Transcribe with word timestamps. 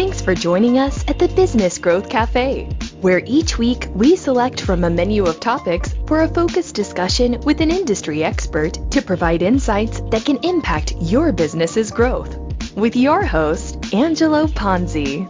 Thanks 0.00 0.22
for 0.22 0.34
joining 0.34 0.78
us 0.78 1.04
at 1.08 1.18
the 1.18 1.28
Business 1.28 1.76
Growth 1.76 2.08
Cafe, 2.08 2.64
where 3.02 3.20
each 3.26 3.58
week 3.58 3.86
we 3.94 4.16
select 4.16 4.62
from 4.62 4.82
a 4.82 4.88
menu 4.88 5.26
of 5.26 5.40
topics 5.40 5.94
for 6.06 6.22
a 6.22 6.28
focused 6.28 6.74
discussion 6.74 7.38
with 7.42 7.60
an 7.60 7.70
industry 7.70 8.24
expert 8.24 8.78
to 8.92 9.02
provide 9.02 9.42
insights 9.42 10.00
that 10.10 10.24
can 10.24 10.38
impact 10.42 10.94
your 11.02 11.32
business's 11.32 11.90
growth. 11.90 12.34
With 12.74 12.96
your 12.96 13.26
host, 13.26 13.92
Angelo 13.92 14.46
Ponzi. 14.46 15.26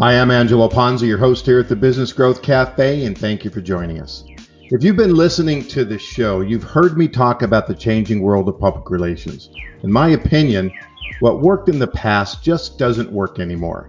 Hi, 0.00 0.22
I'm 0.22 0.30
Angelo 0.30 0.70
Ponzi, 0.70 1.06
your 1.06 1.18
host 1.18 1.44
here 1.44 1.60
at 1.60 1.68
the 1.68 1.76
Business 1.76 2.14
Growth 2.14 2.40
Cafe, 2.40 3.04
and 3.04 3.16
thank 3.16 3.44
you 3.44 3.50
for 3.50 3.60
joining 3.60 4.00
us. 4.00 4.24
If 4.70 4.82
you've 4.82 4.96
been 4.96 5.14
listening 5.14 5.62
to 5.68 5.84
the 5.84 5.98
show, 5.98 6.40
you've 6.40 6.64
heard 6.64 6.96
me 6.96 7.08
talk 7.08 7.42
about 7.42 7.66
the 7.66 7.74
changing 7.74 8.22
world 8.22 8.48
of 8.48 8.58
public 8.58 8.88
relations. 8.88 9.50
In 9.82 9.92
my 9.92 10.08
opinion, 10.08 10.72
what 11.20 11.40
worked 11.40 11.68
in 11.68 11.78
the 11.78 11.86
past 11.86 12.42
just 12.42 12.78
doesn't 12.78 13.12
work 13.12 13.38
anymore. 13.38 13.88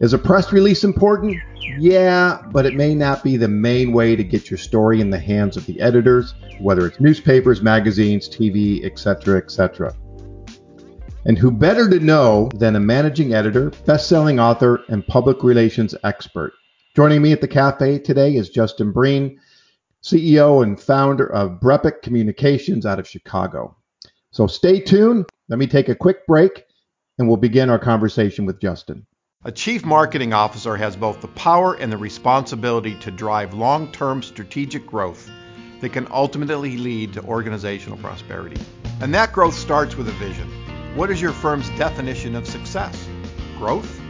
Is 0.00 0.12
a 0.12 0.18
press 0.18 0.52
release 0.52 0.84
important? 0.84 1.38
Yeah, 1.78 2.42
but 2.50 2.66
it 2.66 2.74
may 2.74 2.94
not 2.94 3.24
be 3.24 3.36
the 3.36 3.48
main 3.48 3.92
way 3.92 4.16
to 4.16 4.24
get 4.24 4.50
your 4.50 4.58
story 4.58 5.00
in 5.00 5.10
the 5.10 5.18
hands 5.18 5.56
of 5.56 5.66
the 5.66 5.80
editors, 5.80 6.34
whether 6.60 6.86
it's 6.86 7.00
newspapers, 7.00 7.62
magazines, 7.62 8.28
TV, 8.28 8.84
etc., 8.84 9.38
etc. 9.38 9.94
And 11.24 11.38
who 11.38 11.50
better 11.50 11.88
to 11.88 12.00
know 12.00 12.50
than 12.54 12.76
a 12.76 12.80
managing 12.80 13.32
editor, 13.32 13.70
best-selling 13.86 14.38
author, 14.38 14.80
and 14.88 15.06
public 15.06 15.42
relations 15.42 15.94
expert? 16.04 16.52
Joining 16.94 17.22
me 17.22 17.32
at 17.32 17.40
the 17.40 17.48
cafe 17.48 17.98
today 17.98 18.36
is 18.36 18.50
Justin 18.50 18.92
Breen, 18.92 19.40
CEO 20.02 20.62
and 20.62 20.78
founder 20.78 21.32
of 21.32 21.60
Brepic 21.60 22.02
Communications 22.02 22.84
out 22.84 22.98
of 22.98 23.08
Chicago. 23.08 23.74
So 24.32 24.46
stay 24.46 24.80
tuned. 24.80 25.26
Let 25.48 25.58
me 25.58 25.66
take 25.66 25.90
a 25.90 25.94
quick 25.94 26.26
break 26.26 26.64
and 27.18 27.28
we'll 27.28 27.36
begin 27.36 27.68
our 27.68 27.78
conversation 27.78 28.46
with 28.46 28.60
Justin. 28.60 29.06
A 29.44 29.52
chief 29.52 29.84
marketing 29.84 30.32
officer 30.32 30.74
has 30.74 30.96
both 30.96 31.20
the 31.20 31.28
power 31.28 31.74
and 31.74 31.92
the 31.92 31.98
responsibility 31.98 32.94
to 33.00 33.10
drive 33.10 33.52
long 33.52 33.92
term 33.92 34.22
strategic 34.22 34.86
growth 34.86 35.30
that 35.80 35.92
can 35.92 36.08
ultimately 36.10 36.78
lead 36.78 37.12
to 37.12 37.22
organizational 37.24 37.98
prosperity. 37.98 38.58
And 39.02 39.14
that 39.14 39.34
growth 39.34 39.52
starts 39.52 39.96
with 39.96 40.08
a 40.08 40.12
vision. 40.12 40.48
What 40.96 41.10
is 41.10 41.20
your 41.20 41.32
firm's 41.32 41.68
definition 41.70 42.34
of 42.36 42.46
success? 42.46 43.06
Growth? 43.58 44.00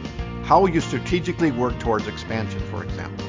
How 0.43 0.61
will 0.61 0.69
you 0.69 0.79
strategically 0.79 1.51
work 1.51 1.77
towards 1.79 2.07
expansion, 2.07 2.61
for 2.71 2.81
example? 2.81 3.25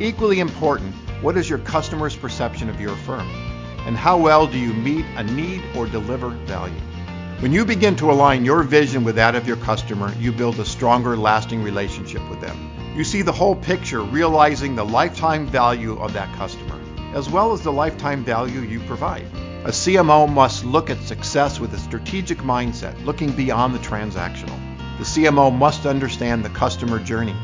Equally 0.00 0.40
important, 0.40 0.94
what 1.20 1.36
is 1.36 1.50
your 1.50 1.58
customer's 1.58 2.16
perception 2.16 2.70
of 2.70 2.80
your 2.80 2.96
firm? 2.96 3.28
And 3.86 3.98
how 3.98 4.16
well 4.16 4.46
do 4.46 4.58
you 4.58 4.72
meet 4.72 5.04
a 5.16 5.24
need 5.24 5.62
or 5.76 5.86
deliver 5.86 6.30
value? 6.30 6.80
When 7.44 7.52
you 7.52 7.66
begin 7.66 7.94
to 7.96 8.10
align 8.10 8.46
your 8.46 8.62
vision 8.62 9.04
with 9.04 9.16
that 9.16 9.34
of 9.34 9.46
your 9.46 9.58
customer, 9.58 10.10
you 10.18 10.32
build 10.32 10.58
a 10.58 10.64
stronger, 10.64 11.14
lasting 11.14 11.62
relationship 11.62 12.26
with 12.30 12.40
them. 12.40 12.70
You 12.96 13.04
see 13.04 13.20
the 13.20 13.32
whole 13.32 13.54
picture, 13.54 14.00
realizing 14.00 14.74
the 14.74 14.86
lifetime 14.86 15.46
value 15.46 16.00
of 16.00 16.14
that 16.14 16.34
customer, 16.36 16.80
as 17.12 17.28
well 17.28 17.52
as 17.52 17.60
the 17.60 17.70
lifetime 17.70 18.24
value 18.24 18.60
you 18.60 18.80
provide. 18.80 19.26
A 19.66 19.72
CMO 19.72 20.26
must 20.26 20.64
look 20.64 20.88
at 20.88 20.96
success 21.00 21.60
with 21.60 21.74
a 21.74 21.78
strategic 21.78 22.38
mindset, 22.38 23.04
looking 23.04 23.30
beyond 23.30 23.74
the 23.74 23.78
transactional. 23.80 24.58
The 24.96 25.04
CMO 25.04 25.54
must 25.54 25.84
understand 25.84 26.46
the 26.46 26.48
customer 26.48 26.98
journey, 26.98 27.36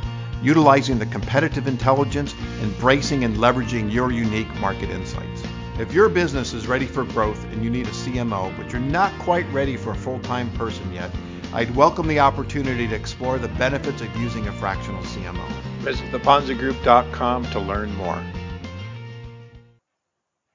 utilizing 0.42 0.98
the 0.98 1.04
competitive 1.04 1.68
intelligence, 1.68 2.34
embracing 2.62 3.24
and 3.24 3.36
leveraging 3.36 3.92
your 3.92 4.10
unique 4.10 4.48
market 4.60 4.88
insights. 4.88 5.42
If 5.80 5.94
your 5.94 6.10
business 6.10 6.52
is 6.52 6.66
ready 6.66 6.84
for 6.84 7.04
growth 7.04 7.42
and 7.52 7.64
you 7.64 7.70
need 7.70 7.86
a 7.86 7.90
CMO, 7.90 8.54
but 8.58 8.70
you're 8.70 8.82
not 8.82 9.18
quite 9.18 9.50
ready 9.50 9.78
for 9.78 9.92
a 9.92 9.96
full 9.96 10.18
time 10.18 10.50
person 10.50 10.92
yet, 10.92 11.10
I'd 11.54 11.74
welcome 11.74 12.06
the 12.06 12.18
opportunity 12.18 12.86
to 12.86 12.94
explore 12.94 13.38
the 13.38 13.48
benefits 13.48 14.02
of 14.02 14.14
using 14.18 14.46
a 14.46 14.52
fractional 14.52 15.02
CMO. 15.04 15.48
Visit 15.78 16.12
theponzigroup.com 16.12 17.46
to 17.52 17.60
learn 17.60 17.94
more. 17.94 18.22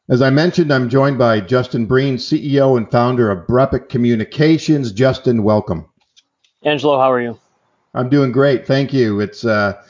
As 0.10 0.22
I 0.22 0.30
mentioned, 0.30 0.72
I'm 0.72 0.90
joined 0.90 1.18
by 1.18 1.40
Justin 1.40 1.88
Breen, 1.88 2.18
CEO 2.18 2.78
and 2.78 2.92
founder 2.92 3.32
of 3.32 3.48
Brepic 3.48 3.90
Communications. 3.90 4.92
Justin, 4.92 5.42
welcome. 5.42 5.90
Angelo, 6.62 7.00
how 7.00 7.12
are 7.12 7.20
you? 7.20 7.40
I'm 7.96 8.10
doing 8.10 8.32
great. 8.32 8.68
Thank 8.68 8.94
you. 8.94 9.22
It's 9.22 9.44
uh, 9.44 9.82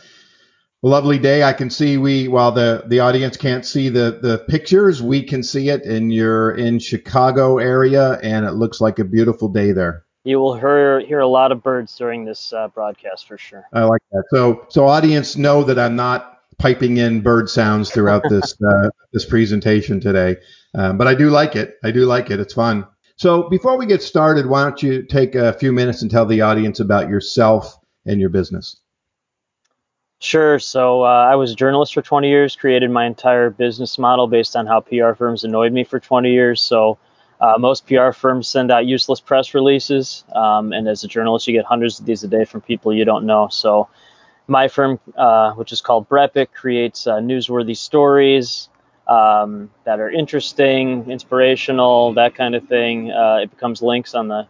lovely 0.90 1.18
day. 1.18 1.44
I 1.44 1.54
can 1.54 1.70
see 1.70 1.98
we 1.98 2.28
while 2.28 2.52
the 2.52 2.84
the 2.88 3.00
audience 3.00 3.38
can't 3.38 3.66
see 3.66 3.90
the 3.90 4.20
the 4.22 4.46
pictures, 4.48 5.02
we 5.02 5.24
can 5.24 5.44
see 5.44 5.70
it, 5.70 5.84
and 5.84 6.14
you're 6.14 6.52
in 6.52 6.80
Chicago 6.80 7.58
area, 7.58 8.20
and 8.22 8.46
it 8.46 8.52
looks 8.52 8.80
like 8.80 9.00
a 9.00 9.04
beautiful 9.04 9.50
day 9.50 9.72
there. 9.72 10.06
You 10.24 10.40
will 10.40 10.56
hear 10.56 11.00
hear 11.02 11.20
a 11.20 11.28
lot 11.28 11.52
of 11.52 11.64
birds 11.64 11.96
during 11.98 12.26
this 12.26 12.54
uh, 12.54 12.68
broadcast 12.70 13.28
for 13.28 13.38
sure. 13.38 13.66
I 13.74 13.84
like 13.84 14.02
that. 14.12 14.24
So 14.32 14.66
so 14.70 14.86
audience 14.86 15.36
know 15.36 15.64
that 15.64 15.80
I'm 15.80 15.96
not 15.96 16.40
piping 16.58 16.98
in 16.98 17.22
bird 17.22 17.50
sounds 17.50 17.92
throughout 17.92 18.24
this 18.30 18.56
uh, 18.62 18.90
this 19.12 19.26
presentation 19.26 20.00
today, 20.00 20.38
um, 20.76 20.98
but 20.98 21.08
I 21.08 21.16
do 21.16 21.30
like 21.30 21.56
it. 21.56 21.76
I 21.84 21.92
do 21.92 22.06
like 22.06 22.32
it. 22.32 22.40
It's 22.40 22.54
fun. 22.54 22.88
So 23.18 23.50
before 23.50 23.78
we 23.78 23.86
get 23.86 24.04
started, 24.04 24.46
why 24.46 24.64
don't 24.64 24.84
you 24.84 25.04
take 25.04 25.36
a 25.36 25.54
few 25.54 25.72
minutes 25.72 26.02
and 26.02 26.12
tell 26.12 26.26
the 26.26 26.42
audience 26.42 26.82
about 26.82 27.10
yourself 27.10 27.78
and 28.06 28.20
your 28.20 28.30
business? 28.30 28.82
Sure. 30.20 30.60
So 30.60 31.04
uh, 31.04 31.28
I 31.30 31.36
was 31.36 31.52
a 31.52 31.56
journalist 31.56 31.94
for 31.94 32.02
20 32.02 32.30
years, 32.30 32.56
created 32.56 32.90
my 32.90 33.06
entire 33.06 33.50
business 33.50 33.98
model 33.98 34.28
based 34.28 34.56
on 34.56 34.66
how 34.66 34.80
PR 34.80 35.14
firms 35.14 35.44
annoyed 35.44 35.72
me 35.74 35.84
for 35.84 36.00
20 36.00 36.32
years. 36.32 36.62
So 36.62 36.98
uh, 37.40 37.56
most 37.60 37.86
PR 37.86 38.12
firms 38.12 38.48
send 38.48 38.72
out 38.72 38.86
useless 38.86 39.20
press 39.20 39.54
releases. 39.54 40.24
Um, 40.34 40.72
and 40.74 40.88
as 40.88 41.04
a 41.04 41.08
journalist, 41.08 41.48
you 41.48 41.54
get 41.54 41.66
hundreds 41.66 42.00
of 42.00 42.06
these 42.06 42.24
a 42.24 42.28
day 42.28 42.46
from 42.46 42.62
people 42.62 42.94
you 42.94 43.06
don't 43.06 43.26
know. 43.26 43.50
So 43.50 43.90
my 44.48 44.68
firm, 44.68 45.00
uh, 45.18 45.54
which 45.54 45.72
is 45.72 45.82
called 45.82 46.10
Brepic, 46.10 46.54
creates 46.54 47.08
uh, 47.08 47.16
newsworthy 47.16 47.76
stories 47.78 48.70
um, 49.08 49.70
that 49.84 50.00
are 50.00 50.10
interesting, 50.10 51.10
inspirational, 51.12 52.14
that 52.14 52.36
kind 52.36 52.56
of 52.56 52.68
thing. 52.68 53.12
Uh, 53.12 53.40
it 53.44 53.52
becomes 53.52 53.82
links 53.82 54.16
on 54.16 54.30
the 54.30 54.48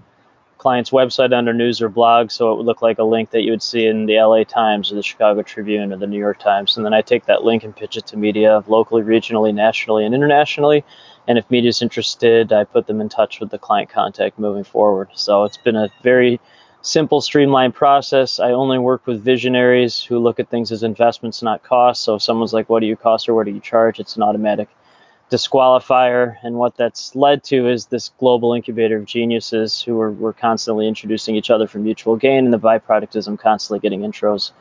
client's 0.57 0.89
website 0.89 1.33
under 1.33 1.53
news 1.53 1.81
or 1.81 1.89
blog, 1.89 2.31
so 2.31 2.51
it 2.51 2.57
would 2.57 2.65
look 2.65 2.81
like 2.81 2.97
a 2.97 3.03
link 3.03 3.31
that 3.31 3.41
you 3.41 3.51
would 3.51 3.61
see 3.61 3.85
in 3.85 4.05
the 4.05 4.17
LA 4.17 4.43
Times 4.43 4.91
or 4.91 4.95
the 4.95 5.03
Chicago 5.03 5.41
Tribune 5.41 5.93
or 5.93 5.97
the 5.97 6.07
New 6.07 6.19
York 6.19 6.39
Times. 6.39 6.77
And 6.77 6.85
then 6.85 6.93
I 6.93 7.01
take 7.01 7.25
that 7.25 7.43
link 7.43 7.63
and 7.63 7.75
pitch 7.75 7.97
it 7.97 8.07
to 8.07 8.17
media 8.17 8.63
locally, 8.67 9.03
regionally, 9.03 9.53
nationally, 9.53 10.05
and 10.05 10.15
internationally. 10.15 10.83
And 11.27 11.37
if 11.37 11.49
media 11.49 11.69
is 11.69 11.81
interested, 11.81 12.53
I 12.53 12.63
put 12.63 12.87
them 12.87 13.01
in 13.01 13.09
touch 13.09 13.39
with 13.39 13.49
the 13.49 13.57
client 13.57 13.89
contact 13.89 14.39
moving 14.39 14.63
forward. 14.63 15.09
So 15.13 15.43
it's 15.43 15.57
been 15.57 15.75
a 15.75 15.89
very 16.03 16.39
simple, 16.81 17.19
streamlined 17.19 17.73
process. 17.73 18.39
I 18.39 18.51
only 18.51 18.77
work 18.77 19.07
with 19.07 19.23
visionaries 19.23 20.01
who 20.01 20.19
look 20.19 20.39
at 20.39 20.49
things 20.49 20.71
as 20.71 20.83
investments, 20.83 21.41
not 21.41 21.63
costs. 21.63 22.03
So 22.03 22.15
if 22.15 22.21
someone's 22.21 22.53
like, 22.53 22.69
what 22.69 22.81
do 22.81 22.85
you 22.85 22.95
cost 22.95 23.27
or 23.27 23.33
what 23.33 23.45
do 23.45 23.51
you 23.51 23.59
charge? 23.59 23.99
It's 23.99 24.15
an 24.15 24.23
automatic 24.23 24.69
disqualifier. 25.31 26.35
And 26.43 26.55
what 26.55 26.77
that's 26.77 27.15
led 27.15 27.43
to 27.45 27.67
is 27.67 27.87
this 27.87 28.09
global 28.19 28.53
incubator 28.53 28.97
of 28.97 29.05
geniuses 29.05 29.81
who 29.81 29.99
are, 29.99 30.11
we're 30.11 30.33
constantly 30.33 30.87
introducing 30.87 31.35
each 31.35 31.49
other 31.49 31.67
for 31.67 31.79
mutual 31.79 32.15
gain. 32.15 32.45
And 32.45 32.53
the 32.53 32.59
byproduct 32.59 33.15
is 33.15 33.27
I'm 33.27 33.37
constantly 33.37 33.79
getting 33.79 34.01
intros 34.01 34.51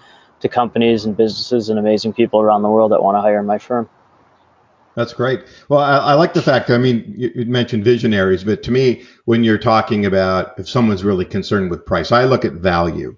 to 0.41 0.49
companies 0.49 1.05
and 1.05 1.17
businesses 1.17 1.69
and 1.69 1.79
amazing 1.79 2.13
people 2.13 2.41
around 2.41 2.63
the 2.63 2.69
world 2.69 2.93
that 2.93 3.03
want 3.03 3.17
to 3.17 3.21
hire 3.21 3.43
my 3.43 3.59
firm. 3.59 3.89
That's 4.95 5.13
great. 5.13 5.43
Well, 5.69 5.81
I, 5.81 5.97
I, 5.97 6.15
like 6.15 6.35
the 6.35 6.43
fact. 6.43 6.71
I 6.71 6.79
mean, 6.79 7.15
you, 7.17 7.33
you, 7.35 7.47
mentioned 7.47 7.83
visionaries, 7.83 8.45
but 8.45 8.63
to 8.63 8.71
me, 8.71 9.03
when 9.25 9.43
you're 9.43 9.59
talking 9.59 10.07
about 10.07 10.57
if 10.59 10.69
someone's 10.69 11.03
really 11.03 11.25
concerned 11.25 11.71
with 11.71 11.85
price, 11.85 12.13
I 12.13 12.25
look 12.25 12.45
at 12.45 12.53
value. 12.53 13.17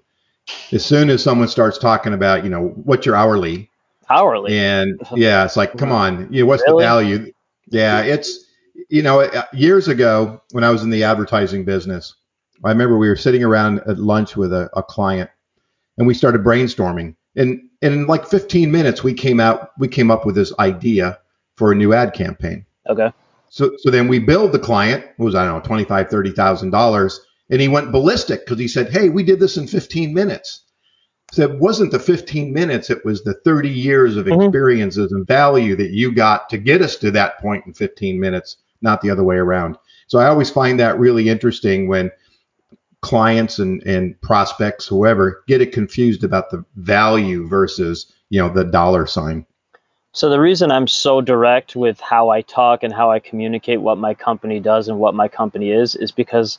As 0.71 0.83
soon 0.83 1.09
as 1.09 1.21
someone 1.21 1.47
starts 1.47 1.77
talking 1.77 2.13
about, 2.13 2.43
you 2.43 2.49
know, 2.49 2.69
what's 2.69 3.05
your 3.05 3.15
hourly, 3.15 3.69
hourly, 4.09 4.57
and 4.57 4.99
yeah, 5.13 5.45
it's 5.45 5.55
like, 5.57 5.77
come 5.77 5.91
on, 6.03 6.33
you 6.33 6.41
know, 6.41 6.47
what's 6.47 6.63
really? 6.65 6.83
the 6.83 6.87
value? 6.87 7.33
Yeah, 7.69 8.01
it's 8.01 8.45
you 8.89 9.01
know 9.01 9.21
uh, 9.21 9.43
years 9.53 9.87
ago 9.87 10.41
when 10.51 10.63
I 10.63 10.69
was 10.69 10.83
in 10.83 10.89
the 10.89 11.03
advertising 11.03 11.65
business, 11.65 12.15
I 12.63 12.69
remember 12.69 12.97
we 12.97 13.09
were 13.09 13.15
sitting 13.15 13.43
around 13.43 13.79
at 13.87 13.99
lunch 13.99 14.35
with 14.35 14.53
a, 14.53 14.69
a 14.75 14.83
client, 14.83 15.29
and 15.97 16.07
we 16.07 16.13
started 16.13 16.43
brainstorming. 16.43 17.15
And, 17.35 17.69
and 17.83 17.93
in 17.93 18.07
like 18.07 18.25
15 18.25 18.71
minutes, 18.71 19.03
we 19.03 19.13
came 19.13 19.39
out 19.39 19.71
we 19.77 19.87
came 19.87 20.09
up 20.09 20.25
with 20.25 20.35
this 20.35 20.53
idea 20.59 21.19
for 21.55 21.71
a 21.71 21.75
new 21.75 21.93
ad 21.93 22.13
campaign. 22.13 22.65
Okay. 22.89 23.11
So 23.49 23.71
so 23.77 23.89
then 23.89 24.07
we 24.07 24.19
billed 24.19 24.51
the 24.51 24.59
client. 24.59 25.03
It 25.03 25.21
was 25.21 25.35
I 25.35 25.45
don't 25.45 25.55
know 25.55 25.61
twenty 25.61 25.85
five 25.85 26.09
thirty 26.09 26.31
thousand 26.31 26.71
dollars, 26.71 27.19
and 27.49 27.61
he 27.61 27.67
went 27.67 27.91
ballistic 27.91 28.45
because 28.45 28.59
he 28.59 28.67
said, 28.67 28.91
"Hey, 28.91 29.09
we 29.09 29.23
did 29.23 29.39
this 29.39 29.57
in 29.57 29.67
15 29.67 30.13
minutes." 30.13 30.63
So 31.31 31.43
it 31.43 31.59
wasn't 31.59 31.91
the 31.91 31.99
15 31.99 32.53
minutes, 32.53 32.89
it 32.89 33.03
was 33.03 33.23
the 33.23 33.33
30 33.33 33.69
years 33.69 34.15
of 34.15 34.25
mm-hmm. 34.25 34.41
experiences 34.41 35.07
mm-hmm. 35.07 35.17
and 35.17 35.27
value 35.27 35.75
that 35.75 35.91
you 35.91 36.13
got 36.13 36.49
to 36.49 36.57
get 36.57 36.81
us 36.81 36.95
to 36.97 37.11
that 37.11 37.39
point 37.39 37.65
in 37.65 37.73
15 37.73 38.19
minutes, 38.19 38.57
not 38.81 39.01
the 39.01 39.09
other 39.09 39.23
way 39.23 39.35
around. 39.35 39.77
So 40.07 40.19
I 40.19 40.27
always 40.27 40.49
find 40.49 40.79
that 40.79 40.97
really 40.97 41.27
interesting 41.27 41.87
when 41.87 42.11
clients 43.01 43.59
and, 43.59 43.83
and 43.83 44.19
prospects, 44.21 44.87
whoever, 44.87 45.43
get 45.47 45.61
it 45.61 45.73
confused 45.73 46.23
about 46.23 46.49
the 46.49 46.63
value 46.75 47.47
versus, 47.47 48.11
you 48.29 48.41
know, 48.41 48.49
the 48.49 48.63
dollar 48.63 49.05
sign. 49.05 49.45
So 50.13 50.29
the 50.29 50.39
reason 50.39 50.71
I'm 50.71 50.87
so 50.87 51.21
direct 51.21 51.75
with 51.75 51.99
how 51.99 52.29
I 52.29 52.41
talk 52.41 52.83
and 52.83 52.91
how 52.91 53.11
I 53.11 53.19
communicate 53.19 53.81
what 53.81 53.97
my 53.97 54.13
company 54.13 54.59
does 54.59 54.87
and 54.87 54.97
what 54.97 55.13
my 55.13 55.27
company 55.27 55.71
is 55.71 55.95
is 55.95 56.11
because 56.11 56.57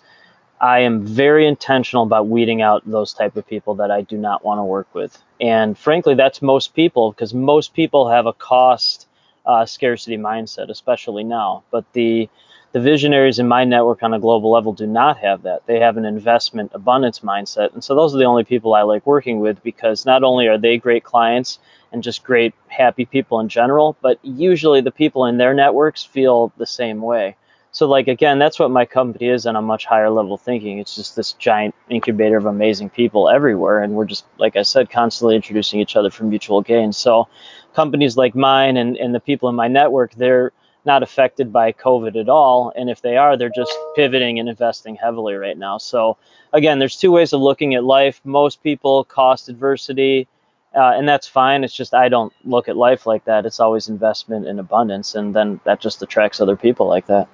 I 0.61 0.81
am 0.81 1.07
very 1.07 1.47
intentional 1.47 2.03
about 2.03 2.29
weeding 2.29 2.63
out 2.63 2.83
those 2.85 3.13
type 3.13 3.37
of 3.37 3.47
people 3.47 3.77
that 3.77 3.91
I 3.91 4.03
do 4.03 4.17
not 4.17 4.45
want 4.45 4.59
to 4.59 4.65
work 4.65 4.93
with. 4.93 5.17
And 5.41 5.79
frankly, 5.79 6.15
that's 6.15 6.43
most 6.43 6.75
people 6.75 7.13
because 7.13 7.33
most 7.33 7.75
people 7.75 8.09
have 8.09 8.27
a 8.27 8.33
cost 8.33 9.07
uh, 9.47 9.67
scarcity 9.67 10.17
mindset, 10.17 10.69
especially 10.69 11.25
now. 11.25 11.63
But 11.71 11.85
the 11.93 12.29
the 12.73 12.81
visionaries 12.81 13.39
in 13.39 13.49
my 13.49 13.65
network 13.65 14.03
on 14.03 14.13
a 14.13 14.21
global 14.21 14.51
level 14.51 14.75
do 14.75 14.87
not 14.87 15.17
have 15.19 15.43
that. 15.43 15.65
They 15.67 15.81
have 15.81 15.97
an 15.97 16.05
investment 16.05 16.73
abundance 16.75 17.21
mindset. 17.21 17.73
And 17.73 17.83
so 17.83 17.95
those 17.95 18.15
are 18.15 18.19
the 18.19 18.25
only 18.27 18.45
people 18.45 18.75
I 18.75 18.83
like 18.83 19.07
working 19.07 19.41
with 19.41 19.63
because 19.63 20.05
not 20.05 20.23
only 20.23 20.49
are 20.49 20.59
they 20.59 20.77
great 20.77 21.03
clients 21.03 21.59
and 21.93 22.03
just 22.03 22.25
great 22.25 22.55
happy 22.67 23.07
people 23.07 23.41
in 23.41 23.49
general, 23.49 23.97
but 24.03 24.19
usually 24.23 24.83
the 24.83 24.91
people 24.91 25.25
in 25.25 25.39
their 25.39 25.55
networks 25.55 26.05
feel 26.05 26.53
the 26.59 26.67
same 26.67 27.01
way. 27.01 27.37
So 27.79 27.87
like 27.87 28.09
again, 28.09 28.41
that's 28.41 28.59
what 28.59 28.73
my 28.73 28.85
company 28.85 29.29
is 29.29 29.47
on 29.47 29.55
a 29.55 29.63
much 29.63 29.85
higher 29.85 30.11
level 30.11 30.37
thinking. 30.37 30.81
It's 30.81 30.97
just 30.97 31.15
this 31.15 31.35
giant 31.35 31.77
incubator 31.89 32.37
of 32.37 32.45
amazing 32.45 32.91
people 32.91 33.29
everywhere 33.29 33.85
and 33.85 33.93
we're 33.93 34.05
just 34.05 34.25
like 34.37 34.57
I 34.57 34.63
said 34.63 34.91
constantly 34.91 35.37
introducing 35.37 35.79
each 35.79 35.95
other 35.95 36.11
for 36.11 36.25
mutual 36.25 36.61
gain. 36.61 36.93
So 36.93 37.29
companies 37.75 38.17
like 38.17 38.35
mine 38.35 38.77
and, 38.77 38.97
and 38.97 39.15
the 39.15 39.21
people 39.21 39.49
in 39.49 39.55
my 39.55 39.69
network, 39.69 40.13
they're 40.17 40.51
not 40.87 41.05
affected 41.05 41.53
by 41.53 41.71
COVID 41.71 42.21
at 42.21 42.29
all. 42.29 42.73
And 42.75 42.91
if 42.91 43.01
they 43.01 43.17
are, 43.17 43.37
they're 43.37 43.49
just 43.49 43.71
pivoting 43.95 44.41
and 44.41 44.49
investing 44.49 44.97
heavily 44.97 45.35
right 45.35 45.57
now. 45.57 45.79
So 45.79 46.17
again, 46.53 46.81
there's 46.81 46.97
two 46.97 47.13
ways 47.13 47.33
of 47.33 47.41
looking 47.41 47.77
at 47.77 47.85
life. 47.85 48.21
Most 48.25 48.61
people 48.61 49.05
cost 49.05 49.49
adversity, 49.49 50.27
uh, 50.75 50.95
and 50.97 51.09
that's 51.09 51.29
fine. 51.29 51.63
It's 51.63 51.77
just 51.77 51.95
I 51.95 52.09
don't 52.09 52.33
look 52.45 52.69
at 52.69 52.77
life 52.77 53.07
like 53.07 53.25
that. 53.27 53.47
It's 53.47 53.61
always 53.61 53.89
investment 53.89 54.49
in 54.49 54.59
abundance, 54.59 55.15
and 55.15 55.33
then 55.33 55.61
that 55.63 55.81
just 55.81 56.03
attracts 56.03 56.41
other 56.41 56.57
people 56.57 56.89
like 56.89 57.07
that. 57.07 57.29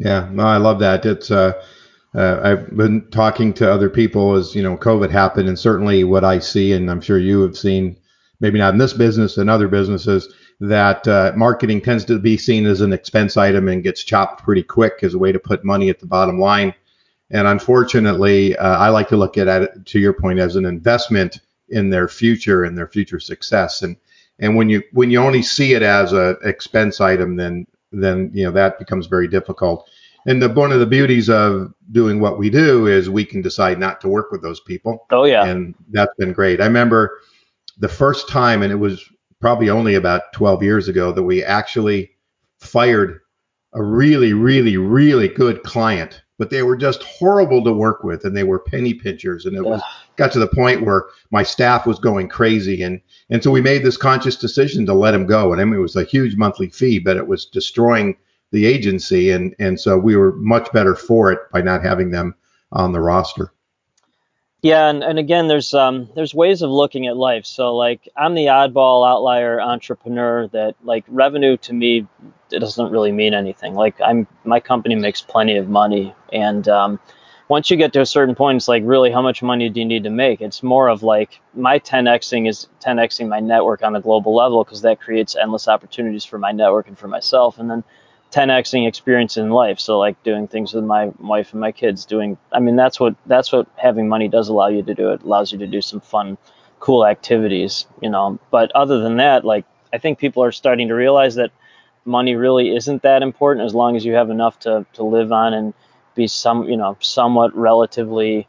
Yeah, 0.00 0.30
no, 0.32 0.44
I 0.44 0.56
love 0.56 0.78
that. 0.78 1.04
It's 1.04 1.30
uh, 1.30 1.62
uh, 2.14 2.40
I've 2.42 2.74
been 2.74 3.06
talking 3.10 3.52
to 3.54 3.70
other 3.70 3.90
people 3.90 4.34
as 4.34 4.54
you 4.54 4.62
know 4.62 4.78
COVID 4.78 5.10
happened, 5.10 5.46
and 5.46 5.58
certainly 5.58 6.04
what 6.04 6.24
I 6.24 6.38
see, 6.38 6.72
and 6.72 6.90
I'm 6.90 7.02
sure 7.02 7.18
you 7.18 7.42
have 7.42 7.56
seen, 7.56 7.98
maybe 8.40 8.58
not 8.58 8.72
in 8.72 8.78
this 8.78 8.94
business 8.94 9.36
and 9.36 9.50
other 9.50 9.68
businesses, 9.68 10.32
that 10.60 11.06
uh, 11.06 11.32
marketing 11.36 11.82
tends 11.82 12.06
to 12.06 12.18
be 12.18 12.38
seen 12.38 12.64
as 12.64 12.80
an 12.80 12.94
expense 12.94 13.36
item 13.36 13.68
and 13.68 13.82
gets 13.82 14.02
chopped 14.02 14.42
pretty 14.42 14.62
quick 14.62 15.00
as 15.02 15.12
a 15.12 15.18
way 15.18 15.32
to 15.32 15.38
put 15.38 15.66
money 15.66 15.90
at 15.90 16.00
the 16.00 16.06
bottom 16.06 16.40
line. 16.40 16.72
And 17.30 17.46
unfortunately, 17.46 18.56
uh, 18.56 18.78
I 18.78 18.88
like 18.88 19.08
to 19.08 19.18
look 19.18 19.36
at 19.36 19.48
it, 19.48 19.84
to 19.84 19.98
your 20.00 20.14
point, 20.14 20.38
as 20.38 20.56
an 20.56 20.64
investment 20.64 21.40
in 21.68 21.90
their 21.90 22.08
future 22.08 22.64
and 22.64 22.76
their 22.76 22.88
future 22.88 23.20
success. 23.20 23.82
And 23.82 23.96
and 24.38 24.56
when 24.56 24.70
you 24.70 24.82
when 24.92 25.10
you 25.10 25.20
only 25.20 25.42
see 25.42 25.74
it 25.74 25.82
as 25.82 26.14
a 26.14 26.38
expense 26.42 27.02
item, 27.02 27.36
then 27.36 27.66
then 27.92 28.30
you 28.32 28.44
know 28.44 28.50
that 28.52 28.78
becomes 28.78 29.06
very 29.06 29.28
difficult. 29.28 29.88
And 30.26 30.42
the 30.42 30.50
one 30.50 30.72
of 30.72 30.80
the 30.80 30.86
beauties 30.86 31.30
of 31.30 31.72
doing 31.92 32.20
what 32.20 32.38
we 32.38 32.50
do 32.50 32.86
is 32.86 33.08
we 33.08 33.24
can 33.24 33.40
decide 33.40 33.78
not 33.78 34.00
to 34.02 34.08
work 34.08 34.30
with 34.30 34.42
those 34.42 34.60
people. 34.60 35.06
Oh 35.10 35.24
yeah, 35.24 35.44
and 35.44 35.74
that's 35.90 36.14
been 36.18 36.32
great. 36.32 36.60
I 36.60 36.66
remember 36.66 37.20
the 37.78 37.88
first 37.88 38.28
time, 38.28 38.62
and 38.62 38.72
it 38.72 38.76
was 38.76 39.04
probably 39.40 39.70
only 39.70 39.94
about 39.94 40.32
12 40.34 40.62
years 40.62 40.88
ago 40.88 41.12
that 41.12 41.22
we 41.22 41.42
actually 41.42 42.10
fired 42.58 43.20
a 43.72 43.82
really, 43.82 44.32
really, 44.32 44.76
really 44.76 45.28
good 45.28 45.62
client, 45.62 46.22
but 46.38 46.50
they 46.50 46.62
were 46.62 46.76
just 46.76 47.02
horrible 47.02 47.62
to 47.64 47.72
work 47.72 48.02
with 48.02 48.24
and 48.24 48.36
they 48.36 48.42
were 48.42 48.58
penny 48.58 48.94
pinchers. 48.94 49.46
And 49.46 49.56
it 49.56 49.64
was 49.64 49.82
got 50.16 50.32
to 50.32 50.38
the 50.38 50.48
point 50.48 50.84
where 50.84 51.04
my 51.30 51.42
staff 51.42 51.86
was 51.86 51.98
going 51.98 52.28
crazy. 52.28 52.82
And, 52.82 53.00
and 53.30 53.42
so 53.42 53.50
we 53.50 53.60
made 53.60 53.84
this 53.84 53.96
conscious 53.96 54.36
decision 54.36 54.86
to 54.86 54.94
let 54.94 55.14
him 55.14 55.26
go. 55.26 55.52
And 55.52 55.60
I 55.60 55.64
mean, 55.64 55.74
it 55.74 55.82
was 55.82 55.96
a 55.96 56.04
huge 56.04 56.36
monthly 56.36 56.68
fee, 56.68 56.98
but 56.98 57.16
it 57.16 57.26
was 57.26 57.46
destroying 57.46 58.16
the 58.50 58.66
agency. 58.66 59.30
And, 59.30 59.54
and 59.58 59.78
so 59.78 59.98
we 59.98 60.16
were 60.16 60.32
much 60.36 60.70
better 60.72 60.94
for 60.94 61.30
it 61.30 61.38
by 61.52 61.62
not 61.62 61.84
having 61.84 62.10
them 62.10 62.34
on 62.72 62.92
the 62.92 63.00
roster. 63.00 63.52
Yeah, 64.62 64.90
and, 64.90 65.02
and 65.02 65.18
again, 65.18 65.48
there's 65.48 65.72
um, 65.72 66.10
there's 66.14 66.34
ways 66.34 66.60
of 66.60 66.70
looking 66.70 67.06
at 67.06 67.16
life. 67.16 67.46
So 67.46 67.74
like 67.74 68.08
I'm 68.16 68.34
the 68.34 68.46
oddball 68.46 69.08
outlier 69.08 69.60
entrepreneur 69.60 70.48
that 70.48 70.74
like 70.82 71.04
revenue 71.08 71.56
to 71.58 71.72
me 71.72 72.06
it 72.52 72.58
doesn't 72.58 72.90
really 72.90 73.12
mean 73.12 73.32
anything. 73.32 73.74
Like 73.74 74.00
I'm 74.00 74.26
my 74.44 74.60
company 74.60 74.96
makes 74.96 75.22
plenty 75.22 75.56
of 75.56 75.68
money, 75.68 76.14
and 76.30 76.68
um, 76.68 77.00
once 77.48 77.70
you 77.70 77.78
get 77.78 77.94
to 77.94 78.02
a 78.02 78.06
certain 78.06 78.34
point, 78.34 78.56
it's 78.56 78.68
like 78.68 78.82
really 78.84 79.10
how 79.10 79.22
much 79.22 79.42
money 79.42 79.70
do 79.70 79.80
you 79.80 79.86
need 79.86 80.04
to 80.04 80.10
make? 80.10 80.42
It's 80.42 80.62
more 80.62 80.88
of 80.88 81.02
like 81.02 81.40
my 81.54 81.78
10xing 81.78 82.46
is 82.46 82.68
10xing 82.80 83.28
my 83.28 83.40
network 83.40 83.82
on 83.82 83.96
a 83.96 84.00
global 84.00 84.34
level 84.34 84.62
because 84.62 84.82
that 84.82 85.00
creates 85.00 85.36
endless 85.36 85.68
opportunities 85.68 86.26
for 86.26 86.38
my 86.38 86.52
network 86.52 86.86
and 86.86 86.98
for 86.98 87.08
myself, 87.08 87.58
and 87.58 87.70
then 87.70 87.82
10xing 88.32 88.86
experience 88.86 89.36
in 89.36 89.50
life. 89.50 89.80
So 89.80 89.98
like 89.98 90.22
doing 90.22 90.46
things 90.46 90.72
with 90.72 90.84
my 90.84 91.06
wife 91.18 91.52
and 91.52 91.60
my 91.60 91.72
kids, 91.72 92.04
doing 92.04 92.38
I 92.52 92.60
mean 92.60 92.76
that's 92.76 93.00
what 93.00 93.14
that's 93.26 93.52
what 93.52 93.66
having 93.76 94.08
money 94.08 94.28
does 94.28 94.48
allow 94.48 94.68
you 94.68 94.82
to 94.82 94.94
do. 94.94 95.10
It 95.10 95.22
allows 95.22 95.52
you 95.52 95.58
to 95.58 95.66
do 95.66 95.80
some 95.80 96.00
fun, 96.00 96.38
cool 96.78 97.06
activities, 97.06 97.86
you 98.00 98.10
know. 98.10 98.38
But 98.50 98.70
other 98.72 99.00
than 99.00 99.16
that, 99.16 99.44
like 99.44 99.64
I 99.92 99.98
think 99.98 100.18
people 100.18 100.44
are 100.44 100.52
starting 100.52 100.88
to 100.88 100.94
realize 100.94 101.34
that 101.36 101.50
money 102.04 102.34
really 102.34 102.74
isn't 102.74 103.02
that 103.02 103.22
important 103.22 103.66
as 103.66 103.74
long 103.74 103.96
as 103.96 104.04
you 104.04 104.14
have 104.14 104.30
enough 104.30 104.58
to 104.60 104.86
to 104.94 105.02
live 105.02 105.32
on 105.32 105.52
and 105.52 105.74
be 106.14 106.26
some 106.26 106.68
you 106.68 106.76
know 106.76 106.96
somewhat 107.00 107.54
relatively 107.56 108.46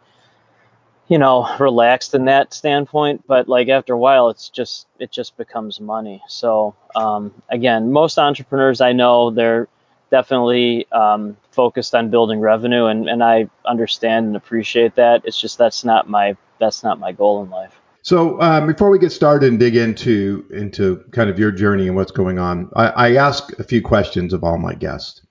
you 1.11 1.17
know 1.17 1.45
relaxed 1.59 2.15
in 2.15 2.25
that 2.25 2.53
standpoint 2.53 3.21
but 3.27 3.49
like 3.49 3.67
after 3.67 3.93
a 3.93 3.97
while 3.97 4.29
it's 4.29 4.47
just 4.47 4.87
it 4.97 5.11
just 5.11 5.35
becomes 5.35 5.79
money. 5.79 6.23
So 6.27 6.73
um, 6.95 7.33
again 7.49 7.91
most 7.91 8.17
entrepreneurs 8.17 8.79
i 8.79 8.93
know 8.93 9.29
they're 9.29 9.67
definitely 10.09 10.89
um, 10.91 11.37
focused 11.51 11.93
on 11.93 12.09
building 12.09 12.39
revenue 12.39 12.85
and, 12.85 13.09
and 13.09 13.21
i 13.23 13.47
understand 13.65 14.27
and 14.27 14.35
appreciate 14.35 14.95
that. 14.95 15.21
It's 15.25 15.39
just 15.39 15.57
that's 15.57 15.83
not 15.83 16.09
my 16.09 16.35
that's 16.59 16.81
not 16.81 16.97
my 16.97 17.11
goal 17.11 17.43
in 17.43 17.49
life. 17.49 17.79
So 18.03 18.41
um, 18.41 18.67
before 18.67 18.89
we 18.89 18.97
get 18.97 19.11
started 19.11 19.49
and 19.49 19.59
dig 19.59 19.75
into 19.75 20.45
into 20.51 21.03
kind 21.11 21.29
of 21.29 21.37
your 21.37 21.51
journey 21.51 21.87
and 21.87 21.95
what's 21.97 22.11
going 22.11 22.39
on 22.39 22.69
I, 22.75 22.87
I 22.87 23.15
ask 23.15 23.51
a 23.59 23.65
few 23.65 23.81
questions 23.81 24.31
of 24.31 24.45
all 24.45 24.57
my 24.57 24.75
guests. 24.75 25.25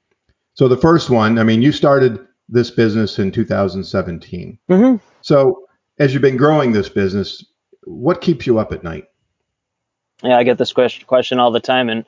So 0.53 0.69
the 0.69 0.77
first 0.77 1.09
one 1.09 1.38
i 1.38 1.43
mean 1.43 1.62
you 1.62 1.73
started 1.73 2.19
this 2.50 2.71
business 2.71 3.19
in 3.19 3.31
2017 3.31 4.59
mm-hmm. 4.69 4.97
so 5.23 5.69
as 6.00 6.14
you've 6.14 6.23
been 6.23 6.38
growing 6.38 6.73
this 6.73 6.88
business, 6.88 7.44
what 7.85 8.23
keeps 8.23 8.47
you 8.47 8.58
up 8.58 8.73
at 8.73 8.82
night? 8.82 9.05
Yeah, 10.23 10.37
I 10.37 10.43
get 10.43 10.58
this 10.58 10.73
question 10.73 11.38
all 11.38 11.50
the 11.50 11.61
time, 11.61 11.88
and 11.88 12.05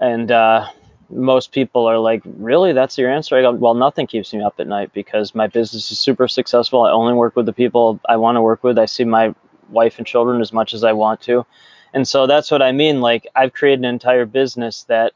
and 0.00 0.30
uh, 0.30 0.68
most 1.08 1.50
people 1.50 1.86
are 1.86 1.98
like, 1.98 2.22
"Really? 2.24 2.72
That's 2.72 2.96
your 2.96 3.10
answer?" 3.10 3.36
I 3.36 3.42
go, 3.42 3.52
"Well, 3.52 3.74
nothing 3.74 4.06
keeps 4.06 4.32
me 4.32 4.42
up 4.42 4.60
at 4.60 4.66
night 4.68 4.92
because 4.92 5.34
my 5.34 5.46
business 5.46 5.90
is 5.90 5.98
super 5.98 6.28
successful. 6.28 6.82
I 6.82 6.92
only 6.92 7.14
work 7.14 7.36
with 7.36 7.46
the 7.46 7.52
people 7.52 8.00
I 8.08 8.16
want 8.16 8.36
to 8.36 8.42
work 8.42 8.62
with. 8.62 8.78
I 8.78 8.84
see 8.84 9.04
my 9.04 9.34
wife 9.70 9.98
and 9.98 10.06
children 10.06 10.40
as 10.40 10.52
much 10.52 10.74
as 10.74 10.84
I 10.84 10.92
want 10.92 11.22
to, 11.22 11.44
and 11.92 12.06
so 12.06 12.26
that's 12.26 12.50
what 12.50 12.62
I 12.62 12.72
mean. 12.72 13.00
Like, 13.00 13.26
I've 13.34 13.52
created 13.52 13.80
an 13.80 13.86
entire 13.86 14.26
business 14.26 14.84
that 14.84 15.12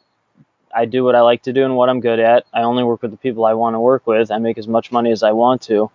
I 0.74 0.84
do 0.86 1.04
what 1.04 1.14
I 1.14 1.20
like 1.20 1.42
to 1.44 1.52
do 1.52 1.64
and 1.64 1.76
what 1.76 1.88
I'm 1.88 2.00
good 2.00 2.20
at. 2.20 2.44
I 2.52 2.62
only 2.62 2.84
work 2.84 3.02
with 3.02 3.10
the 3.10 3.16
people 3.16 3.44
I 3.44 3.54
want 3.54 3.74
to 3.74 3.80
work 3.80 4.06
with. 4.06 4.30
I 4.30 4.38
make 4.38 4.58
as 4.58 4.68
much 4.68 4.92
money 4.92 5.10
as 5.10 5.22
I 5.22 5.32
want 5.32 5.62
to, 5.62 5.90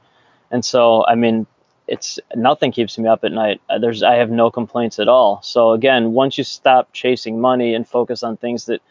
and 0.50 0.63
so 0.65 1.06
I 1.06 1.15
mean, 1.15 1.46
it's 1.88 2.20
nothing 2.36 2.72
keeps 2.72 2.98
me 2.98 3.08
up 3.08 3.24
at 3.24 3.32
night. 3.32 3.62
Uh, 3.70 3.77
there's 3.77 4.04
I 4.04 4.15
have 4.15 4.32
no 4.32 4.50
complaints 4.51 5.00
at 5.00 5.08
all. 5.08 5.42
So 5.44 5.72
again, 5.72 6.13
once 6.13 6.38
you 6.38 6.44
stop 6.44 6.92
chasing 6.94 7.39
money 7.39 7.74
and 7.74 7.88
focus 7.88 8.24
on 8.24 8.38
things 8.38 8.65
that 8.65 8.82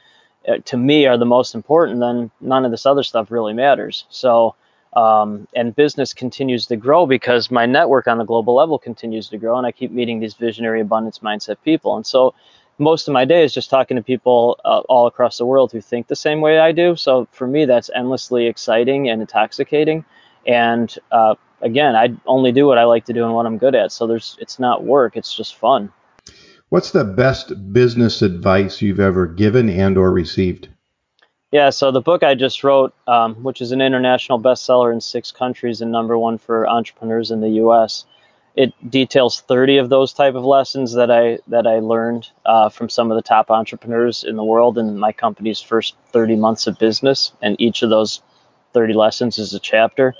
uh, 0.49 0.59
to 0.67 0.77
me 0.77 1.07
are 1.07 1.19
the 1.19 1.25
most 1.25 1.55
important, 1.55 2.01
then 2.01 2.31
none 2.41 2.65
of 2.65 2.71
this 2.71 2.87
other 2.87 3.03
stuff 3.03 3.31
really 3.31 3.53
matters. 3.53 4.05
So 4.11 4.55
um, 4.95 5.49
and 5.55 5.75
business 5.75 6.15
continues 6.15 6.67
to 6.67 6.77
grow 6.77 7.07
because 7.07 7.51
my 7.51 7.67
network 7.67 8.07
on 8.07 8.21
a 8.21 8.25
global 8.25 8.55
level 8.55 8.79
continues 8.79 9.29
to 9.31 9.39
grow, 9.39 9.59
and 9.59 9.67
I 9.67 9.73
keep 9.73 9.91
meeting 9.91 10.21
these 10.21 10.35
visionary 10.35 10.81
abundance 10.81 11.19
mindset 11.19 11.57
people. 11.65 11.97
And 11.97 12.07
so 12.07 12.35
most 12.79 13.09
of 13.09 13.13
my 13.13 13.25
day 13.25 13.45
is 13.45 13.53
just 13.53 13.71
talking 13.71 13.97
to 13.97 14.03
people 14.03 14.59
uh, 14.65 14.81
all 14.89 15.07
across 15.07 15.39
the 15.39 15.47
world 15.47 15.73
who 15.73 15.81
think 15.81 16.07
the 16.07 16.17
same 16.17 16.41
way 16.41 16.59
I 16.59 16.73
do. 16.73 16.97
So 16.97 17.27
for 17.33 17.47
me, 17.47 17.65
that's 17.65 17.91
endlessly 17.95 18.47
exciting 18.47 19.09
and 19.09 19.21
intoxicating. 19.21 20.05
And 20.47 20.97
uh, 21.11 21.35
again, 21.64 21.97
I 21.97 22.14
only 22.26 22.52
do 22.52 22.66
what 22.66 22.78
I 22.78 22.85
like 22.85 23.06
to 23.06 23.12
do 23.12 23.25
and 23.25 23.35
what 23.35 23.47
I'm 23.47 23.59
good 23.59 23.75
at. 23.75 23.90
So 23.90 24.06
there's 24.06 24.37
it's 24.40 24.61
not 24.61 24.85
work, 24.85 25.16
it's 25.16 25.35
just 25.35 25.56
fun. 25.56 25.92
What's 26.68 26.92
the 26.92 27.04
best 27.04 27.73
business 27.73 28.23
advice 28.23 28.80
you've 28.80 29.00
ever 29.00 29.26
given 29.26 29.68
and 29.68 29.99
or 29.99 30.12
received? 30.12 30.68
Yeah, 31.50 31.71
so 31.71 31.92
the 31.92 32.00
book 32.00 32.25
I 32.25 32.35
just 32.35 32.64
wrote, 32.64 32.94
um, 33.06 33.37
which 33.37 33.61
is 33.61 33.71
an 33.71 33.80
international 33.80 34.40
bestseller 34.40 34.92
in 34.92 35.00
six 35.00 35.30
countries 35.30 35.80
and 35.80 35.92
number 35.92 36.18
one 36.18 36.37
for 36.37 36.68
entrepreneurs 36.68 37.30
in 37.30 37.40
the 37.40 37.50
U.S., 37.50 38.06
it 38.56 38.73
details 38.88 39.40
30 39.40 39.78
of 39.78 39.88
those 39.88 40.12
type 40.12 40.35
of 40.35 40.44
lessons 40.44 40.94
that 40.94 41.11
I 41.11 41.38
that 41.49 41.66
I 41.66 41.80
learned 41.80 42.28
uh, 42.44 42.68
from 42.68 42.88
some 42.88 43.11
of 43.11 43.16
the 43.16 43.23
top 43.23 43.50
entrepreneurs 43.50 44.23
in 44.25 44.37
the 44.37 44.44
world 44.44 44.78
in 44.78 44.99
my 44.99 45.12
company's 45.12 45.61
first 45.61 45.97
30 46.12 46.37
months 46.37 46.66
of 46.66 46.78
business, 46.78 47.33
and 47.42 47.61
each 47.61 47.83
of 47.83 47.90
those 47.90 48.23
30 48.73 48.94
lessons 48.94 49.38
is 49.38 49.54
a 49.54 49.61
chapter 49.61 50.14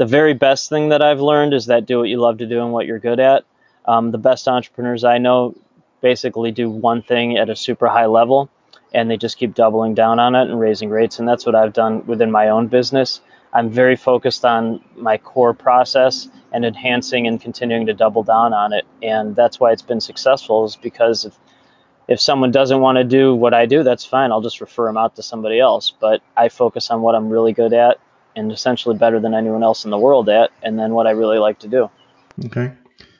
the 0.00 0.06
very 0.06 0.32
best 0.32 0.70
thing 0.70 0.88
that 0.88 1.02
I've 1.02 1.20
learned 1.20 1.52
is 1.52 1.66
that 1.66 1.84
do 1.84 1.98
what 1.98 2.08
you 2.08 2.18
love 2.18 2.38
to 2.38 2.46
do 2.46 2.62
and 2.62 2.72
what 2.72 2.86
you're 2.86 2.98
good 2.98 3.20
at. 3.20 3.44
Um, 3.84 4.12
the 4.12 4.16
best 4.16 4.48
entrepreneurs 4.48 5.04
I 5.04 5.18
know 5.18 5.54
basically 6.00 6.52
do 6.52 6.70
one 6.70 7.02
thing 7.02 7.36
at 7.36 7.50
a 7.50 7.54
super 7.54 7.86
high 7.86 8.06
level 8.06 8.48
and 8.94 9.10
they 9.10 9.18
just 9.18 9.36
keep 9.36 9.54
doubling 9.54 9.92
down 9.92 10.18
on 10.18 10.34
it 10.34 10.48
and 10.48 10.58
raising 10.58 10.88
rates. 10.88 11.18
And 11.18 11.28
that's 11.28 11.44
what 11.44 11.54
I've 11.54 11.74
done 11.74 12.06
within 12.06 12.30
my 12.30 12.48
own 12.48 12.68
business. 12.68 13.20
I'm 13.52 13.68
very 13.68 13.94
focused 13.94 14.42
on 14.42 14.82
my 14.96 15.18
core 15.18 15.52
process 15.52 16.30
and 16.50 16.64
enhancing 16.64 17.26
and 17.26 17.38
continuing 17.38 17.84
to 17.84 17.92
double 17.92 18.22
down 18.22 18.54
on 18.54 18.72
it. 18.72 18.86
And 19.02 19.36
that's 19.36 19.60
why 19.60 19.70
it's 19.70 19.82
been 19.82 20.00
successful 20.00 20.64
is 20.64 20.76
because 20.76 21.26
if, 21.26 21.36
if 22.08 22.22
someone 22.22 22.52
doesn't 22.52 22.80
want 22.80 22.96
to 22.96 23.04
do 23.04 23.34
what 23.34 23.52
I 23.52 23.66
do, 23.66 23.82
that's 23.82 24.06
fine. 24.06 24.32
I'll 24.32 24.40
just 24.40 24.62
refer 24.62 24.86
them 24.86 24.96
out 24.96 25.16
to 25.16 25.22
somebody 25.22 25.60
else. 25.60 25.90
But 25.90 26.22
I 26.38 26.48
focus 26.48 26.90
on 26.90 27.02
what 27.02 27.14
I'm 27.14 27.28
really 27.28 27.52
good 27.52 27.74
at 27.74 28.00
and 28.36 28.52
essentially 28.52 28.96
better 28.96 29.20
than 29.20 29.34
anyone 29.34 29.62
else 29.62 29.84
in 29.84 29.90
the 29.90 29.98
world 29.98 30.28
at, 30.28 30.50
and 30.62 30.78
then 30.78 30.94
what 30.94 31.06
I 31.06 31.10
really 31.10 31.38
like 31.38 31.58
to 31.60 31.68
do. 31.68 31.90
Okay. 32.46 32.72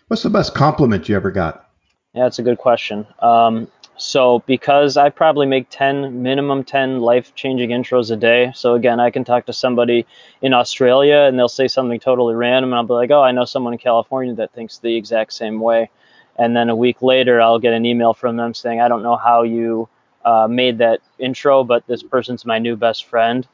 What's 0.08 0.22
the 0.22 0.30
best 0.30 0.54
compliment 0.54 1.08
you 1.08 1.16
ever 1.16 1.30
got? 1.30 1.70
Yeah, 2.14 2.24
that's 2.24 2.38
a 2.38 2.42
good 2.42 2.58
question. 2.58 3.06
Um, 3.20 3.68
so 3.96 4.42
because 4.46 4.96
I 4.96 5.10
probably 5.10 5.46
make 5.46 5.66
10 5.70 6.22
minimum 6.22 6.64
10 6.64 7.00
life-changing 7.00 7.68
intros 7.70 8.10
a 8.10 8.16
day. 8.16 8.50
So 8.54 8.74
again, 8.74 8.98
I 8.98 9.10
can 9.10 9.24
talk 9.24 9.46
to 9.46 9.52
somebody 9.52 10.06
in 10.40 10.54
Australia 10.54 11.26
and 11.28 11.38
they'll 11.38 11.48
say 11.48 11.68
something 11.68 12.00
totally 12.00 12.34
random 12.34 12.72
and 12.72 12.78
I'll 12.78 12.86
be 12.86 12.94
like, 12.94 13.10
"Oh, 13.10 13.22
I 13.22 13.32
know 13.32 13.44
someone 13.44 13.74
in 13.74 13.78
California 13.78 14.34
that 14.34 14.52
thinks 14.52 14.78
the 14.78 14.96
exact 14.96 15.34
same 15.34 15.60
way." 15.60 15.90
And 16.36 16.56
then 16.56 16.70
a 16.70 16.76
week 16.76 17.02
later, 17.02 17.40
I'll 17.40 17.58
get 17.58 17.74
an 17.74 17.84
email 17.84 18.14
from 18.14 18.36
them 18.36 18.54
saying, 18.54 18.80
"I 18.80 18.88
don't 18.88 19.02
know 19.02 19.16
how 19.16 19.42
you 19.42 19.88
uh, 20.24 20.48
made 20.48 20.78
that 20.78 21.00
intro, 21.18 21.62
but 21.62 21.86
this 21.86 22.02
person's 22.02 22.46
my 22.46 22.58
new 22.58 22.76
best 22.76 23.04
friend." 23.04 23.46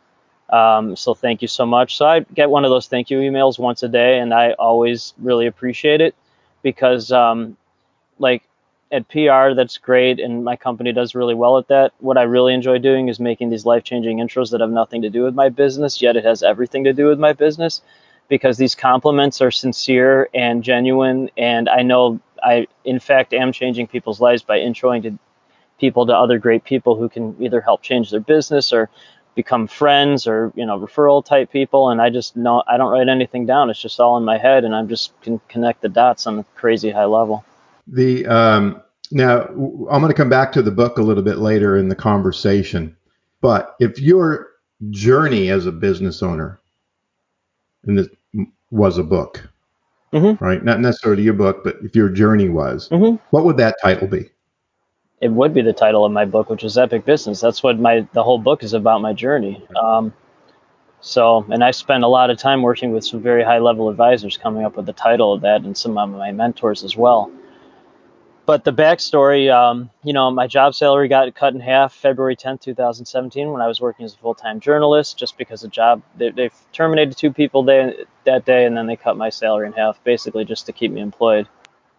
Um, 0.50 0.95
so 0.97 1.15
thank 1.15 1.43
you 1.43 1.49
so 1.49 1.67
much. 1.67 1.97
So 1.97 2.07
I 2.07 2.21
get 2.21 2.50
one 2.50 2.65
of 2.65 2.71
those 2.71 2.87
thank 2.87 3.11
you 3.11 3.19
emails 3.19 3.59
once 3.59 3.83
a 3.83 3.88
day, 3.88 4.19
and 4.19 4.33
I 4.33 4.53
always 4.53 5.15
really 5.19 5.47
appreciate 5.47 6.00
it 6.00 6.15
because, 6.62 7.11
um, 7.11 7.57
like, 8.19 8.43
at 8.93 9.09
PR, 9.09 9.55
that's 9.55 9.79
great, 9.79 10.21
and 10.21 10.45
my 10.45 10.55
company 10.55 10.93
does 10.93 11.15
really 11.15 11.35
well 11.35 11.59
at 11.59 11.67
that. 11.69 11.93
What 11.99 12.17
I 12.17 12.23
really 12.23 12.55
enjoy 12.55 12.79
doing 12.79 13.09
is 13.09 13.19
making 13.19 13.50
these 13.50 13.67
life 13.67 13.83
changing 13.83 14.19
intros 14.19 14.53
that 14.53 14.61
have 14.61 14.71
nothing 14.71 15.03
to 15.03 15.11
do 15.11 15.25
with 15.25 15.35
my 15.35 15.49
business, 15.49 16.00
yet 16.00 16.17
it 16.17 16.25
has 16.25 16.43
everything 16.43 16.85
to 16.85 16.93
do 16.93 17.07
with 17.07 17.19
my 17.19 17.33
business 17.33 17.83
because 18.29 18.59
these 18.59 18.75
compliments 18.75 19.41
are 19.41 19.50
sincere 19.50 20.29
and 20.35 20.62
genuine. 20.62 21.31
And 21.37 21.69
I 21.69 21.83
know 21.83 22.21
I, 22.43 22.67
in 22.85 23.00
fact, 23.00 23.33
am 23.33 23.53
changing 23.53 23.88
people's 23.88 24.21
lives 24.21 24.43
by 24.43 24.59
introing 24.59 25.03
to 25.03 25.19
people 25.79 26.07
to 26.07 26.12
other 26.12 26.38
great 26.38 26.65
people 26.65 26.97
who 26.97 27.09
can 27.09 27.37
either 27.41 27.61
help 27.61 27.83
change 27.83 28.11
their 28.11 28.21
business 28.21 28.73
or 28.73 28.88
become 29.37 29.69
friends 29.69 30.26
or 30.26 30.52
you 30.57 30.66
know 30.66 30.76
referral 30.78 31.25
type 31.25 31.52
people 31.52 31.90
and 31.90 32.02
i 32.02 32.11
just 32.11 32.37
know 32.37 32.64
i 32.66 32.76
don't 32.76 32.90
write 32.90 33.09
anything 33.09 33.47
down 33.47 33.71
it's 33.71 33.81
just 33.81 34.00
all 34.00 34.16
in 34.16 34.25
my 34.25 34.38
head 34.38 34.64
and 34.64 34.75
i'm 34.75 34.88
just 34.88 35.12
can 35.21 35.40
connect 35.49 35.83
the 35.83 35.88
dots 35.88 36.26
on 36.26 36.40
a 36.40 36.45
crazy 36.57 36.90
high 36.90 37.05
level 37.05 37.45
the 37.87 38.26
um, 38.26 38.83
now 39.11 39.43
I'm 39.43 40.00
going 40.00 40.09
to 40.09 40.14
come 40.14 40.28
back 40.28 40.52
to 40.52 40.62
the 40.62 40.71
book 40.71 40.99
a 40.99 41.02
little 41.02 41.23
bit 41.23 41.38
later 41.38 41.76
in 41.76 41.88
the 41.88 41.95
conversation, 41.95 42.97
but 43.40 43.76
if 43.81 44.00
your 44.00 44.49
journey 44.90 45.50
as 45.50 45.66
a 45.66 45.73
business 45.73 46.23
owner, 46.23 46.61
and 47.85 47.99
this 47.99 48.09
was 48.71 48.99
a 48.99 49.05
book, 49.05 49.49
mm-hmm. 50.12 50.43
right? 50.45 50.64
Not 50.64 50.81
necessarily 50.81 51.23
your 51.23 51.35
book, 51.35 51.62
but 51.62 51.76
if 51.83 51.95
your 51.95 52.09
journey 52.09 52.49
was, 52.49 52.88
mm-hmm. 52.88 53.16
what 53.31 53.45
would 53.45 53.57
that 53.59 53.76
title 53.81 54.09
be? 54.09 54.28
It 55.21 55.33
would 55.33 55.55
be 55.55 55.63
the 55.63 55.73
title 55.73 56.05
of 56.05 56.13
my 56.13 56.25
book, 56.25 56.51
which 56.51 56.65
is 56.65 56.77
Epic 56.77 57.05
Business. 57.05 57.41
That's 57.41 57.63
what 57.63 57.79
my 57.79 58.07
the 58.13 58.23
whole 58.23 58.39
book 58.39 58.63
is 58.63 58.75
about 58.75 59.01
my 59.01 59.13
journey. 59.13 59.65
Um, 59.75 60.13
so, 61.01 61.47
and 61.51 61.63
I 61.63 61.71
spent 61.71 62.05
a 62.05 62.09
lot 62.09 62.31
of 62.31 62.39
time 62.39 62.63
working 62.63 62.93
with 62.93 63.05
some 63.05 63.23
very 63.23 63.43
high 63.43 63.59
level 63.59 63.89
advisors 63.89 64.37
coming 64.37 64.65
up 64.65 64.77
with 64.77 64.87
the 64.87 64.93
title 64.93 65.33
of 65.33 65.43
that, 65.43 65.63
and 65.63 65.77
some 65.77 65.97
of 65.97 66.11
my 66.11 66.33
mentors 66.33 66.85
as 66.85 66.97
well 66.97 67.31
but 68.47 68.63
the 68.63 68.73
backstory, 68.73 69.53
um, 69.53 69.91
you 70.05 70.13
know, 70.13 70.31
my 70.31 70.47
job 70.47 70.75
salary 70.75 71.09
got 71.09 71.35
cut 71.35 71.53
in 71.53 71.61
half 71.61 71.93
February 71.93 72.37
10th, 72.37 72.61
2017, 72.63 73.51
when 73.51 73.61
I 73.61 73.67
was 73.67 73.81
working 73.81 74.05
as 74.05 74.15
a 74.15 74.19
full-time 74.19 74.61
journalist, 74.61 75.19
just 75.19 75.37
because 75.37 75.63
the 75.63 75.69
job 75.69 76.01
they, 76.17 76.31
they 76.31 76.51
terminated 76.73 77.17
two 77.17 77.33
people 77.33 77.65
day, 77.65 78.05
that 78.25 78.45
day, 78.45 78.65
and 78.65 78.77
then 78.77 78.87
they 78.87 78.95
cut 78.95 79.17
my 79.17 79.31
salary 79.31 79.67
in 79.67 79.73
half, 79.73 80.03
basically 80.05 80.45
just 80.45 80.67
to 80.67 80.73
keep 80.73 80.93
me 80.93 81.01
employed, 81.01 81.49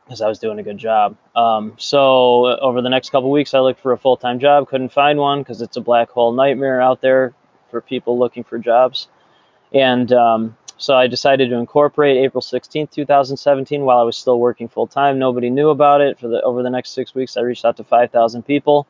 because 0.08 0.22
I 0.22 0.30
was 0.30 0.40
doing 0.40 0.58
a 0.58 0.64
good 0.64 0.78
job. 0.78 1.18
Um, 1.36 1.74
so 1.78 2.46
over 2.60 2.82
the 2.82 2.90
next 2.90 3.10
couple 3.10 3.30
weeks, 3.30 3.54
I 3.54 3.60
looked 3.60 3.82
for 3.82 3.92
a 3.92 3.98
full-time 3.98 4.40
job, 4.40 4.68
couldn't 4.70 4.94
find 4.94 5.20
one 5.20 5.42
because 5.42 5.62
it's 5.62 5.76
a 5.76 5.82
black 5.82 6.10
hole 6.10 6.32
nightmare 6.32 6.82
out 6.82 7.02
there 7.02 7.34
for 7.70 7.82
people 7.82 8.18
looking 8.18 8.46
for 8.46 8.58
jobs, 8.58 9.08
and 9.74 10.12
um, 10.14 10.56
so 10.78 10.96
I 10.96 11.08
decided 11.08 11.50
to 11.50 11.56
incorporate 11.56 12.18
April 12.18 12.42
16th, 12.42 12.92
2017, 12.92 13.82
while 13.82 13.98
I 13.98 14.04
was 14.04 14.16
still 14.16 14.40
working 14.40 14.68
full 14.68 14.88
time. 14.88 15.18
Nobody 15.18 15.50
knew 15.50 15.70
about 15.70 16.02
it. 16.02 16.20
For 16.20 16.28
the 16.28 16.42
over 16.44 16.62
the 16.62 16.70
next 16.70 16.92
six 16.92 17.16
weeks, 17.16 17.36
I 17.36 17.42
reached 17.42 17.66
out 17.66 17.78
to 17.78 17.84
5,000 17.84 18.44
people 18.44 18.88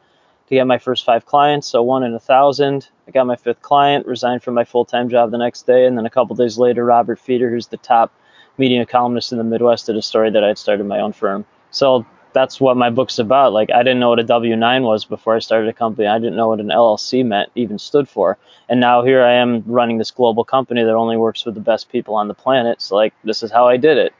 to 0.47 0.55
get 0.55 0.67
my 0.67 0.77
first 0.77 1.05
five 1.05 1.25
clients. 1.25 1.67
So 1.67 1.81
one 1.81 2.03
in 2.03 2.13
a 2.13 2.19
thousand. 2.19 2.89
I 3.07 3.11
got 3.11 3.25
my 3.25 3.37
fifth 3.37 3.61
client, 3.61 4.05
resigned 4.05 4.43
from 4.43 4.53
my 4.53 4.65
full 4.65 4.85
time 4.85 5.09
job 5.09 5.31
the 5.31 5.37
next 5.37 5.65
day, 5.65 5.85
and 5.85 5.97
then 5.97 6.05
a 6.05 6.09
couple 6.09 6.35
days 6.35 6.57
later, 6.57 6.83
Robert 6.83 7.19
Feder, 7.19 7.49
who's 7.49 7.67
the 7.67 7.77
top 7.77 8.11
media 8.57 8.85
columnist 8.85 9.31
in 9.31 9.37
the 9.37 9.43
Midwest, 9.43 9.85
did 9.85 9.95
a 9.95 10.01
story 10.01 10.29
that 10.31 10.43
I'd 10.43 10.57
started 10.57 10.85
my 10.85 10.99
own 10.99 11.13
firm. 11.13 11.45
So 11.71 12.05
that's 12.33 12.61
what 12.61 12.77
my 12.77 12.89
book's 12.89 13.19
about. 13.19 13.53
Like 13.53 13.71
I 13.71 13.83
didn't 13.83 13.99
know 13.99 14.09
what 14.09 14.19
a 14.19 14.23
W 14.23 14.55
nine 14.55 14.83
was 14.83 15.05
before 15.05 15.35
I 15.35 15.39
started 15.39 15.69
a 15.69 15.73
company. 15.73 16.07
I 16.07 16.19
didn't 16.19 16.35
know 16.35 16.49
what 16.49 16.59
an 16.59 16.67
LLC 16.67 17.25
meant, 17.25 17.49
even 17.55 17.79
stood 17.79 18.07
for. 18.07 18.37
And 18.69 18.79
now 18.79 19.03
here 19.03 19.23
I 19.23 19.33
am 19.33 19.63
running 19.65 19.97
this 19.97 20.11
global 20.11 20.43
company 20.43 20.83
that 20.83 20.93
only 20.93 21.17
works 21.17 21.45
with 21.45 21.55
the 21.55 21.61
best 21.61 21.89
people 21.89 22.15
on 22.15 22.27
the 22.27 22.33
planet. 22.33 22.81
So 22.81 22.95
like 22.95 23.13
this 23.23 23.43
is 23.43 23.51
how 23.51 23.67
I 23.67 23.77
did 23.77 23.97
it. 23.97 24.13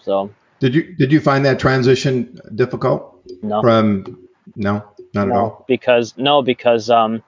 So 0.00 0.30
did 0.60 0.74
you 0.74 0.94
did 0.94 1.12
you 1.12 1.20
find 1.20 1.44
that 1.44 1.58
transition 1.58 2.38
difficult? 2.54 3.20
No. 3.42 3.60
From 3.60 4.28
no, 4.56 4.82
not 5.12 5.28
no, 5.28 5.34
at 5.34 5.38
all. 5.38 5.64
Because 5.68 6.14
no, 6.16 6.42
because 6.42 6.88
um, 6.88 7.22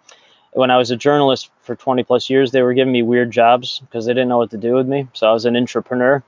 when 0.52 0.70
I 0.70 0.78
was 0.78 0.90
a 0.90 0.96
journalist 0.96 1.50
for 1.66 1.76
20 1.76 2.04
plus 2.04 2.30
years, 2.30 2.52
they 2.52 2.62
were 2.62 2.74
giving 2.74 2.92
me 2.92 3.02
weird 3.02 3.30
jobs 3.30 3.80
because 3.80 4.06
they 4.06 4.14
didn't 4.14 4.28
know 4.28 4.38
what 4.38 4.50
to 4.52 4.56
do 4.56 4.74
with 4.74 4.86
me. 4.86 5.08
So 5.12 5.28
I 5.28 5.32
was 5.32 5.44
an 5.44 5.56
entrepreneur. 5.56 6.22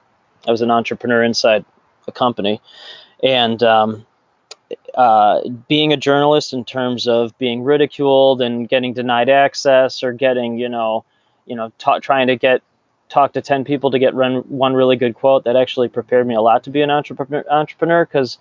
I 0.46 0.50
was 0.50 0.60
an 0.60 0.70
entrepreneur 0.70 1.22
inside 1.22 1.64
a 2.06 2.12
company 2.12 2.60
and 3.22 3.62
um, 3.62 4.06
uh, 4.94 5.40
being 5.68 5.92
a 5.92 5.96
journalist 5.96 6.52
in 6.52 6.64
terms 6.64 7.06
of 7.06 7.36
being 7.38 7.62
ridiculed 7.62 8.42
and 8.42 8.68
getting 8.68 8.92
denied 8.92 9.28
access 9.28 10.02
or 10.02 10.12
getting 10.12 10.58
you 10.58 10.68
know 10.68 11.04
you 11.46 11.54
know 11.54 11.72
trying 12.00 12.26
to 12.26 12.36
get 12.36 12.62
talk 13.08 13.32
to 13.32 13.40
10 13.40 13.64
people 13.64 13.90
to 13.90 13.98
get 13.98 14.14
run 14.14 14.36
one 14.48 14.74
really 14.74 14.96
good 14.96 15.14
quote 15.14 15.44
that 15.44 15.56
actually 15.56 15.88
prepared 15.88 16.26
me 16.26 16.34
a 16.34 16.40
lot 16.40 16.64
to 16.64 16.70
be 16.70 16.82
an 16.82 16.90
entrepreneur 16.90 17.44
entrepreneur 17.50 18.04
because 18.04 18.38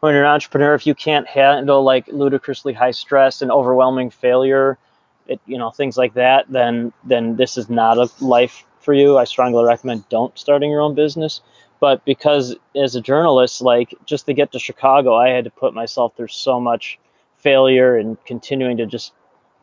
when 0.00 0.14
you're 0.14 0.24
an 0.24 0.30
entrepreneur 0.30 0.74
if 0.74 0.86
you 0.86 0.94
can't 0.94 1.26
handle 1.26 1.82
like 1.82 2.06
ludicrously 2.08 2.72
high 2.72 2.92
stress 2.92 3.42
and 3.42 3.50
overwhelming 3.50 4.10
failure 4.10 4.78
it, 5.26 5.40
you 5.46 5.58
know 5.58 5.70
things 5.70 5.96
like 5.96 6.14
that 6.14 6.46
then 6.48 6.92
then 7.04 7.36
this 7.36 7.56
is 7.56 7.68
not 7.68 7.98
a 7.98 8.08
life 8.20 8.64
for 8.80 8.92
you 8.92 9.16
i 9.16 9.24
strongly 9.24 9.64
recommend 9.64 10.08
don't 10.08 10.38
starting 10.38 10.70
your 10.70 10.80
own 10.80 10.94
business 10.94 11.40
but 11.84 12.02
because 12.06 12.56
as 12.74 12.96
a 12.96 13.00
journalist, 13.02 13.60
like 13.60 13.94
just 14.06 14.24
to 14.24 14.32
get 14.32 14.52
to 14.52 14.58
Chicago, 14.58 15.14
I 15.16 15.28
had 15.28 15.44
to 15.44 15.50
put 15.50 15.74
myself 15.74 16.16
through 16.16 16.28
so 16.28 16.58
much 16.58 16.98
failure 17.36 17.98
and 17.98 18.16
continuing 18.24 18.78
to 18.78 18.86
just 18.86 19.12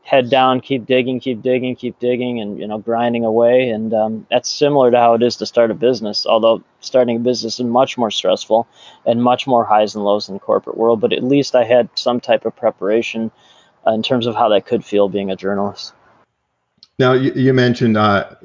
head 0.04 0.30
down, 0.30 0.62
keep 0.62 0.86
digging, 0.86 1.20
keep 1.20 1.42
digging, 1.42 1.76
keep 1.76 1.98
digging, 1.98 2.40
and 2.40 2.60
you 2.60 2.68
know 2.68 2.78
grinding 2.78 3.26
away. 3.26 3.70
And 3.70 3.92
um, 3.92 4.28
that's 4.30 4.52
similar 4.52 4.92
to 4.92 4.98
how 4.98 5.16
it 5.16 5.24
is 5.24 5.38
to 5.38 5.48
start 5.48 5.72
a 5.72 5.74
business. 5.74 6.28
Although 6.28 6.64
starting 6.80 7.18
a 7.18 7.20
business 7.20 7.60
is 7.60 7.66
much 7.66 7.98
more 7.98 8.12
stressful 8.12 8.68
and 9.04 9.24
much 9.24 9.48
more 9.48 9.66
highs 9.66 9.96
and 9.96 10.04
lows 10.04 10.30
in 10.30 10.36
the 10.36 10.40
corporate 10.40 10.78
world. 10.78 11.02
But 11.02 11.14
at 11.14 11.24
least 11.24 11.56
I 11.56 11.64
had 11.64 11.90
some 11.96 12.20
type 12.20 12.46
of 12.46 12.56
preparation 12.56 13.32
in 13.88 14.04
terms 14.04 14.28
of 14.28 14.36
how 14.36 14.50
that 14.50 14.66
could 14.66 14.86
feel 14.86 15.10
being 15.10 15.32
a 15.32 15.36
journalist. 15.36 15.94
Now 17.00 17.14
you, 17.14 17.32
you 17.34 17.52
mentioned, 17.54 17.98
uh, 17.98 18.36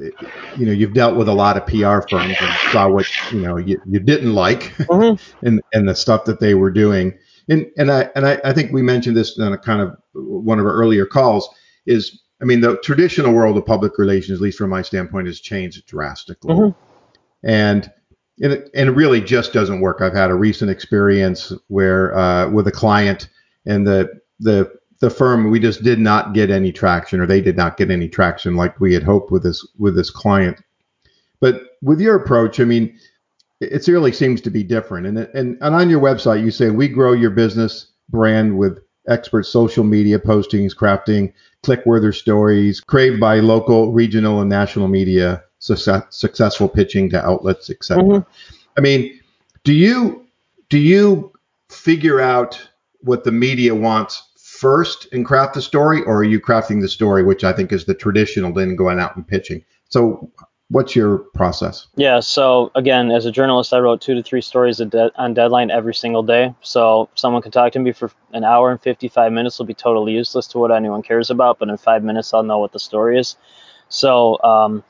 you 0.56 0.64
know, 0.64 0.72
you've 0.72 0.94
dealt 0.94 1.16
with 1.16 1.28
a 1.28 1.32
lot 1.34 1.58
of 1.58 1.66
PR 1.66 2.08
firms 2.08 2.36
and 2.40 2.72
saw 2.72 2.88
what 2.88 3.06
you 3.30 3.40
know 3.42 3.58
you, 3.58 3.80
you 3.86 4.00
didn't 4.00 4.34
like, 4.34 4.72
mm-hmm. 4.78 5.22
and 5.46 5.60
and 5.74 5.88
the 5.88 5.94
stuff 5.94 6.24
that 6.24 6.40
they 6.40 6.54
were 6.54 6.70
doing. 6.70 7.12
And 7.50 7.66
and 7.76 7.90
I 7.92 8.08
and 8.16 8.26
I, 8.26 8.40
I 8.44 8.52
think 8.54 8.72
we 8.72 8.80
mentioned 8.80 9.14
this 9.14 9.36
in 9.38 9.52
a 9.52 9.58
kind 9.58 9.82
of 9.82 9.96
one 10.14 10.58
of 10.58 10.64
our 10.64 10.72
earlier 10.72 11.04
calls. 11.04 11.48
Is 11.84 12.22
I 12.40 12.46
mean 12.46 12.62
the 12.62 12.78
traditional 12.78 13.32
world 13.32 13.58
of 13.58 13.66
public 13.66 13.98
relations, 13.98 14.38
at 14.38 14.42
least 14.42 14.56
from 14.56 14.70
my 14.70 14.80
standpoint, 14.80 15.26
has 15.26 15.40
changed 15.40 15.84
drastically, 15.86 16.54
mm-hmm. 16.54 17.46
and 17.46 17.92
and 18.40 18.52
it, 18.54 18.70
and 18.74 18.88
it 18.88 18.92
really 18.92 19.20
just 19.20 19.52
doesn't 19.52 19.80
work. 19.80 20.00
I've 20.00 20.14
had 20.14 20.30
a 20.30 20.34
recent 20.34 20.70
experience 20.70 21.52
where 21.68 22.16
uh, 22.16 22.48
with 22.48 22.66
a 22.68 22.72
client, 22.72 23.28
and 23.66 23.86
the 23.86 24.18
the 24.40 24.72
the 25.00 25.10
firm 25.10 25.50
we 25.50 25.60
just 25.60 25.82
did 25.82 25.98
not 25.98 26.32
get 26.32 26.50
any 26.50 26.72
traction 26.72 27.20
or 27.20 27.26
they 27.26 27.40
did 27.40 27.56
not 27.56 27.76
get 27.76 27.90
any 27.90 28.08
traction 28.08 28.56
like 28.56 28.80
we 28.80 28.94
had 28.94 29.02
hoped 29.02 29.30
with 29.30 29.42
this 29.42 29.66
with 29.78 29.94
this 29.94 30.10
client. 30.10 30.62
But 31.40 31.62
with 31.82 32.00
your 32.00 32.16
approach 32.16 32.60
i 32.60 32.64
mean 32.64 32.98
it 33.60 33.88
really 33.88 34.12
seems 34.12 34.42
to 34.42 34.50
be 34.50 34.62
different. 34.62 35.06
And 35.06 35.18
and, 35.18 35.58
and 35.60 35.74
on 35.74 35.90
your 35.90 36.00
website 36.00 36.44
you 36.44 36.50
say 36.50 36.70
we 36.70 36.88
grow 36.88 37.12
your 37.12 37.30
business 37.30 37.88
brand 38.08 38.56
with 38.56 38.80
expert 39.08 39.44
social 39.44 39.84
media 39.84 40.18
postings 40.18 40.74
crafting 40.74 41.32
click-worthy 41.62 42.12
stories 42.12 42.80
craved 42.80 43.20
by 43.20 43.40
local 43.40 43.92
regional 43.92 44.40
and 44.40 44.50
national 44.50 44.88
media 44.88 45.42
success, 45.58 46.02
successful 46.10 46.68
pitching 46.68 47.08
to 47.10 47.24
outlets 47.24 47.70
etc 47.70 48.02
mm-hmm. 48.02 48.30
i 48.76 48.80
mean 48.80 49.18
do 49.64 49.72
you 49.72 50.26
do 50.68 50.78
you 50.78 51.32
figure 51.70 52.20
out 52.20 52.60
what 53.00 53.24
the 53.24 53.32
media 53.32 53.74
wants 53.74 54.25
first 54.60 55.08
and 55.12 55.24
craft 55.24 55.54
the 55.54 55.62
story, 55.62 56.02
or 56.02 56.18
are 56.18 56.24
you 56.24 56.40
crafting 56.40 56.80
the 56.80 56.88
story, 56.88 57.22
which 57.22 57.44
I 57.44 57.52
think 57.52 57.72
is 57.72 57.84
the 57.84 57.94
traditional, 57.94 58.52
then 58.52 58.76
going 58.76 58.98
out 58.98 59.16
and 59.16 59.26
pitching? 59.26 59.64
So, 59.88 60.30
what's 60.68 60.96
your 60.96 61.18
process? 61.34 61.86
Yeah. 61.96 62.20
So 62.20 62.72
again, 62.74 63.10
as 63.10 63.24
a 63.24 63.30
journalist, 63.30 63.72
I 63.72 63.78
wrote 63.78 64.00
two 64.00 64.14
to 64.14 64.22
three 64.22 64.40
stories 64.40 64.78
de- 64.78 65.12
on 65.16 65.34
deadline 65.34 65.70
every 65.70 65.94
single 65.94 66.22
day. 66.22 66.54
So 66.60 67.08
someone 67.14 67.42
can 67.42 67.52
talk 67.52 67.72
to 67.72 67.78
me 67.78 67.92
for 67.92 68.10
an 68.32 68.42
hour 68.42 68.72
and 68.72 68.80
55 68.80 69.32
minutes 69.32 69.58
will 69.58 69.66
be 69.66 69.74
totally 69.74 70.12
useless 70.12 70.46
to 70.48 70.58
what 70.58 70.72
anyone 70.72 71.02
cares 71.02 71.30
about, 71.30 71.58
but 71.58 71.68
in 71.68 71.76
five 71.76 72.02
minutes 72.02 72.34
I'll 72.34 72.42
know 72.42 72.58
what 72.58 72.72
the 72.72 72.80
story 72.80 73.18
is. 73.18 73.36
So 73.88 74.42
um, 74.42 74.82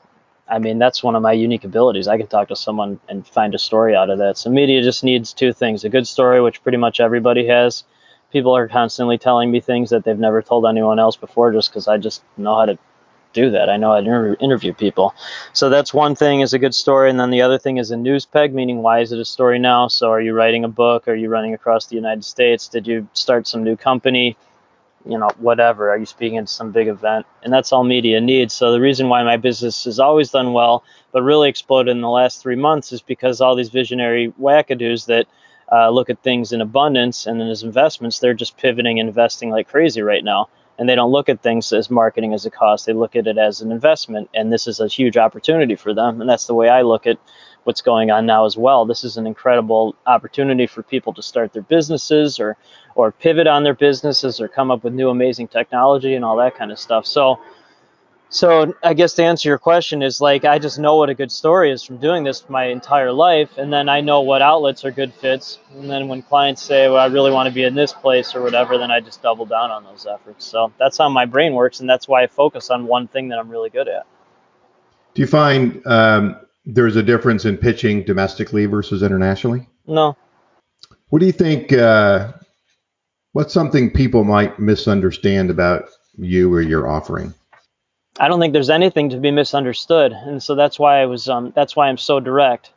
I 0.49 0.59
mean, 0.59 0.79
that's 0.79 1.03
one 1.03 1.15
of 1.15 1.21
my 1.21 1.33
unique 1.33 1.63
abilities. 1.63 2.07
I 2.07 2.17
can 2.17 2.27
talk 2.27 2.47
to 2.47 2.55
someone 2.55 2.99
and 3.09 3.27
find 3.27 3.53
a 3.53 3.59
story 3.59 3.95
out 3.95 4.09
of 4.09 4.17
that. 4.19 4.37
So 4.37 4.49
media 4.49 4.81
just 4.81 5.03
needs 5.03 5.33
two 5.33 5.53
things: 5.53 5.83
a 5.83 5.89
good 5.89 6.07
story, 6.07 6.41
which 6.41 6.63
pretty 6.63 6.77
much 6.77 6.99
everybody 6.99 7.47
has. 7.47 7.83
People 8.31 8.55
are 8.55 8.67
constantly 8.67 9.17
telling 9.17 9.51
me 9.51 9.59
things 9.59 9.89
that 9.89 10.03
they've 10.03 10.19
never 10.19 10.41
told 10.41 10.65
anyone 10.65 10.99
else 10.99 11.15
before, 11.15 11.51
just 11.51 11.69
because 11.69 11.87
I 11.87 11.97
just 11.97 12.23
know 12.37 12.55
how 12.55 12.65
to 12.65 12.77
do 13.33 13.49
that. 13.51 13.69
I 13.69 13.77
know 13.77 13.93
how 13.93 14.01
to 14.01 14.05
inter- 14.05 14.37
interview 14.39 14.73
people. 14.73 15.13
So 15.53 15.69
that's 15.69 15.93
one 15.93 16.15
thing 16.15 16.41
is 16.41 16.53
a 16.53 16.59
good 16.59 16.75
story, 16.75 17.09
and 17.09 17.19
then 17.19 17.29
the 17.29 17.41
other 17.41 17.57
thing 17.57 17.77
is 17.77 17.91
a 17.91 17.97
news 17.97 18.25
peg, 18.25 18.53
meaning 18.53 18.81
why 18.81 18.99
is 18.99 19.11
it 19.11 19.19
a 19.19 19.25
story 19.25 19.59
now? 19.59 19.87
So 19.87 20.09
are 20.11 20.21
you 20.21 20.33
writing 20.33 20.63
a 20.63 20.69
book? 20.69 21.07
Are 21.07 21.15
you 21.15 21.29
running 21.29 21.53
across 21.53 21.87
the 21.87 21.95
United 21.95 22.25
States? 22.25 22.67
Did 22.67 22.87
you 22.87 23.07
start 23.13 23.47
some 23.47 23.63
new 23.63 23.75
company? 23.75 24.37
you 25.07 25.17
know, 25.17 25.29
whatever. 25.37 25.89
Are 25.89 25.97
you 25.97 26.05
speaking 26.05 26.37
at 26.37 26.49
some 26.49 26.71
big 26.71 26.87
event? 26.87 27.25
And 27.43 27.51
that's 27.53 27.71
all 27.71 27.83
media 27.83 28.19
needs. 28.19 28.53
So 28.53 28.71
the 28.71 28.81
reason 28.81 29.09
why 29.09 29.23
my 29.23 29.37
business 29.37 29.85
has 29.85 29.99
always 29.99 30.31
done 30.31 30.53
well, 30.53 30.83
but 31.11 31.23
really 31.23 31.49
exploded 31.49 31.91
in 31.91 32.01
the 32.01 32.09
last 32.09 32.41
three 32.41 32.55
months, 32.55 32.91
is 32.91 33.01
because 33.01 33.39
all 33.39 33.55
these 33.55 33.69
visionary 33.69 34.33
wackadoos 34.39 35.05
that 35.05 35.27
uh, 35.71 35.89
look 35.89 36.09
at 36.09 36.21
things 36.23 36.51
in 36.51 36.61
abundance 36.61 37.25
and 37.25 37.39
then 37.39 37.47
as 37.47 37.63
investments, 37.63 38.19
they're 38.19 38.33
just 38.33 38.57
pivoting 38.57 38.99
and 38.99 39.09
investing 39.09 39.49
like 39.49 39.67
crazy 39.67 40.01
right 40.01 40.23
now. 40.23 40.49
And 40.79 40.87
they 40.87 40.93
don't 40.93 41.11
look 41.11 41.27
at 41.27 41.41
things 41.41 41.73
as 41.73 41.89
marketing 41.89 42.35
as 42.35 42.45
a 42.45 42.51
cost. 42.51 42.85
They 42.85 42.93
look 42.93 43.15
at 43.15 43.25
it 43.25 43.39
as 43.39 43.61
an 43.61 43.71
investment. 43.71 44.29
And 44.35 44.53
this 44.53 44.67
is 44.67 44.79
a 44.79 44.87
huge 44.87 45.17
opportunity 45.17 45.75
for 45.75 45.91
them. 45.91 46.21
And 46.21 46.29
that's 46.29 46.45
the 46.45 46.53
way 46.53 46.69
I 46.69 46.83
look 46.83 47.07
at 47.07 47.17
what's 47.63 47.81
going 47.81 48.11
on 48.11 48.25
now 48.25 48.45
as 48.45 48.55
well. 48.55 48.85
This 48.85 49.03
is 49.03 49.17
an 49.17 49.27
incredible 49.27 49.95
opportunity 50.05 50.67
for 50.67 50.83
people 50.83 51.13
to 51.13 51.21
start 51.21 51.51
their 51.51 51.63
businesses 51.63 52.39
or 52.39 52.57
or 52.95 53.11
pivot 53.11 53.45
on 53.45 53.63
their 53.63 53.73
businesses 53.73 54.39
or 54.39 54.47
come 54.47 54.71
up 54.71 54.83
with 54.83 54.93
new 54.93 55.09
amazing 55.09 55.47
technology 55.47 56.15
and 56.15 56.23
all 56.23 56.37
that 56.37 56.55
kind 56.55 56.71
of 56.71 56.79
stuff. 56.79 57.05
So 57.05 57.39
so 58.29 58.73
I 58.83 58.93
guess 58.93 59.13
to 59.13 59.23
answer 59.23 59.47
your 59.47 59.57
question 59.57 60.01
is 60.01 60.19
like 60.19 60.43
I 60.43 60.59
just 60.59 60.79
know 60.79 60.97
what 60.97 61.09
a 61.09 61.13
good 61.13 61.31
story 61.31 61.71
is 61.71 61.83
from 61.83 61.97
doing 61.97 62.23
this 62.23 62.49
my 62.49 62.65
entire 62.65 63.11
life 63.11 63.57
and 63.57 63.71
then 63.71 63.87
I 63.87 64.01
know 64.01 64.21
what 64.21 64.41
outlets 64.41 64.83
are 64.83 64.91
good 64.91 65.13
fits 65.13 65.59
and 65.75 65.89
then 65.89 66.07
when 66.07 66.21
clients 66.21 66.61
say 66.61 66.89
well 66.89 66.97
I 66.97 67.05
really 67.05 67.31
want 67.31 67.47
to 67.47 67.53
be 67.53 67.63
in 67.63 67.73
this 67.73 67.93
place 67.93 68.35
or 68.35 68.41
whatever 68.41 68.77
then 68.77 68.91
I 68.91 68.99
just 68.99 69.21
double 69.21 69.45
down 69.45 69.71
on 69.71 69.83
those 69.85 70.05
efforts. 70.05 70.45
So 70.45 70.73
that's 70.77 70.97
how 70.97 71.09
my 71.09 71.25
brain 71.25 71.53
works 71.53 71.79
and 71.79 71.89
that's 71.89 72.07
why 72.07 72.23
I 72.23 72.27
focus 72.27 72.69
on 72.69 72.85
one 72.85 73.07
thing 73.07 73.29
that 73.29 73.39
I'm 73.39 73.49
really 73.49 73.69
good 73.69 73.87
at. 73.87 74.05
Do 75.13 75.21
you 75.21 75.27
find 75.27 75.81
um, 75.87 76.35
there's 76.65 76.97
a 76.97 77.03
difference 77.03 77.45
in 77.45 77.57
pitching 77.57 78.03
domestically 78.03 78.65
versus 78.65 79.03
internationally? 79.03 79.67
No. 79.87 80.17
What 81.09 81.19
do 81.19 81.25
you 81.25 81.31
think? 81.31 81.71
Uh, 81.71 82.33
what's 83.31 83.53
something 83.53 83.89
people 83.89 84.25
might 84.25 84.59
misunderstand 84.59 85.49
about 85.49 85.85
you 86.17 86.53
or 86.53 86.61
your 86.61 86.87
offering? 86.87 87.33
I 88.19 88.27
don't 88.27 88.39
think 88.39 88.53
there's 88.53 88.69
anything 88.69 89.09
to 89.09 89.17
be 89.17 89.29
misunderstood, 89.29 90.11
and 90.11 90.41
so 90.41 90.55
that's 90.55 90.79
why 90.79 91.01
I 91.01 91.05
was. 91.05 91.29
Um, 91.29 91.53
that's 91.55 91.75
why 91.75 91.87
I'm 91.87 91.97
so 91.97 92.19
direct. 92.19 92.71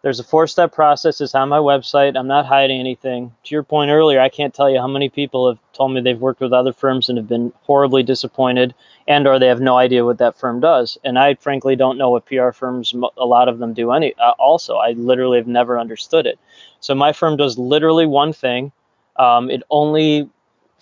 There's 0.00 0.20
a 0.20 0.24
four-step 0.24 0.72
process. 0.72 1.20
It's 1.20 1.34
on 1.34 1.48
my 1.48 1.58
website. 1.58 2.16
I'm 2.16 2.28
not 2.28 2.46
hiding 2.46 2.78
anything. 2.78 3.34
To 3.44 3.54
your 3.54 3.64
point 3.64 3.90
earlier, 3.90 4.20
I 4.20 4.28
can't 4.28 4.54
tell 4.54 4.70
you 4.70 4.78
how 4.78 4.86
many 4.86 5.08
people 5.08 5.48
have 5.48 5.58
told 5.72 5.92
me 5.92 6.00
they've 6.00 6.18
worked 6.18 6.40
with 6.40 6.52
other 6.52 6.72
firms 6.72 7.08
and 7.08 7.18
have 7.18 7.28
been 7.28 7.52
horribly 7.62 8.02
disappointed, 8.02 8.74
and 9.08 9.26
or 9.26 9.38
they 9.38 9.48
have 9.48 9.60
no 9.60 9.76
idea 9.76 10.04
what 10.04 10.18
that 10.18 10.38
firm 10.38 10.60
does. 10.60 10.96
And 11.04 11.18
I 11.18 11.34
frankly 11.34 11.76
don't 11.76 11.98
know 11.98 12.10
what 12.10 12.26
PR 12.26 12.52
firms, 12.52 12.94
a 13.16 13.26
lot 13.26 13.48
of 13.48 13.58
them 13.58 13.74
do 13.74 13.90
any. 13.90 14.14
Uh, 14.14 14.30
also, 14.38 14.76
I 14.76 14.92
literally 14.92 15.38
have 15.38 15.48
never 15.48 15.78
understood 15.78 16.26
it. 16.26 16.38
So 16.80 16.94
my 16.94 17.12
firm 17.12 17.36
does 17.36 17.58
literally 17.58 18.06
one 18.06 18.32
thing. 18.32 18.72
Um, 19.16 19.50
it 19.50 19.64
only 19.68 20.30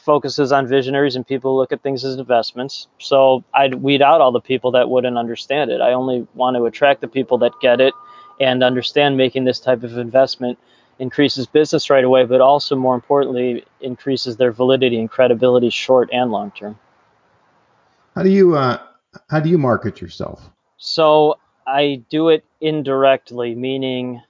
focuses 0.06 0.52
on 0.52 0.68
visionaries 0.68 1.16
and 1.16 1.26
people 1.26 1.52
who 1.52 1.58
look 1.58 1.72
at 1.72 1.82
things 1.82 2.04
as 2.04 2.14
investments. 2.14 2.86
So 2.98 3.42
I'd 3.52 3.74
weed 3.74 4.00
out 4.00 4.20
all 4.20 4.30
the 4.30 4.40
people 4.40 4.70
that 4.70 4.88
wouldn't 4.88 5.18
understand 5.18 5.72
it. 5.72 5.80
I 5.80 5.92
only 5.92 6.26
want 6.34 6.56
to 6.56 6.64
attract 6.64 7.00
the 7.00 7.08
people 7.08 7.38
that 7.38 7.50
get 7.60 7.80
it 7.80 7.92
and 8.40 8.62
understand 8.62 9.16
making 9.16 9.44
this 9.44 9.58
type 9.58 9.82
of 9.82 9.98
investment 9.98 10.58
increases 11.00 11.46
business 11.46 11.90
right 11.90 12.04
away, 12.04 12.24
but 12.24 12.40
also 12.40 12.76
more 12.76 12.94
importantly, 12.94 13.64
increases 13.80 14.36
their 14.36 14.52
validity 14.52 14.98
and 14.98 15.10
credibility 15.10 15.70
short 15.70 16.08
and 16.12 16.30
long 16.30 16.52
term. 16.52 16.78
How 18.14 18.22
do 18.22 18.30
you 18.30 18.56
uh, 18.56 18.78
how 19.28 19.40
do 19.40 19.50
you 19.50 19.58
market 19.58 20.00
yourself? 20.00 20.48
So 20.78 21.38
I 21.66 22.02
do 22.08 22.28
it 22.28 22.44
indirectly, 22.60 23.56
meaning 23.56 24.22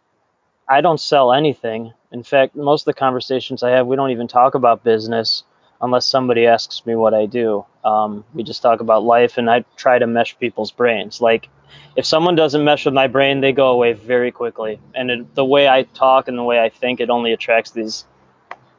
I 0.68 0.80
don't 0.80 1.00
sell 1.00 1.34
anything. 1.34 1.92
In 2.12 2.22
fact, 2.22 2.56
most 2.56 2.82
of 2.82 2.86
the 2.86 2.98
conversations 2.98 3.62
I 3.62 3.70
have, 3.70 3.86
we 3.86 3.94
don't 3.94 4.10
even 4.10 4.26
talk 4.26 4.54
about 4.54 4.82
business 4.82 5.44
unless 5.80 6.06
somebody 6.06 6.46
asks 6.46 6.84
me 6.86 6.94
what 6.94 7.14
I 7.14 7.26
do. 7.26 7.64
Um, 7.84 8.24
we 8.34 8.42
just 8.42 8.62
talk 8.62 8.80
about 8.80 9.04
life, 9.04 9.38
and 9.38 9.50
I 9.50 9.64
try 9.76 9.98
to 9.98 10.06
mesh 10.06 10.38
people's 10.38 10.72
brains. 10.72 11.20
Like 11.20 11.48
if 11.96 12.04
someone 12.04 12.34
doesn't 12.34 12.64
mesh 12.64 12.84
with 12.84 12.94
my 12.94 13.06
brain, 13.06 13.40
they 13.40 13.52
go 13.52 13.68
away 13.68 13.92
very 13.94 14.30
quickly. 14.30 14.78
And 14.94 15.10
it, 15.10 15.34
the 15.34 15.44
way 15.44 15.68
I 15.68 15.84
talk 15.84 16.28
and 16.28 16.36
the 16.36 16.42
way 16.42 16.60
I 16.60 16.68
think, 16.68 17.00
it 17.00 17.10
only 17.10 17.32
attracts 17.32 17.70
these. 17.70 18.04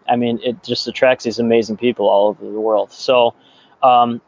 I 0.07 0.15
mean, 0.15 0.39
it 0.43 0.63
just 0.63 0.87
attracts 0.87 1.25
these 1.25 1.39
amazing 1.39 1.77
people 1.77 2.07
all 2.07 2.29
over 2.29 2.45
the 2.45 2.61
world. 2.61 2.91
So, 2.91 3.33
um, 3.83 4.21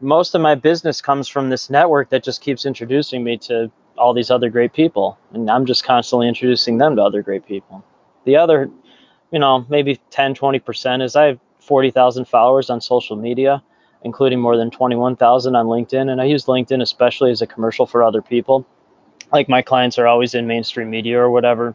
most 0.00 0.34
of 0.34 0.40
my 0.40 0.54
business 0.54 1.00
comes 1.00 1.28
from 1.28 1.50
this 1.50 1.70
network 1.70 2.10
that 2.10 2.24
just 2.24 2.40
keeps 2.40 2.66
introducing 2.66 3.22
me 3.22 3.36
to 3.38 3.70
all 3.96 4.14
these 4.14 4.30
other 4.30 4.48
great 4.48 4.72
people, 4.72 5.18
and 5.32 5.50
I'm 5.50 5.66
just 5.66 5.84
constantly 5.84 6.26
introducing 6.26 6.78
them 6.78 6.96
to 6.96 7.02
other 7.02 7.22
great 7.22 7.46
people. 7.46 7.84
The 8.24 8.36
other, 8.36 8.70
you 9.30 9.38
know, 9.38 9.66
maybe 9.68 10.00
10, 10.10 10.34
20% 10.34 11.02
is 11.02 11.14
I 11.14 11.38
40,000 11.62 12.26
followers 12.26 12.70
on 12.70 12.80
social 12.80 13.16
media 13.16 13.62
including 14.04 14.40
more 14.40 14.56
than 14.56 14.70
21,000 14.70 15.54
on 15.54 15.66
LinkedIn. 15.66 16.10
And 16.10 16.20
I 16.20 16.24
use 16.24 16.46
LinkedIn 16.46 16.82
especially 16.82 17.30
as 17.30 17.42
a 17.42 17.46
commercial 17.46 17.86
for 17.86 18.02
other 18.02 18.22
people. 18.22 18.66
Like 19.32 19.48
my 19.48 19.62
clients 19.62 19.98
are 19.98 20.06
always 20.06 20.34
in 20.34 20.46
mainstream 20.46 20.90
media 20.90 21.18
or 21.18 21.30
whatever. 21.30 21.74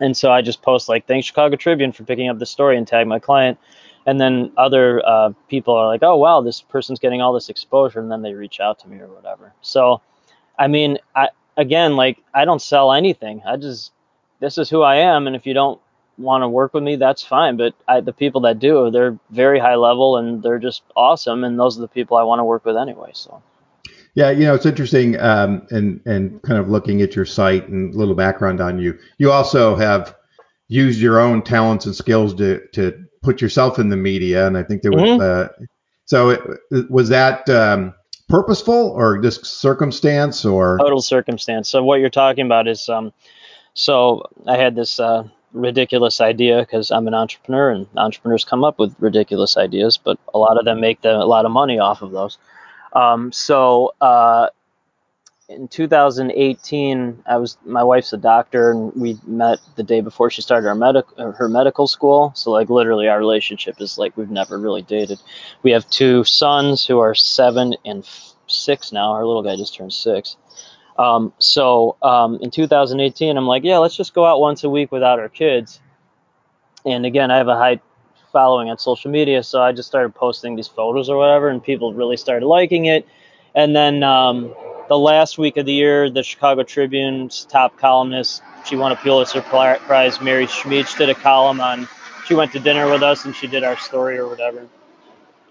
And 0.00 0.16
so 0.16 0.30
I 0.30 0.42
just 0.42 0.62
post 0.62 0.88
like, 0.88 1.06
thanks 1.06 1.26
Chicago 1.26 1.56
Tribune 1.56 1.92
for 1.92 2.04
picking 2.04 2.28
up 2.28 2.38
the 2.38 2.46
story 2.46 2.76
and 2.76 2.86
tag 2.86 3.06
my 3.06 3.18
client. 3.18 3.58
And 4.06 4.20
then 4.20 4.52
other 4.56 5.04
uh, 5.06 5.32
people 5.48 5.74
are 5.74 5.86
like, 5.86 6.02
oh, 6.02 6.16
wow, 6.16 6.40
this 6.40 6.60
person's 6.60 6.98
getting 6.98 7.22
all 7.22 7.32
this 7.32 7.48
exposure. 7.48 8.00
And 8.00 8.10
then 8.10 8.22
they 8.22 8.34
reach 8.34 8.60
out 8.60 8.78
to 8.80 8.88
me 8.88 8.98
or 8.98 9.08
whatever. 9.08 9.52
So, 9.62 10.00
I 10.58 10.68
mean, 10.68 10.98
I, 11.14 11.30
again, 11.56 11.96
like 11.96 12.18
I 12.32 12.44
don't 12.44 12.62
sell 12.62 12.92
anything. 12.92 13.42
I 13.46 13.56
just, 13.56 13.92
this 14.40 14.58
is 14.58 14.70
who 14.70 14.82
I 14.82 14.96
am. 14.96 15.26
And 15.26 15.34
if 15.34 15.46
you 15.46 15.54
don't 15.54 15.80
want 16.18 16.42
to 16.42 16.48
work 16.48 16.74
with 16.74 16.82
me, 16.82 16.96
that's 16.96 17.22
fine. 17.22 17.56
But 17.56 17.74
I, 17.86 18.00
the 18.00 18.12
people 18.12 18.42
that 18.42 18.58
do, 18.58 18.90
they're 18.90 19.18
very 19.30 19.58
high 19.58 19.76
level 19.76 20.16
and 20.16 20.42
they're 20.42 20.58
just 20.58 20.82
awesome. 20.96 21.44
And 21.44 21.58
those 21.58 21.78
are 21.78 21.82
the 21.82 21.88
people 21.88 22.16
I 22.16 22.22
want 22.22 22.40
to 22.40 22.44
work 22.44 22.64
with 22.64 22.76
anyway. 22.76 23.10
So. 23.12 23.42
Yeah, 24.16 24.30
you 24.30 24.46
know, 24.46 24.54
it's 24.54 24.64
interesting, 24.64 25.20
um, 25.20 25.66
and 25.70 26.00
and 26.06 26.40
kind 26.40 26.58
of 26.58 26.70
looking 26.70 27.02
at 27.02 27.14
your 27.14 27.26
site 27.26 27.68
and 27.68 27.94
a 27.94 27.98
little 27.98 28.14
background 28.14 28.62
on 28.62 28.78
you. 28.78 28.98
You 29.18 29.30
also 29.30 29.76
have 29.76 30.16
used 30.68 30.98
your 30.98 31.20
own 31.20 31.42
talents 31.42 31.84
and 31.84 31.94
skills 31.94 32.34
to 32.36 32.66
to 32.68 33.06
put 33.22 33.42
yourself 33.42 33.78
in 33.78 33.90
the 33.90 33.96
media, 33.96 34.46
and 34.46 34.56
I 34.56 34.62
think 34.62 34.80
there 34.80 34.90
was. 34.90 35.02
Mm-hmm. 35.02 35.62
Uh, 35.62 35.66
so, 36.06 36.30
it, 36.30 36.90
was 36.90 37.10
that 37.10 37.46
um, 37.50 37.92
purposeful 38.26 38.90
or 38.90 39.18
just 39.18 39.44
circumstance 39.44 40.46
or 40.46 40.78
total 40.80 41.02
circumstance? 41.02 41.68
So, 41.68 41.84
what 41.84 42.00
you're 42.00 42.08
talking 42.08 42.46
about 42.46 42.68
is, 42.68 42.88
um, 42.88 43.12
so 43.74 44.30
I 44.46 44.56
had 44.56 44.74
this 44.74 44.98
uh, 44.98 45.24
ridiculous 45.56 46.20
idea 46.20 46.60
because 46.60 46.90
I'm 46.90 47.08
an 47.08 47.14
entrepreneur 47.14 47.70
and 47.70 47.86
entrepreneurs 47.96 48.44
come 48.44 48.64
up 48.64 48.78
with 48.78 48.94
ridiculous 48.98 49.56
ideas, 49.56 49.96
but 49.96 50.18
a 50.34 50.38
lot 50.38 50.58
of 50.58 50.64
them 50.64 50.80
make 50.80 50.98
a 51.04 51.24
lot 51.24 51.44
of 51.44 51.50
money 51.50 51.78
off 51.78 52.02
of 52.02 52.12
those. 52.12 52.38
Um, 52.92 53.32
so 53.32 53.94
uh, 54.00 54.48
in 55.48 55.68
2018, 55.68 57.22
I 57.26 57.36
was 57.36 57.56
my 57.64 57.82
wife's 57.82 58.12
a 58.12 58.16
doctor 58.16 58.70
and 58.70 58.92
we 58.94 59.18
met 59.26 59.58
the 59.76 59.82
day 59.82 60.00
before 60.00 60.30
she 60.30 60.42
started 60.42 60.66
our 60.68 60.74
medical 60.74 61.32
her 61.32 61.48
medical 61.48 61.86
school. 61.86 62.32
So 62.34 62.50
like 62.50 62.68
literally 62.68 63.08
our 63.08 63.18
relationship 63.18 63.80
is 63.80 63.98
like 63.98 64.16
we've 64.16 64.30
never 64.30 64.58
really 64.58 64.82
dated. 64.82 65.20
We 65.62 65.70
have 65.72 65.88
two 65.88 66.24
sons 66.24 66.86
who 66.86 66.98
are 66.98 67.14
seven 67.14 67.74
and 67.84 68.06
six 68.48 68.92
now. 68.92 69.12
Our 69.12 69.24
little 69.24 69.42
guy 69.42 69.56
just 69.56 69.74
turned 69.74 69.92
six. 69.92 70.36
Um, 70.98 71.32
so 71.38 71.96
um, 72.02 72.38
in 72.42 72.50
2018, 72.50 73.36
I'm 73.36 73.46
like, 73.46 73.64
yeah, 73.64 73.78
let's 73.78 73.96
just 73.96 74.14
go 74.14 74.24
out 74.26 74.40
once 74.40 74.64
a 74.64 74.70
week 74.70 74.92
without 74.92 75.20
our 75.20 75.28
kids. 75.28 75.80
And 76.86 77.06
again, 77.06 77.30
I 77.30 77.38
have 77.38 77.48
a 77.48 77.56
high 77.56 77.80
following 78.32 78.70
on 78.70 78.78
social 78.78 79.10
media, 79.10 79.42
so 79.42 79.62
I 79.62 79.72
just 79.72 79.88
started 79.88 80.14
posting 80.14 80.56
these 80.56 80.68
photos 80.68 81.10
or 81.10 81.18
whatever, 81.18 81.48
and 81.50 81.62
people 81.62 81.94
really 81.94 82.16
started 82.18 82.46
liking 82.46 82.86
it. 82.86 83.08
And 83.54 83.76
then 83.76 84.02
um, 84.04 84.54
the 84.88 84.98
last 84.98 85.38
week 85.38 85.58
of 85.58 85.66
the 85.66 85.74
year, 85.74 86.10
the 86.10 86.22
Chicago 86.24 86.64
Tribune's 86.64 87.46
top 87.46 87.78
columnist, 87.78 88.42
she 88.66 88.76
won 88.76 88.92
a 88.92 88.96
Pulitzer 88.96 89.42
Prize, 89.42 90.20
Mary 90.20 90.46
Schmich, 90.46 90.98
did 90.98 91.10
a 91.10 91.14
column 91.14 91.60
on. 91.60 91.88
She 92.26 92.34
went 92.34 92.52
to 92.52 92.60
dinner 92.60 92.90
with 92.90 93.02
us 93.02 93.24
and 93.26 93.34
she 93.36 93.48
did 93.48 93.64
our 93.64 93.78
story 93.78 94.18
or 94.18 94.28
whatever. 94.28 94.66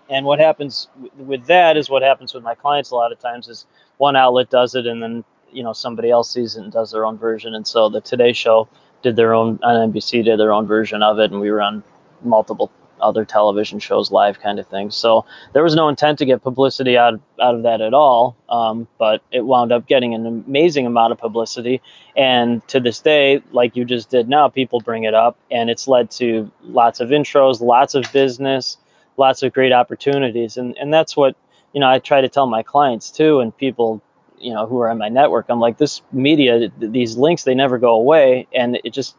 and 0.10 0.26
what 0.26 0.40
happens 0.40 0.88
with 1.18 1.46
that 1.48 1.78
is 1.78 1.90
what 1.90 2.04
happens 2.04 2.34
with 2.34 2.44
my 2.44 2.56
clients 2.56 2.92
a 2.92 2.96
lot 2.96 3.12
of 3.12 3.20
times 3.20 3.48
is 3.48 3.66
one 3.98 4.16
outlet 4.16 4.50
does 4.50 4.76
it 4.76 4.86
and 4.88 5.02
then 5.02 5.24
you 5.56 5.64
know 5.64 5.74
somebody 5.74 6.12
else 6.12 6.32
sees 6.32 6.56
it 6.56 6.64
and 6.64 6.72
does 6.72 6.92
their 6.92 7.06
own 7.06 7.18
version. 7.18 7.56
And 7.56 7.66
so 7.66 7.90
the 7.90 8.02
Today 8.02 8.34
Show 8.34 8.68
did 9.02 9.16
their 9.16 9.34
own 9.34 9.60
on 9.64 9.92
NBC 9.92 10.24
did 10.26 10.40
their 10.40 10.52
own 10.52 10.68
version 10.68 11.02
of 11.02 11.20
it, 11.20 11.32
and 11.32 11.40
we 11.40 11.52
were 11.52 11.62
on 11.62 11.84
multiple 12.24 12.72
other 13.02 13.26
television 13.26 13.80
shows 13.80 14.12
live 14.12 14.40
kind 14.40 14.60
of 14.60 14.68
thing. 14.68 14.90
So 14.90 15.26
there 15.54 15.64
was 15.64 15.76
no 15.76 15.90
intent 15.90 16.20
to 16.20 16.26
get 16.26 16.42
publicity 16.44 16.98
out 16.98 17.20
out 17.42 17.56
of 17.56 17.64
that 17.64 17.82
at 17.82 17.94
all, 17.94 18.36
um, 18.50 18.88
but 18.98 19.22
it 19.32 19.46
wound 19.46 19.72
up 19.72 19.88
getting 19.88 20.14
an 20.14 20.26
amazing 20.26 20.86
amount 20.86 21.12
of 21.12 21.18
publicity. 21.20 21.82
And 22.16 22.66
to 22.70 22.80
this 22.80 23.00
day, 23.00 23.42
like 23.52 23.76
you 23.76 23.86
just 23.86 24.10
did 24.10 24.30
now, 24.30 24.50
people 24.50 24.80
bring 24.80 25.04
it 25.04 25.14
up, 25.14 25.38
and 25.52 25.70
it's 25.70 25.88
led 25.88 26.12
to 26.12 26.52
lots 26.64 27.00
of 27.00 27.10
intros, 27.10 27.62
lots 27.62 27.96
of 27.96 28.12
business, 28.12 28.78
lots 29.18 29.44
of 29.44 29.54
great 29.54 29.72
opportunities, 29.72 30.58
and 30.58 30.78
and 30.78 30.94
that's 30.94 31.16
what 31.16 31.36
you 31.74 31.80
know 31.80 31.90
I 31.90 32.00
try 32.00 32.22
to 32.22 32.30
tell 32.30 32.48
my 32.48 32.64
clients 32.64 33.12
too, 33.12 33.40
and 33.40 33.56
people 33.56 34.02
you 34.46 34.54
know 34.54 34.68
who 34.68 34.80
are 34.80 34.92
in 34.92 34.98
my 34.98 35.10
network. 35.10 35.48
I'm 35.50 35.60
like 35.60 35.78
this 35.78 36.02
media, 36.12 36.72
these 36.78 37.18
links, 37.18 37.44
they 37.44 37.56
never 37.56 37.78
go 37.80 37.94
away, 37.94 38.48
and 38.54 38.80
it 38.84 38.92
just 38.92 39.16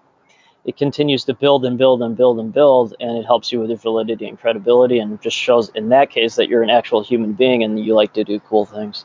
it 0.64 0.76
continues 0.76 1.24
to 1.24 1.34
build 1.34 1.64
and 1.64 1.76
build 1.76 2.02
and 2.02 2.16
build 2.16 2.38
and 2.38 2.52
build, 2.52 2.94
and 3.00 3.18
it 3.18 3.24
helps 3.24 3.50
you 3.52 3.60
with 3.60 3.70
your 3.70 3.78
validity 3.78 4.26
and 4.26 4.38
credibility, 4.38 4.98
and 4.98 5.20
just 5.20 5.36
shows 5.36 5.68
in 5.70 5.88
that 5.88 6.10
case 6.10 6.36
that 6.36 6.48
you're 6.48 6.62
an 6.62 6.70
actual 6.70 7.02
human 7.02 7.32
being 7.32 7.64
and 7.64 7.84
you 7.84 7.94
like 7.94 8.12
to 8.14 8.24
do 8.24 8.38
cool 8.40 8.64
things. 8.64 9.04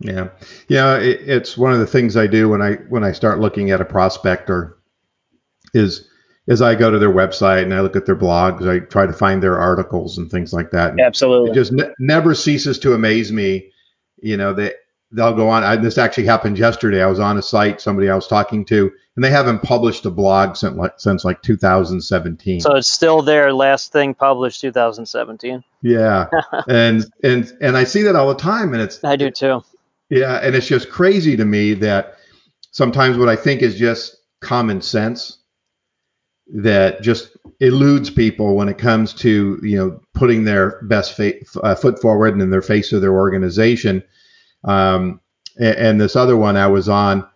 Yeah, 0.00 0.28
yeah, 0.68 0.96
it, 0.96 1.20
it's 1.22 1.58
one 1.58 1.72
of 1.72 1.80
the 1.80 1.86
things 1.86 2.16
I 2.16 2.28
do 2.28 2.48
when 2.48 2.62
I 2.62 2.74
when 2.88 3.02
I 3.02 3.12
start 3.12 3.40
looking 3.40 3.70
at 3.72 3.80
a 3.80 3.84
prospector 3.84 4.78
is 5.74 6.08
is 6.46 6.62
I 6.62 6.76
go 6.76 6.90
to 6.90 6.98
their 6.98 7.12
website 7.12 7.62
and 7.64 7.74
I 7.74 7.80
look 7.80 7.96
at 7.96 8.06
their 8.06 8.16
blogs. 8.16 8.68
I 8.68 8.78
try 8.78 9.06
to 9.06 9.12
find 9.12 9.42
their 9.42 9.58
articles 9.58 10.16
and 10.18 10.30
things 10.30 10.52
like 10.52 10.70
that. 10.70 10.92
And 10.92 11.00
Absolutely, 11.00 11.50
it 11.50 11.54
just 11.54 11.72
ne- 11.72 11.92
never 11.98 12.34
ceases 12.34 12.78
to 12.80 12.94
amaze 12.94 13.32
me. 13.32 13.72
You 14.20 14.36
know 14.36 14.52
that 14.54 14.74
they'll 15.12 15.34
go 15.34 15.48
on. 15.48 15.64
I, 15.64 15.76
this 15.76 15.98
actually 15.98 16.26
happened 16.26 16.58
yesterday. 16.58 17.02
I 17.02 17.06
was 17.06 17.20
on 17.20 17.38
a 17.38 17.42
site, 17.42 17.80
somebody 17.80 18.08
I 18.08 18.14
was 18.14 18.26
talking 18.26 18.64
to, 18.66 18.90
and 19.16 19.24
they 19.24 19.30
haven't 19.30 19.62
published 19.62 20.04
a 20.06 20.10
blog 20.10 20.56
since 20.56 20.76
like, 20.76 20.94
since 20.98 21.24
like 21.24 21.42
2017. 21.42 22.60
So 22.60 22.76
it's 22.76 22.88
still 22.88 23.22
there. 23.22 23.52
Last 23.52 23.92
thing 23.92 24.14
published 24.14 24.60
2017. 24.60 25.64
Yeah, 25.82 26.26
and 26.68 27.04
and 27.22 27.52
and 27.60 27.76
I 27.76 27.84
see 27.84 28.02
that 28.02 28.16
all 28.16 28.28
the 28.28 28.34
time, 28.34 28.72
and 28.74 28.82
it's 28.82 29.02
I 29.02 29.16
do 29.16 29.30
too. 29.30 29.62
Yeah, 30.10 30.36
and 30.36 30.54
it's 30.54 30.66
just 30.66 30.90
crazy 30.90 31.36
to 31.36 31.44
me 31.44 31.74
that 31.74 32.16
sometimes 32.70 33.18
what 33.18 33.28
I 33.28 33.36
think 33.36 33.62
is 33.62 33.78
just 33.78 34.16
common 34.40 34.80
sense 34.80 35.38
that 36.50 37.02
just 37.02 37.36
eludes 37.60 38.08
people 38.08 38.54
when 38.54 38.68
it 38.68 38.78
comes 38.78 39.12
to 39.12 39.58
you 39.62 39.76
know 39.76 40.00
putting 40.14 40.44
their 40.44 40.80
best 40.82 41.14
fa- 41.14 41.34
uh, 41.62 41.74
foot 41.74 42.00
forward 42.00 42.32
and 42.32 42.40
in 42.40 42.50
their 42.50 42.62
face 42.62 42.92
of 42.92 43.00
their 43.00 43.12
organization 43.12 44.02
um, 44.64 45.20
and, 45.56 45.76
and, 45.76 46.00
this 46.00 46.16
other 46.16 46.36
one 46.36 46.56
I 46.56 46.66
was 46.66 46.88
on, 46.88 47.26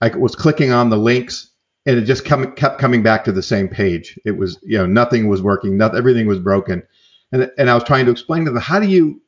I 0.00 0.08
was 0.08 0.34
clicking 0.34 0.72
on 0.72 0.90
the 0.90 0.96
links 0.96 1.50
and 1.86 1.98
it 1.98 2.02
just 2.02 2.24
come, 2.24 2.52
kept 2.52 2.78
coming 2.78 3.02
back 3.02 3.24
to 3.24 3.32
the 3.32 3.42
same 3.42 3.68
page. 3.68 4.18
It 4.24 4.32
was, 4.32 4.58
you 4.62 4.78
know, 4.78 4.86
nothing 4.86 5.28
was 5.28 5.42
working, 5.42 5.76
nothing, 5.76 5.98
everything 5.98 6.26
was 6.26 6.38
broken. 6.38 6.82
And, 7.32 7.50
and 7.58 7.70
I 7.70 7.74
was 7.74 7.84
trying 7.84 8.04
to 8.06 8.12
explain 8.12 8.44
to 8.44 8.50
them, 8.50 8.60
how 8.60 8.78
do 8.78 8.86
you 8.86 9.20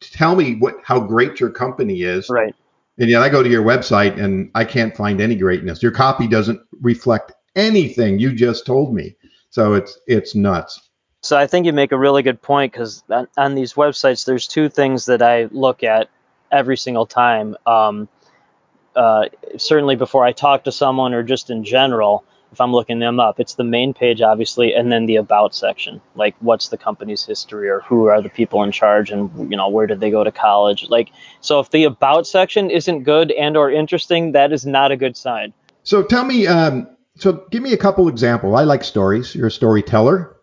tell 0.00 0.36
me 0.36 0.56
what, 0.56 0.76
how 0.84 1.00
great 1.00 1.40
your 1.40 1.50
company 1.50 2.02
is? 2.02 2.28
Right. 2.28 2.54
And 2.98 3.10
yet 3.10 3.22
I 3.22 3.28
go 3.28 3.42
to 3.42 3.48
your 3.48 3.64
website 3.64 4.18
and 4.20 4.50
I 4.54 4.64
can't 4.64 4.96
find 4.96 5.20
any 5.20 5.34
greatness. 5.34 5.82
Your 5.82 5.92
copy 5.92 6.26
doesn't 6.26 6.60
reflect 6.80 7.32
anything 7.54 8.18
you 8.18 8.34
just 8.34 8.66
told 8.66 8.94
me. 8.94 9.16
So 9.50 9.74
it's, 9.74 9.98
it's 10.06 10.34
nuts. 10.34 10.80
So 11.22 11.36
I 11.36 11.46
think 11.46 11.66
you 11.66 11.72
make 11.72 11.92
a 11.92 11.98
really 11.98 12.22
good 12.22 12.40
point 12.40 12.72
because 12.72 13.02
on, 13.10 13.26
on, 13.36 13.54
these 13.54 13.74
websites, 13.74 14.24
there's 14.24 14.46
two 14.46 14.68
things 14.68 15.06
that 15.06 15.22
I 15.22 15.48
look 15.50 15.82
at 15.82 16.08
every 16.50 16.76
single 16.76 17.06
time. 17.06 17.56
Um, 17.66 18.08
uh, 18.94 19.26
certainly 19.58 19.96
before 19.96 20.24
I 20.24 20.32
talk 20.32 20.64
to 20.64 20.72
someone 20.72 21.12
or 21.12 21.22
just 21.22 21.50
in 21.50 21.64
general, 21.64 22.24
if 22.52 22.60
I'm 22.60 22.72
looking 22.72 22.98
them 22.98 23.20
up, 23.20 23.38
it's 23.38 23.54
the 23.54 23.64
main 23.64 23.92
page, 23.92 24.22
obviously, 24.22 24.74
and 24.74 24.90
then 24.90 25.06
the 25.06 25.16
about 25.16 25.54
section, 25.54 26.00
like 26.14 26.34
what's 26.40 26.68
the 26.68 26.78
company's 26.78 27.24
history 27.24 27.68
or 27.68 27.80
who 27.80 28.06
are 28.06 28.22
the 28.22 28.28
people 28.30 28.62
in 28.62 28.72
charge 28.72 29.10
and 29.10 29.50
you 29.50 29.56
know 29.56 29.68
where 29.68 29.86
did 29.86 30.00
they 30.00 30.10
go 30.10 30.24
to 30.24 30.32
college. 30.32 30.88
Like, 30.88 31.10
so 31.40 31.60
if 31.60 31.70
the 31.70 31.84
about 31.84 32.26
section 32.26 32.70
isn't 32.70 33.02
good 33.02 33.30
and 33.32 33.56
or 33.56 33.70
interesting, 33.70 34.32
that 34.32 34.52
is 34.52 34.64
not 34.64 34.90
a 34.92 34.96
good 34.96 35.16
sign. 35.16 35.52
So 35.82 36.02
tell 36.02 36.24
me, 36.24 36.46
um, 36.46 36.88
so 37.16 37.44
give 37.50 37.62
me 37.62 37.72
a 37.72 37.76
couple 37.76 38.08
examples. 38.08 38.58
I 38.58 38.64
like 38.64 38.84
stories. 38.84 39.34
You're 39.34 39.48
a 39.48 39.50
storyteller. 39.50 40.36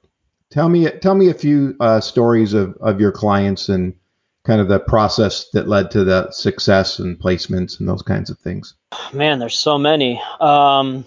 Tell 0.52 0.70
me, 0.70 0.90
tell 1.02 1.16
me 1.16 1.30
a 1.30 1.34
few 1.34 1.76
uh, 1.80 2.00
stories 2.00 2.54
of, 2.54 2.78
of 2.80 3.02
your 3.02 3.12
clients 3.12 3.70
and 3.70 3.96
kind 4.44 4.60
of 4.60 4.68
the 4.68 4.80
process 4.80 5.50
that 5.50 5.68
led 5.68 5.90
to 5.92 6.04
the 6.04 6.30
success 6.32 7.00
and 7.00 7.18
placements 7.18 7.80
and 7.80 7.88
those 7.88 8.02
kinds 8.02 8.30
of 8.30 8.38
things? 8.40 8.76
Man, 9.14 9.40
there's 9.40 9.58
so 9.58 9.78
many. 9.78 10.22
Um, 10.40 11.06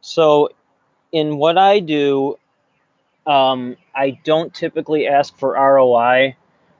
so, 0.00 0.50
in 1.12 1.36
what 1.36 1.56
I 1.56 1.80
do, 1.80 2.38
um, 3.26 3.76
I 3.94 4.18
don't 4.24 4.52
typically 4.52 5.06
ask 5.06 5.36
for 5.38 5.52
ROI 5.52 6.36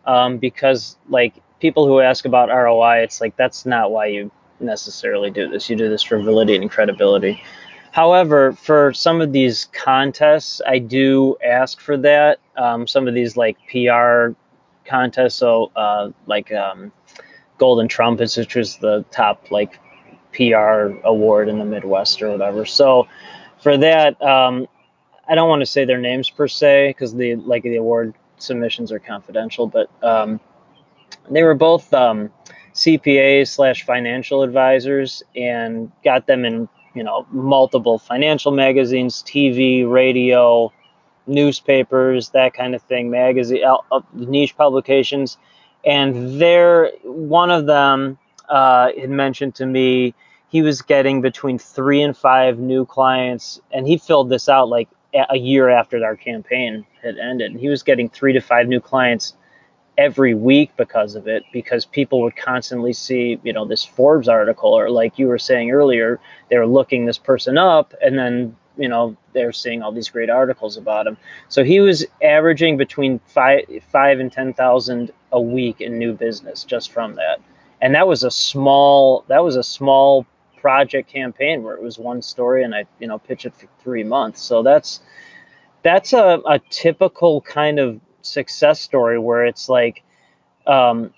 um, 0.06 0.38
because, 0.38 0.96
like, 1.08 1.34
people 1.60 1.86
who 1.86 2.00
ask 2.00 2.24
about 2.24 2.48
ROI, 2.48 2.98
it's 2.98 3.20
like 3.20 3.36
that's 3.36 3.64
not 3.64 3.92
why 3.92 4.06
you 4.06 4.30
necessarily 4.60 5.30
do 5.30 5.48
this. 5.48 5.70
You 5.70 5.76
do 5.76 5.88
this 5.88 6.02
for 6.02 6.20
validity 6.20 6.60
and 6.60 6.70
credibility. 6.70 7.42
However, 7.92 8.52
for 8.52 8.92
some 8.92 9.20
of 9.20 9.32
these 9.32 9.66
contests, 9.66 10.60
I 10.66 10.78
do 10.80 11.36
ask 11.46 11.80
for 11.80 11.96
that. 11.98 12.40
Um, 12.56 12.88
some 12.88 13.06
of 13.06 13.14
these 13.14 13.36
like 13.36 13.56
PR 13.70 14.34
contests. 14.86 15.34
So 15.36 15.70
uh, 15.76 16.10
like 16.26 16.52
um, 16.52 16.92
Golden 17.58 17.88
Trumpets, 17.88 18.36
which 18.36 18.54
was 18.54 18.76
the 18.78 19.04
top 19.10 19.50
like 19.50 19.78
PR 20.32 20.92
award 21.04 21.48
in 21.48 21.58
the 21.58 21.64
Midwest 21.64 22.22
or 22.22 22.30
whatever. 22.30 22.64
So 22.66 23.06
for 23.62 23.76
that, 23.78 24.20
um, 24.22 24.66
I 25.28 25.34
don't 25.34 25.48
want 25.48 25.60
to 25.60 25.66
say 25.66 25.84
their 25.84 26.00
names 26.00 26.28
per 26.28 26.48
se 26.48 26.90
because 26.90 27.14
the 27.14 27.36
like 27.36 27.62
the 27.62 27.76
award 27.76 28.14
submissions 28.38 28.92
are 28.92 28.98
confidential, 28.98 29.66
but 29.66 29.90
um, 30.02 30.40
they 31.30 31.42
were 31.42 31.54
both 31.54 31.92
um, 31.94 32.30
CPAs 32.74 33.48
slash 33.48 33.84
financial 33.84 34.42
advisors 34.42 35.22
and 35.34 35.90
got 36.04 36.26
them 36.26 36.44
in 36.44 36.68
you 36.94 37.02
know 37.02 37.26
multiple 37.30 37.98
financial 37.98 38.52
magazines, 38.52 39.22
TV, 39.22 39.88
radio, 39.88 40.72
newspapers, 41.26 42.30
that 42.30 42.54
kind 42.54 42.74
of 42.74 42.82
thing, 42.82 43.10
magazine, 43.10 43.64
uh, 43.64 44.00
niche 44.12 44.56
publications, 44.56 45.38
and 45.84 46.40
there, 46.40 46.90
one 47.02 47.50
of 47.50 47.66
them 47.66 48.18
uh, 48.48 48.90
had 48.98 49.10
mentioned 49.10 49.54
to 49.56 49.66
me 49.66 50.14
he 50.48 50.62
was 50.62 50.82
getting 50.82 51.20
between 51.20 51.58
three 51.58 52.00
and 52.02 52.16
five 52.16 52.58
new 52.58 52.86
clients, 52.86 53.60
and 53.72 53.86
he 53.86 53.98
filled 53.98 54.28
this 54.28 54.48
out 54.48 54.68
like 54.68 54.88
a 55.30 55.36
year 55.36 55.68
after 55.68 56.04
our 56.04 56.16
campaign 56.16 56.86
had 57.02 57.18
ended. 57.18 57.52
and 57.52 57.60
He 57.60 57.68
was 57.68 57.82
getting 57.82 58.08
three 58.08 58.32
to 58.32 58.40
five 58.40 58.68
new 58.68 58.80
clients 58.80 59.34
every 59.96 60.34
week 60.34 60.70
because 60.76 61.14
of 61.14 61.28
it 61.28 61.44
because 61.52 61.84
people 61.84 62.20
would 62.20 62.34
constantly 62.36 62.92
see 62.92 63.38
you 63.44 63.52
know 63.52 63.64
this 63.64 63.84
forbes 63.84 64.28
article 64.28 64.72
or 64.72 64.90
like 64.90 65.18
you 65.18 65.28
were 65.28 65.38
saying 65.38 65.70
earlier 65.70 66.18
they 66.50 66.58
were 66.58 66.66
looking 66.66 67.06
this 67.06 67.18
person 67.18 67.56
up 67.56 67.94
and 68.02 68.18
then 68.18 68.56
you 68.76 68.88
know 68.88 69.16
they're 69.32 69.52
seeing 69.52 69.82
all 69.82 69.92
these 69.92 70.08
great 70.08 70.30
articles 70.30 70.76
about 70.76 71.06
him. 71.06 71.16
So 71.48 71.64
he 71.64 71.80
was 71.80 72.04
averaging 72.22 72.76
between 72.76 73.18
five 73.26 73.64
five 73.90 74.20
and 74.20 74.30
ten 74.32 74.52
thousand 74.52 75.12
a 75.32 75.40
week 75.40 75.80
in 75.80 75.98
new 75.98 76.12
business 76.12 76.64
just 76.64 76.92
from 76.92 77.14
that, 77.16 77.40
and 77.80 77.94
that 77.94 78.06
was 78.06 78.24
a 78.24 78.30
small 78.30 79.24
that 79.28 79.42
was 79.42 79.56
a 79.56 79.62
small 79.62 80.26
project 80.56 81.10
campaign 81.10 81.62
where 81.62 81.74
it 81.74 81.82
was 81.82 81.98
one 81.98 82.22
story 82.22 82.64
and 82.64 82.74
I 82.74 82.86
you 82.98 83.06
know 83.06 83.18
pitch 83.18 83.44
it 83.44 83.54
for 83.54 83.68
three 83.82 84.04
months. 84.04 84.42
So 84.42 84.62
that's 84.62 85.00
that's 85.82 86.12
a, 86.12 86.40
a 86.46 86.58
typical 86.70 87.42
kind 87.42 87.78
of 87.78 88.00
success 88.22 88.80
story 88.80 89.18
where 89.18 89.44
it's 89.44 89.68
like 89.68 90.02
um, 90.66 91.12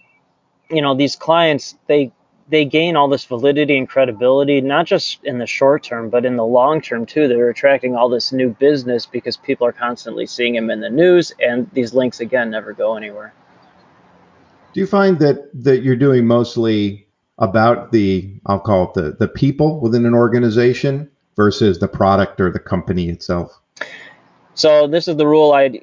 you 0.71 0.83
know 0.83 0.95
these 0.95 1.17
clients 1.17 1.77
they 1.87 2.13
they 2.49 2.65
gain 2.65 2.97
all 2.97 3.09
this 3.09 3.25
validity 3.25 3.77
and 3.77 3.89
credibility, 3.89 4.61
not 4.61 4.87
just 4.87 5.23
in 5.25 5.39
the 5.39 5.47
short 5.47 5.83
term, 5.83 6.11
but 6.11 6.25
in 6.25 6.37
the 6.37 6.45
long 6.45 6.81
term 6.81 7.07
too. 7.07 7.29
They're 7.29 7.51
attracting 7.51 7.97
all 7.97 8.09
this 8.09 8.33
new 8.33 8.51
business 8.51 9.07
because 9.07 9.37
people 9.37 9.67
are 9.67 9.73
constantly 9.73 10.27
seeing 10.27 10.55
them 10.55 10.71
in 10.71 10.81
the 10.81 10.91
news, 10.91 11.33
and 11.41 11.69
these 11.73 11.95
links 11.95 12.21
again 12.21 12.51
never 12.51 12.73
go 12.73 12.97
anywhere. 12.97 13.33
Do 14.73 14.81
you 14.81 14.87
find 14.87 15.19
that 15.19 15.51
that 15.65 15.83
you're 15.83 15.97
doing 15.97 16.27
mostly 16.27 17.09
about 17.39 17.93
the 17.93 18.33
I'll 18.47 18.61
call 18.61 18.85
it 18.85 18.95
the 18.95 19.17
the 19.19 19.29
people 19.29 19.81
within 19.81 20.07
an 20.07 20.15
organization 20.15 21.11
versus 21.35 21.79
the 21.79 21.89
product 21.89 22.41
or 22.41 22.51
the 22.53 22.61
company 22.61 23.09
itself? 23.09 23.61
So 24.57 24.87
this 24.87 25.07
is 25.07 25.17
the 25.17 25.27
rule 25.27 25.53
I 25.53 25.81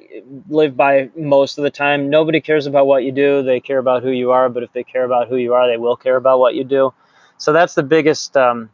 live 0.48 0.76
by 0.76 1.08
most 1.16 1.58
of 1.58 1.62
the 1.62 1.70
time. 1.70 2.10
Nobody 2.10 2.40
cares 2.40 2.66
about 2.66 2.88
what 2.88 3.04
you 3.04 3.12
do; 3.12 3.40
they 3.42 3.60
care 3.60 3.78
about 3.78 4.02
who 4.02 4.10
you 4.10 4.32
are. 4.32 4.48
But 4.48 4.64
if 4.64 4.72
they 4.72 4.82
care 4.82 5.04
about 5.04 5.28
who 5.28 5.36
you 5.36 5.54
are, 5.54 5.68
they 5.68 5.76
will 5.76 5.96
care 5.96 6.16
about 6.16 6.40
what 6.40 6.56
you 6.56 6.64
do. 6.64 6.92
So 7.38 7.52
that's 7.52 7.74
the 7.74 7.84
biggest 7.84 8.36
um, 8.36 8.70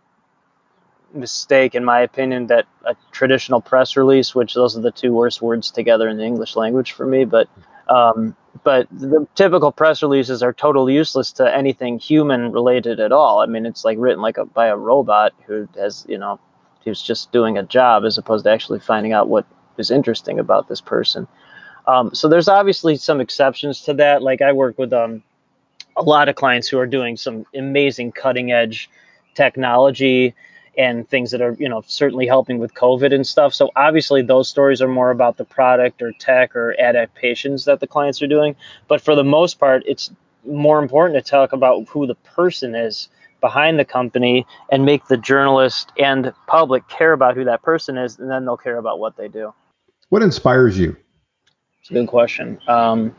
mistake, 1.13 1.75
in 1.75 1.85
my 1.85 2.01
opinion, 2.01 2.47
that 2.47 2.67
a 2.87 2.97
traditional 3.13 3.61
press 3.61 3.95
release, 3.95 4.35
which 4.35 4.55
those 4.55 4.75
are 4.75 4.81
the 4.81 4.91
two 4.91 5.13
worst 5.13 5.43
words 5.43 5.71
together 5.71 6.09
in 6.09 6.17
the 6.17 6.25
English 6.25 6.57
language 6.57 6.93
for 6.93 7.05
me, 7.05 7.27
but 7.27 7.49
um, 7.89 8.35
but 8.65 8.89
the 8.91 9.27
typical 9.35 9.71
press 9.71 10.01
releases 10.03 10.43
are 10.43 10.55
totally 10.55 10.95
useless 10.95 11.33
to 11.33 11.55
anything 11.55 11.99
human 11.99 12.53
related 12.53 13.01
at 13.01 13.13
all. 13.13 13.41
I 13.41 13.47
mean, 13.47 13.67
it's 13.67 13.85
like 13.85 13.99
written 13.99 14.23
like 14.23 14.39
a, 14.39 14.47
by 14.47 14.69
a 14.69 14.77
robot 14.77 15.35
who 15.47 15.69
has, 15.77 16.07
you 16.09 16.17
know, 16.17 16.41
who's 16.85 17.03
just 17.03 17.33
doing 17.33 17.59
a 17.59 17.63
job 17.63 18.05
as 18.07 18.17
opposed 18.17 18.45
to 18.45 18.51
actually 18.51 18.81
finding 18.81 19.13
out 19.13 19.29
what 19.29 19.45
is 19.81 19.91
interesting 19.91 20.39
about 20.39 20.69
this 20.69 20.81
person. 20.81 21.27
Um, 21.87 22.15
so 22.15 22.29
there's 22.29 22.49
obviously 22.49 22.97
some 22.97 23.21
exceptions 23.21 23.81
to 23.83 23.95
that. 23.95 24.23
Like 24.23 24.43
I 24.43 24.53
work 24.53 24.79
with 24.79 24.93
um, 24.93 25.23
a 25.97 26.03
lot 26.03 26.29
of 26.29 26.37
clients 26.37 26.69
who 26.69 26.79
are 26.79 26.87
doing 26.87 27.17
some 27.17 27.47
amazing 27.55 28.13
cutting 28.13 28.53
edge 28.53 28.91
technology 29.35 30.35
and 30.79 31.09
things 31.09 31.31
that 31.33 31.41
are 31.41 31.57
you 31.59 31.69
know 31.69 31.83
certainly 31.87 32.27
helping 32.27 32.59
with 32.59 32.75
covid 32.75 33.15
and 33.15 33.27
stuff 33.27 33.53
so 33.53 33.71
obviously 33.77 34.23
those 34.23 34.49
stories 34.49 34.81
are 34.81 34.89
more 34.89 35.11
about 35.11 35.37
the 35.37 35.45
product 35.45 36.01
or 36.01 36.13
tech 36.13 36.55
or 36.55 36.75
adaptations 36.81 37.65
that 37.65 37.81
the 37.81 37.87
clients 37.87 38.23
are 38.23 38.27
doing 38.27 38.55
but 38.89 39.01
for 39.01 39.15
the 39.15 39.25
most 39.25 39.59
part 39.59 39.83
it's 39.87 40.11
more 40.45 40.81
important 40.81 41.23
to 41.23 41.31
talk 41.31 41.53
about 41.53 41.87
who 41.89 42.07
the 42.07 42.15
person 42.15 42.75
is 42.75 43.09
behind 43.41 43.79
the 43.79 43.85
company 43.85 44.47
and 44.71 44.85
make 44.85 45.07
the 45.07 45.17
journalist 45.17 45.93
and 45.99 46.33
public 46.47 46.87
care 46.89 47.13
about 47.13 47.35
who 47.35 47.45
that 47.45 47.63
person 47.63 47.97
is 47.99 48.19
and 48.19 48.31
then 48.31 48.45
they'll 48.45 48.57
care 48.57 48.79
about 48.79 48.99
what 48.99 49.17
they 49.17 49.29
do 49.29 49.53
what 50.11 50.23
inspires 50.23 50.79
you 50.79 50.97
it's 51.81 51.91
a 51.91 51.95
good 51.95 52.07
question 52.07 52.61
um, 52.69 53.15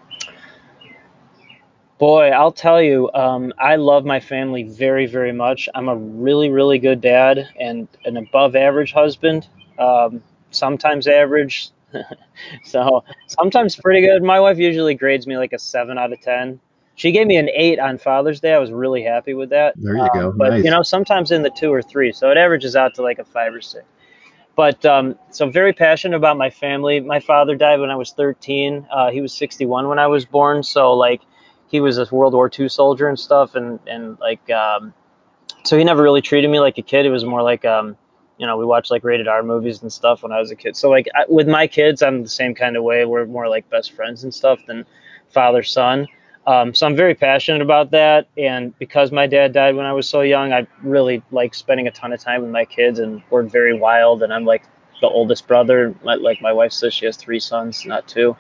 Boy, 2.02 2.32
I'll 2.32 2.52
tell 2.52 2.82
you, 2.82 3.12
um, 3.14 3.54
I 3.60 3.76
love 3.76 4.06
my 4.06 4.20
family 4.20 4.64
very, 4.64 5.06
very 5.06 5.32
much. 5.32 5.70
I'm 5.76 5.88
a 5.88 5.96
really, 5.96 6.50
really 6.50 6.80
good 6.80 7.00
dad 7.00 7.48
and 7.60 7.88
an 8.06 8.18
above 8.18 8.56
average 8.56 8.92
husband, 8.92 9.48
um, 9.78 10.24
sometimes 10.50 11.06
average. 11.06 11.70
so 12.64 13.04
sometimes 13.28 13.76
pretty 13.76 14.02
good. 14.02 14.24
My 14.24 14.40
wife 14.40 14.58
usually 14.58 14.96
grades 14.96 15.28
me 15.28 15.38
like 15.38 15.54
a 15.54 15.60
seven 15.60 16.00
out 16.00 16.12
of 16.12 16.20
10. 16.22 16.60
She 16.96 17.12
gave 17.12 17.28
me 17.28 17.36
an 17.36 17.50
eight 17.54 17.78
on 17.78 18.00
Father's 18.00 18.40
Day. 18.40 18.56
I 18.56 18.58
was 18.58 18.72
really 18.72 19.04
happy 19.04 19.36
with 19.36 19.52
that. 19.52 19.76
There 19.78 19.96
you 19.96 20.02
um, 20.02 20.10
go. 20.16 20.34
But, 20.36 20.50
nice. 20.50 20.64
you 20.64 20.72
know, 20.72 20.82
sometimes 20.82 21.30
in 21.30 21.44
the 21.44 21.52
two 21.52 21.72
or 21.72 21.84
three. 21.84 22.12
So 22.14 22.32
it 22.32 22.38
averages 22.38 22.76
out 22.76 22.96
to 22.96 23.04
like 23.04 23.20
a 23.20 23.26
five 23.26 23.54
or 23.54 23.62
six. 23.62 23.86
But 24.56 24.86
um, 24.86 25.16
so 25.32 25.50
very 25.50 25.74
passionate 25.74 26.18
about 26.18 26.38
my 26.38 26.50
family. 26.50 27.00
My 27.00 27.20
father 27.20 27.56
died 27.56 27.80
when 27.80 27.90
I 27.90 27.96
was 27.96 28.12
13. 28.12 28.86
Uh, 28.92 29.10
he 29.10 29.22
was 29.22 29.34
61 29.34 29.88
when 29.88 29.98
I 29.98 30.08
was 30.08 30.26
born. 30.26 30.62
So, 30.62 30.94
like, 30.94 31.22
he 31.72 31.80
was 31.80 31.98
a 31.98 32.06
World 32.12 32.34
War 32.34 32.52
II 32.58 32.68
soldier 32.68 33.08
and 33.08 33.18
stuff, 33.18 33.56
and 33.56 33.80
and 33.88 34.20
like 34.20 34.48
um, 34.52 34.94
so 35.64 35.78
he 35.78 35.84
never 35.84 36.04
really 36.04 36.22
treated 36.22 36.50
me 36.50 36.60
like 36.60 36.78
a 36.78 36.82
kid. 36.82 37.06
It 37.06 37.10
was 37.10 37.24
more 37.24 37.42
like 37.42 37.64
um, 37.64 37.96
you 38.38 38.46
know 38.46 38.58
we 38.58 38.66
watched 38.66 38.92
like 38.92 39.06
rated 39.06 39.28
R 39.28 39.42
movies 39.42 39.82
and 39.82 39.92
stuff 39.92 40.22
when 40.22 40.34
I 40.34 40.40
was 40.40 40.52
a 40.52 40.56
kid. 40.56 40.76
So 40.76 40.90
like 40.90 41.08
I, 41.16 41.24
with 41.30 41.48
my 41.48 41.68
kids, 41.68 42.02
I'm 42.02 42.24
the 42.24 42.30
same 42.30 42.54
kind 42.54 42.76
of 42.76 42.84
way. 42.84 43.06
We're 43.06 43.26
more 43.26 43.48
like 43.48 43.70
best 43.70 43.94
friends 43.94 44.24
and 44.26 44.34
stuff 44.34 44.60
than 44.68 44.86
father 45.30 45.64
son. 45.64 46.08
Um, 46.48 46.74
so 46.74 46.88
I'm 46.88 46.96
very 46.96 47.14
passionate 47.14 47.62
about 47.62 47.92
that, 47.92 48.28
and 48.36 48.78
because 48.80 49.12
my 49.12 49.28
dad 49.28 49.54
died 49.54 49.76
when 49.76 49.86
I 49.86 49.94
was 49.94 50.10
so 50.10 50.22
young, 50.22 50.52
I 50.54 50.66
really 50.82 51.22
like 51.32 51.54
spending 51.54 51.88
a 51.88 51.92
ton 51.92 52.14
of 52.14 52.20
time 52.20 52.42
with 52.42 52.50
my 52.52 52.66
kids, 52.66 52.98
and 52.98 53.22
we're 53.30 53.44
very 53.44 53.78
wild. 53.78 54.24
And 54.24 54.34
I'm 54.34 54.46
like 54.46 54.64
the 55.02 55.08
oldest 55.08 55.48
brother. 55.48 55.94
Like 56.04 56.42
my 56.42 56.52
wife 56.54 56.72
says, 56.72 56.94
she 56.94 57.06
has 57.06 57.16
three 57.16 57.40
sons, 57.40 57.86
not 57.86 58.08
two. 58.08 58.36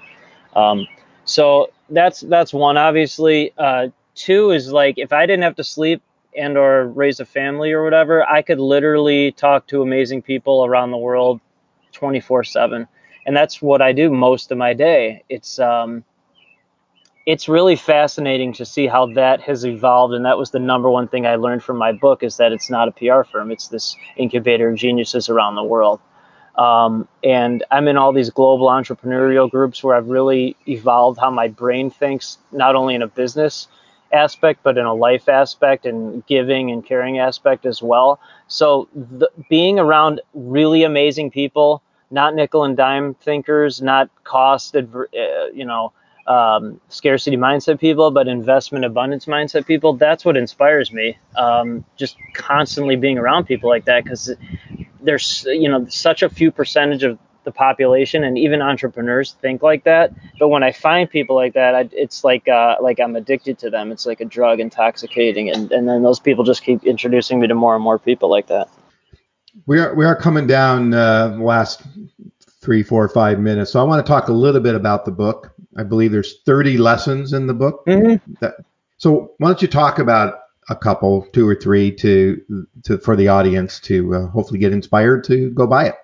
Um, 0.55 0.87
so 1.25 1.69
that's 1.89 2.21
that's 2.21 2.53
one 2.53 2.77
obviously. 2.77 3.53
Uh, 3.57 3.89
two 4.15 4.51
is 4.51 4.71
like 4.71 4.97
if 4.97 5.13
I 5.13 5.25
didn't 5.25 5.43
have 5.43 5.55
to 5.57 5.63
sleep 5.63 6.01
and 6.35 6.57
or 6.57 6.87
raise 6.87 7.19
a 7.19 7.25
family 7.25 7.71
or 7.71 7.83
whatever, 7.83 8.27
I 8.27 8.41
could 8.41 8.59
literally 8.59 9.31
talk 9.31 9.67
to 9.67 9.81
amazing 9.81 10.23
people 10.23 10.65
around 10.65 10.91
the 10.91 10.97
world 10.97 11.39
24/7. 11.93 12.87
And 13.25 13.37
that's 13.37 13.61
what 13.61 13.81
I 13.81 13.91
do 13.91 14.09
most 14.09 14.51
of 14.51 14.57
my 14.57 14.73
day. 14.73 15.23
It's 15.29 15.59
um 15.59 16.03
it's 17.25 17.47
really 17.47 17.75
fascinating 17.75 18.53
to 18.53 18.65
see 18.65 18.87
how 18.87 19.05
that 19.13 19.41
has 19.41 19.65
evolved 19.65 20.13
and 20.13 20.25
that 20.25 20.37
was 20.37 20.51
the 20.51 20.59
number 20.59 20.89
one 20.89 21.07
thing 21.07 21.25
I 21.25 21.35
learned 21.35 21.63
from 21.63 21.77
my 21.77 21.91
book 21.91 22.23
is 22.23 22.37
that 22.37 22.51
it's 22.51 22.69
not 22.69 22.87
a 22.87 22.91
PR 22.91 23.23
firm, 23.23 23.51
it's 23.51 23.67
this 23.67 23.95
incubator 24.17 24.69
of 24.69 24.75
geniuses 24.75 25.29
around 25.29 25.55
the 25.55 25.63
world. 25.63 25.99
Um, 26.57 27.07
and 27.23 27.63
I'm 27.71 27.87
in 27.87 27.97
all 27.97 28.11
these 28.11 28.29
global 28.29 28.67
entrepreneurial 28.67 29.49
groups 29.49 29.83
where 29.83 29.95
I've 29.95 30.07
really 30.07 30.55
evolved 30.67 31.19
how 31.19 31.31
my 31.31 31.47
brain 31.47 31.89
thinks, 31.89 32.37
not 32.51 32.75
only 32.75 32.95
in 32.95 33.01
a 33.01 33.07
business 33.07 33.67
aspect, 34.11 34.61
but 34.63 34.77
in 34.77 34.85
a 34.85 34.93
life 34.93 35.29
aspect 35.29 35.85
and 35.85 36.25
giving 36.25 36.69
and 36.71 36.85
caring 36.85 37.19
aspect 37.19 37.65
as 37.65 37.81
well. 37.81 38.19
So 38.47 38.89
the, 38.93 39.29
being 39.49 39.79
around 39.79 40.21
really 40.33 40.83
amazing 40.83 41.31
people, 41.31 41.81
not 42.09 42.35
nickel 42.35 42.65
and 42.65 42.75
dime 42.75 43.13
thinkers, 43.13 43.81
not 43.81 44.09
cost, 44.25 44.75
uh, 44.75 45.05
you 45.53 45.63
know, 45.63 45.93
um, 46.27 46.79
scarcity 46.89 47.37
mindset 47.37 47.79
people, 47.79 48.11
but 48.11 48.27
investment 48.27 48.85
abundance 48.85 49.25
mindset 49.25 49.65
people. 49.65 49.93
That's 49.93 50.23
what 50.23 50.37
inspires 50.37 50.91
me. 50.91 51.17
Um, 51.35 51.83
just 51.97 52.17
constantly 52.33 52.95
being 52.95 53.17
around 53.17 53.45
people 53.45 53.69
like 53.69 53.85
that 53.85 54.03
because 54.03 54.31
there's 55.01 55.45
you 55.47 55.69
know 55.69 55.85
such 55.87 56.21
a 56.23 56.29
few 56.29 56.51
percentage 56.51 57.03
of 57.03 57.17
the 57.43 57.51
population 57.51 58.23
and 58.23 58.37
even 58.37 58.61
entrepreneurs 58.61 59.35
think 59.41 59.63
like 59.63 59.83
that 59.83 60.13
but 60.39 60.49
when 60.49 60.61
i 60.61 60.71
find 60.71 61.09
people 61.09 61.35
like 61.35 61.53
that 61.53 61.73
I, 61.73 61.89
it's 61.91 62.23
like 62.23 62.47
uh, 62.47 62.75
like 62.81 62.99
i'm 62.99 63.15
addicted 63.15 63.57
to 63.59 63.69
them 63.69 63.91
it's 63.91 64.05
like 64.05 64.21
a 64.21 64.25
drug 64.25 64.59
intoxicating 64.59 65.49
and, 65.49 65.71
and 65.71 65.87
then 65.87 66.03
those 66.03 66.19
people 66.19 66.43
just 66.43 66.63
keep 66.63 66.83
introducing 66.83 67.39
me 67.39 67.47
to 67.47 67.55
more 67.55 67.73
and 67.75 67.83
more 67.83 67.97
people 67.97 68.29
like 68.29 68.47
that 68.47 68.69
we 69.65 69.79
are 69.79 69.95
we 69.95 70.05
are 70.05 70.15
coming 70.15 70.45
down 70.45 70.93
uh, 70.93 71.35
last 71.39 71.81
three 72.61 72.83
four 72.83 73.09
five 73.09 73.39
minutes 73.39 73.71
so 73.71 73.79
i 73.79 73.83
want 73.83 74.05
to 74.05 74.07
talk 74.07 74.27
a 74.27 74.33
little 74.33 74.61
bit 74.61 74.75
about 74.75 75.05
the 75.05 75.11
book 75.11 75.50
i 75.77 75.83
believe 75.83 76.11
there's 76.11 76.41
30 76.41 76.77
lessons 76.77 77.33
in 77.33 77.47
the 77.47 77.53
book 77.53 77.85
mm-hmm. 77.85 78.33
that, 78.41 78.55
so 78.97 79.33
why 79.37 79.47
don't 79.47 79.61
you 79.61 79.67
talk 79.67 79.99
about 79.99 80.41
a 80.69 80.75
couple, 80.75 81.27
two 81.33 81.47
or 81.47 81.55
three, 81.55 81.91
to 81.91 82.41
to 82.83 82.97
for 82.97 83.15
the 83.15 83.27
audience 83.27 83.79
to 83.81 84.15
uh, 84.15 84.27
hopefully 84.27 84.59
get 84.59 84.71
inspired 84.71 85.23
to 85.25 85.49
go 85.51 85.67
buy 85.67 85.87
it. 85.87 85.95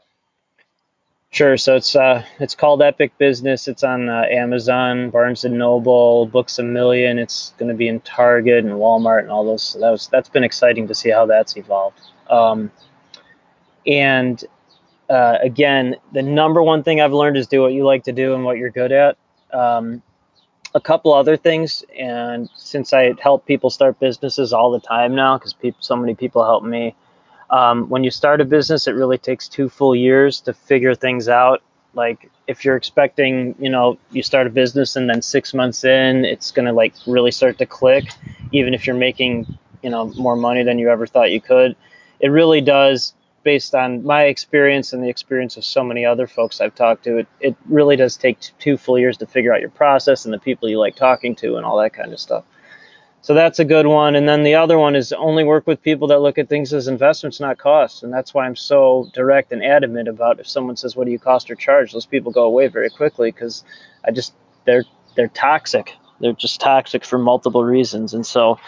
Sure. 1.29 1.57
So 1.57 1.75
it's 1.75 1.95
uh, 1.95 2.23
it's 2.39 2.55
called 2.55 2.81
Epic 2.81 3.17
Business. 3.17 3.67
It's 3.67 3.83
on 3.83 4.09
uh, 4.09 4.23
Amazon, 4.29 5.09
Barnes 5.09 5.45
and 5.45 5.57
Noble, 5.57 6.25
Books 6.25 6.59
a 6.59 6.63
Million. 6.63 7.19
It's 7.19 7.53
going 7.57 7.69
to 7.69 7.75
be 7.75 7.87
in 7.87 7.99
Target 8.01 8.65
and 8.65 8.73
Walmart 8.73 9.21
and 9.21 9.31
all 9.31 9.45
those. 9.45 9.63
So 9.63 9.79
that 9.79 9.89
was 9.89 10.07
that's 10.07 10.29
been 10.29 10.43
exciting 10.43 10.87
to 10.87 10.95
see 10.95 11.09
how 11.09 11.25
that's 11.25 11.55
evolved. 11.57 12.01
Um, 12.29 12.71
and 13.85 14.43
uh, 15.09 15.37
again, 15.41 15.95
the 16.13 16.21
number 16.21 16.61
one 16.61 16.83
thing 16.83 16.99
I've 16.99 17.13
learned 17.13 17.37
is 17.37 17.47
do 17.47 17.61
what 17.61 17.73
you 17.73 17.85
like 17.85 18.03
to 18.05 18.11
do 18.11 18.33
and 18.33 18.43
what 18.43 18.57
you're 18.57 18.71
good 18.71 18.91
at. 18.91 19.17
Um, 19.53 20.01
a 20.75 20.81
couple 20.81 21.13
other 21.13 21.37
things, 21.37 21.83
and 21.97 22.49
since 22.55 22.93
I 22.93 23.13
help 23.19 23.45
people 23.45 23.69
start 23.69 23.99
businesses 23.99 24.53
all 24.53 24.71
the 24.71 24.79
time 24.79 25.15
now, 25.15 25.37
because 25.37 25.55
so 25.79 25.95
many 25.95 26.13
people 26.13 26.43
help 26.43 26.63
me, 26.63 26.95
um, 27.49 27.89
when 27.89 28.03
you 28.03 28.11
start 28.11 28.41
a 28.41 28.45
business, 28.45 28.87
it 28.87 28.91
really 28.91 29.17
takes 29.17 29.47
two 29.47 29.69
full 29.69 29.95
years 29.95 30.41
to 30.41 30.53
figure 30.53 30.93
things 30.93 31.29
out. 31.29 31.63
Like 31.93 32.29
if 32.47 32.63
you're 32.63 32.75
expecting, 32.75 33.55
you 33.59 33.69
know, 33.69 33.97
you 34.11 34.21
start 34.21 34.45
a 34.45 34.49
business 34.49 34.95
and 34.95 35.09
then 35.09 35.21
six 35.21 35.53
months 35.53 35.83
in, 35.83 36.25
it's 36.25 36.51
gonna 36.51 36.73
like 36.73 36.93
really 37.07 37.31
start 37.31 37.57
to 37.59 37.65
click, 37.65 38.05
even 38.51 38.73
if 38.73 38.85
you're 38.85 38.95
making, 38.95 39.57
you 39.81 39.89
know, 39.89 40.05
more 40.15 40.35
money 40.35 40.63
than 40.63 40.77
you 40.77 40.89
ever 40.89 41.07
thought 41.07 41.31
you 41.31 41.41
could. 41.41 41.75
It 42.19 42.27
really 42.29 42.61
does 42.61 43.13
based 43.47 43.73
on 43.73 44.03
my 44.03 44.23
experience 44.23 44.91
and 44.91 45.01
the 45.01 45.07
experience 45.07 45.55
of 45.55 45.63
so 45.63 45.81
many 45.81 46.05
other 46.05 46.27
folks 46.27 46.59
I've 46.59 46.75
talked 46.75 47.05
to, 47.05 47.19
it, 47.19 47.27
it 47.39 47.55
really 47.69 47.95
does 47.95 48.17
take 48.17 48.41
t- 48.41 48.51
two 48.59 48.75
full 48.75 48.99
years 48.99 49.15
to 49.19 49.25
figure 49.25 49.53
out 49.53 49.61
your 49.61 49.69
process 49.69 50.25
and 50.25 50.33
the 50.33 50.37
people 50.37 50.67
you 50.67 50.77
like 50.77 50.97
talking 50.97 51.33
to 51.37 51.55
and 51.55 51.65
all 51.65 51.77
that 51.77 51.93
kind 51.93 52.11
of 52.11 52.19
stuff. 52.19 52.43
So 53.21 53.33
that's 53.33 53.59
a 53.59 53.63
good 53.63 53.87
one. 53.87 54.15
And 54.15 54.27
then 54.27 54.43
the 54.43 54.55
other 54.55 54.77
one 54.77 54.97
is 54.97 55.13
only 55.13 55.45
work 55.45 55.65
with 55.65 55.81
people 55.81 56.09
that 56.09 56.19
look 56.19 56.37
at 56.37 56.49
things 56.49 56.73
as 56.73 56.89
investments, 56.89 57.39
not 57.39 57.57
costs. 57.57 58.03
And 58.03 58.11
that's 58.11 58.33
why 58.33 58.45
I'm 58.45 58.57
so 58.57 59.09
direct 59.13 59.53
and 59.53 59.63
adamant 59.63 60.09
about 60.09 60.41
if 60.41 60.47
someone 60.49 60.75
says, 60.75 60.97
"What 60.97 61.05
do 61.05 61.11
you 61.11 61.19
cost 61.19 61.49
or 61.49 61.55
charge?" 61.55 61.93
Those 61.93 62.05
people 62.05 62.33
go 62.33 62.43
away 62.43 62.67
very 62.67 62.89
quickly 62.89 63.31
because 63.31 63.63
I 64.03 64.11
just 64.11 64.33
they're 64.65 64.83
they're 65.15 65.29
toxic. 65.29 65.93
They're 66.19 66.33
just 66.33 66.59
toxic 66.59 67.05
for 67.05 67.17
multiple 67.17 67.63
reasons. 67.63 68.13
And 68.13 68.25
so 68.25 68.59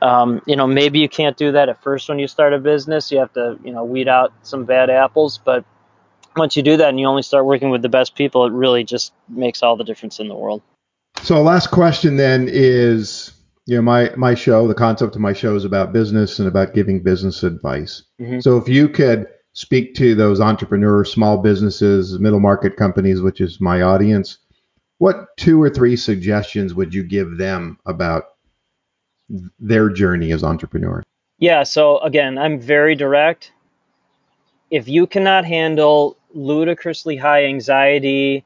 um, 0.00 0.40
you 0.46 0.56
know, 0.56 0.66
maybe 0.66 0.98
you 0.98 1.08
can't 1.08 1.36
do 1.36 1.52
that 1.52 1.68
at 1.68 1.82
first 1.82 2.08
when 2.08 2.18
you 2.18 2.28
start 2.28 2.52
a 2.52 2.58
business. 2.58 3.10
You 3.10 3.18
have 3.18 3.32
to, 3.34 3.58
you 3.64 3.72
know, 3.72 3.84
weed 3.84 4.08
out 4.08 4.32
some 4.42 4.64
bad 4.64 4.90
apples. 4.90 5.38
But 5.38 5.64
once 6.36 6.56
you 6.56 6.62
do 6.62 6.76
that 6.76 6.88
and 6.88 7.00
you 7.00 7.06
only 7.06 7.22
start 7.22 7.44
working 7.46 7.70
with 7.70 7.82
the 7.82 7.88
best 7.88 8.14
people, 8.14 8.46
it 8.46 8.52
really 8.52 8.84
just 8.84 9.12
makes 9.28 9.62
all 9.62 9.76
the 9.76 9.84
difference 9.84 10.20
in 10.20 10.28
the 10.28 10.34
world. 10.34 10.62
So, 11.22 11.42
last 11.42 11.70
question 11.70 12.16
then 12.16 12.48
is, 12.48 13.32
you 13.66 13.76
know, 13.76 13.82
my 13.82 14.12
my 14.16 14.34
show, 14.34 14.68
the 14.68 14.74
concept 14.74 15.16
of 15.16 15.20
my 15.20 15.32
show 15.32 15.56
is 15.56 15.64
about 15.64 15.92
business 15.92 16.38
and 16.38 16.46
about 16.46 16.74
giving 16.74 17.02
business 17.02 17.42
advice. 17.42 18.02
Mm-hmm. 18.20 18.40
So, 18.40 18.56
if 18.56 18.68
you 18.68 18.88
could 18.88 19.26
speak 19.54 19.94
to 19.96 20.14
those 20.14 20.40
entrepreneurs, 20.40 21.10
small 21.10 21.38
businesses, 21.38 22.20
middle 22.20 22.38
market 22.38 22.76
companies, 22.76 23.20
which 23.20 23.40
is 23.40 23.60
my 23.60 23.82
audience, 23.82 24.38
what 24.98 25.36
two 25.36 25.60
or 25.60 25.68
three 25.68 25.96
suggestions 25.96 26.74
would 26.74 26.94
you 26.94 27.02
give 27.02 27.36
them 27.36 27.78
about 27.84 28.24
their 29.58 29.88
journey 29.90 30.32
as 30.32 30.42
entrepreneurs? 30.44 31.04
Yeah. 31.38 31.62
So 31.62 31.98
again, 31.98 32.38
I'm 32.38 32.60
very 32.60 32.94
direct. 32.94 33.52
if 34.70 34.88
you 34.88 35.06
cannot 35.06 35.44
handle 35.44 36.16
ludicrously 36.34 37.16
high 37.16 37.44
anxiety, 37.44 38.44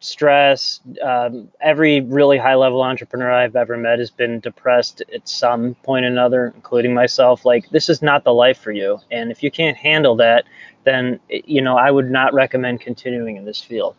stress, 0.00 0.80
um, 1.02 1.48
every 1.60 2.00
really 2.00 2.38
high 2.38 2.54
level 2.54 2.82
entrepreneur 2.82 3.30
I've 3.30 3.56
ever 3.56 3.76
met 3.76 3.98
has 3.98 4.10
been 4.10 4.40
depressed 4.40 5.02
at 5.14 5.28
some 5.28 5.74
point 5.82 6.06
or 6.06 6.08
another, 6.08 6.52
including 6.54 6.94
myself. 6.94 7.44
Like, 7.44 7.68
this 7.70 7.90
is 7.90 8.00
not 8.00 8.24
the 8.24 8.32
life 8.32 8.58
for 8.58 8.72
you. 8.72 8.98
And 9.10 9.30
if 9.30 9.42
you 9.42 9.50
can't 9.50 9.76
handle 9.76 10.16
that, 10.16 10.44
then, 10.84 11.20
you 11.28 11.60
know, 11.60 11.76
I 11.76 11.90
would 11.90 12.10
not 12.10 12.32
recommend 12.32 12.80
continuing 12.80 13.36
in 13.36 13.44
this 13.44 13.60
field. 13.60 13.94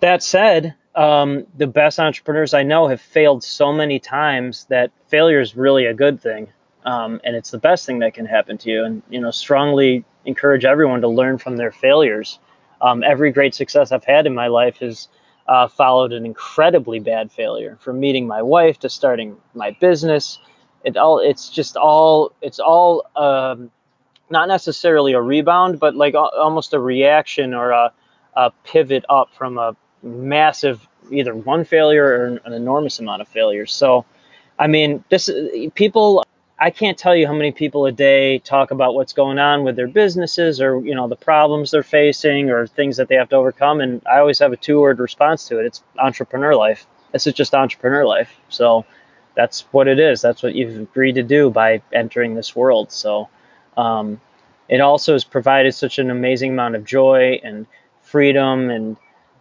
That 0.00 0.22
said, 0.22 0.74
um, 0.96 1.46
the 1.56 1.66
best 1.66 2.00
entrepreneurs 2.00 2.54
I 2.54 2.62
know 2.62 2.88
have 2.88 3.00
failed 3.00 3.44
so 3.44 3.72
many 3.72 3.98
times 3.98 4.64
that 4.70 4.90
failure 5.08 5.40
is 5.40 5.54
really 5.54 5.84
a 5.84 5.94
good 5.94 6.20
thing. 6.20 6.48
Um, 6.84 7.20
and 7.24 7.36
it's 7.36 7.50
the 7.50 7.58
best 7.58 7.84
thing 7.84 7.98
that 7.98 8.14
can 8.14 8.26
happen 8.26 8.56
to 8.58 8.70
you. 8.70 8.84
And, 8.84 9.02
you 9.10 9.20
know, 9.20 9.30
strongly 9.30 10.04
encourage 10.24 10.64
everyone 10.64 11.02
to 11.02 11.08
learn 11.08 11.36
from 11.38 11.56
their 11.56 11.72
failures. 11.72 12.38
Um, 12.80 13.02
every 13.04 13.30
great 13.30 13.54
success 13.54 13.92
I've 13.92 14.04
had 14.04 14.26
in 14.26 14.34
my 14.34 14.46
life 14.46 14.78
has 14.78 15.08
uh, 15.48 15.68
followed 15.68 16.12
an 16.12 16.24
incredibly 16.24 16.98
bad 16.98 17.30
failure. 17.30 17.76
From 17.80 18.00
meeting 18.00 18.26
my 18.26 18.42
wife 18.42 18.78
to 18.80 18.88
starting 18.88 19.36
my 19.54 19.72
business, 19.80 20.38
it 20.84 20.96
all 20.96 21.18
it's 21.18 21.48
just 21.48 21.76
all 21.76 22.32
it's 22.40 22.58
all 22.58 23.06
um, 23.16 23.70
not 24.30 24.48
necessarily 24.48 25.12
a 25.12 25.20
rebound, 25.20 25.78
but 25.80 25.94
like 25.94 26.14
a, 26.14 26.18
almost 26.18 26.74
a 26.74 26.80
reaction 26.80 27.54
or 27.54 27.70
a, 27.70 27.92
a 28.34 28.50
pivot 28.64 29.04
up 29.08 29.28
from 29.36 29.58
a 29.58 29.76
massive 30.06 30.86
either 31.10 31.34
one 31.34 31.64
failure 31.64 32.04
or 32.04 32.26
an 32.44 32.52
enormous 32.52 32.98
amount 32.98 33.22
of 33.22 33.28
failures. 33.28 33.72
So, 33.72 34.04
I 34.58 34.66
mean, 34.66 35.04
this 35.08 35.30
people 35.74 36.24
I 36.58 36.70
can't 36.70 36.96
tell 36.96 37.14
you 37.14 37.26
how 37.26 37.34
many 37.34 37.52
people 37.52 37.84
a 37.84 37.92
day 37.92 38.38
talk 38.38 38.70
about 38.70 38.94
what's 38.94 39.12
going 39.12 39.38
on 39.38 39.64
with 39.64 39.76
their 39.76 39.88
businesses 39.88 40.60
or 40.60 40.80
you 40.80 40.94
know 40.94 41.06
the 41.06 41.16
problems 41.16 41.70
they're 41.70 41.82
facing 41.82 42.50
or 42.50 42.66
things 42.66 42.96
that 42.96 43.08
they 43.08 43.14
have 43.16 43.28
to 43.30 43.36
overcome 43.36 43.80
and 43.80 44.02
I 44.10 44.18
always 44.18 44.38
have 44.38 44.52
a 44.52 44.56
two-word 44.56 44.98
response 44.98 45.48
to 45.48 45.58
it. 45.58 45.66
It's 45.66 45.82
entrepreneur 45.98 46.54
life. 46.54 46.86
This 47.12 47.26
is 47.26 47.34
just 47.34 47.54
entrepreneur 47.54 48.06
life. 48.06 48.34
So 48.48 48.86
that's 49.34 49.62
what 49.72 49.86
it 49.86 49.98
is. 49.98 50.22
That's 50.22 50.42
what 50.42 50.54
you've 50.54 50.80
agreed 50.80 51.16
to 51.16 51.22
do 51.22 51.50
by 51.50 51.82
entering 51.92 52.34
this 52.34 52.56
world. 52.56 52.90
So 52.90 53.28
um, 53.76 54.18
it 54.68 54.80
also 54.80 55.12
has 55.12 55.24
provided 55.24 55.74
such 55.74 55.98
an 55.98 56.10
amazing 56.10 56.52
amount 56.52 56.74
of 56.74 56.84
joy 56.84 57.38
and 57.44 57.66
freedom 58.02 58.70
and 58.70 58.96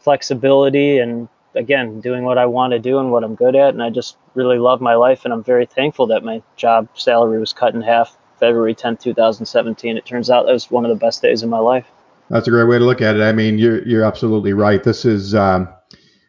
flexibility 0.05 0.99
and 0.99 1.27
again 1.55 1.99
doing 1.99 2.23
what 2.23 2.37
I 2.37 2.45
want 2.45 2.71
to 2.71 2.79
do 2.79 2.99
and 2.99 3.11
what 3.11 3.23
I'm 3.23 3.35
good 3.35 3.55
at, 3.55 3.73
and 3.73 3.83
I 3.83 3.89
just 3.89 4.17
really 4.35 4.59
love 4.59 4.79
my 4.79 4.95
life, 4.95 5.25
and 5.25 5.33
I'm 5.33 5.43
very 5.43 5.65
thankful 5.65 6.07
that 6.07 6.23
my 6.23 6.41
job 6.55 6.87
salary 6.93 7.39
was 7.39 7.51
cut 7.51 7.73
in 7.73 7.81
half 7.81 8.15
February 8.39 8.75
10, 8.75 8.97
2017. 8.97 9.97
It 9.97 10.05
turns 10.05 10.29
out 10.29 10.45
that 10.45 10.53
was 10.53 10.69
one 10.69 10.85
of 10.85 10.89
the 10.89 10.95
best 10.95 11.21
days 11.21 11.43
of 11.43 11.49
my 11.49 11.59
life. 11.59 11.87
That's 12.29 12.47
a 12.47 12.51
great 12.51 12.67
way 12.67 12.77
to 12.79 12.85
look 12.85 13.01
at 13.01 13.15
it. 13.15 13.21
I 13.21 13.31
mean, 13.31 13.57
you're 13.57 13.85
you're 13.87 14.03
absolutely 14.03 14.53
right. 14.53 14.83
This 14.83 15.05
is 15.05 15.35
um, 15.35 15.67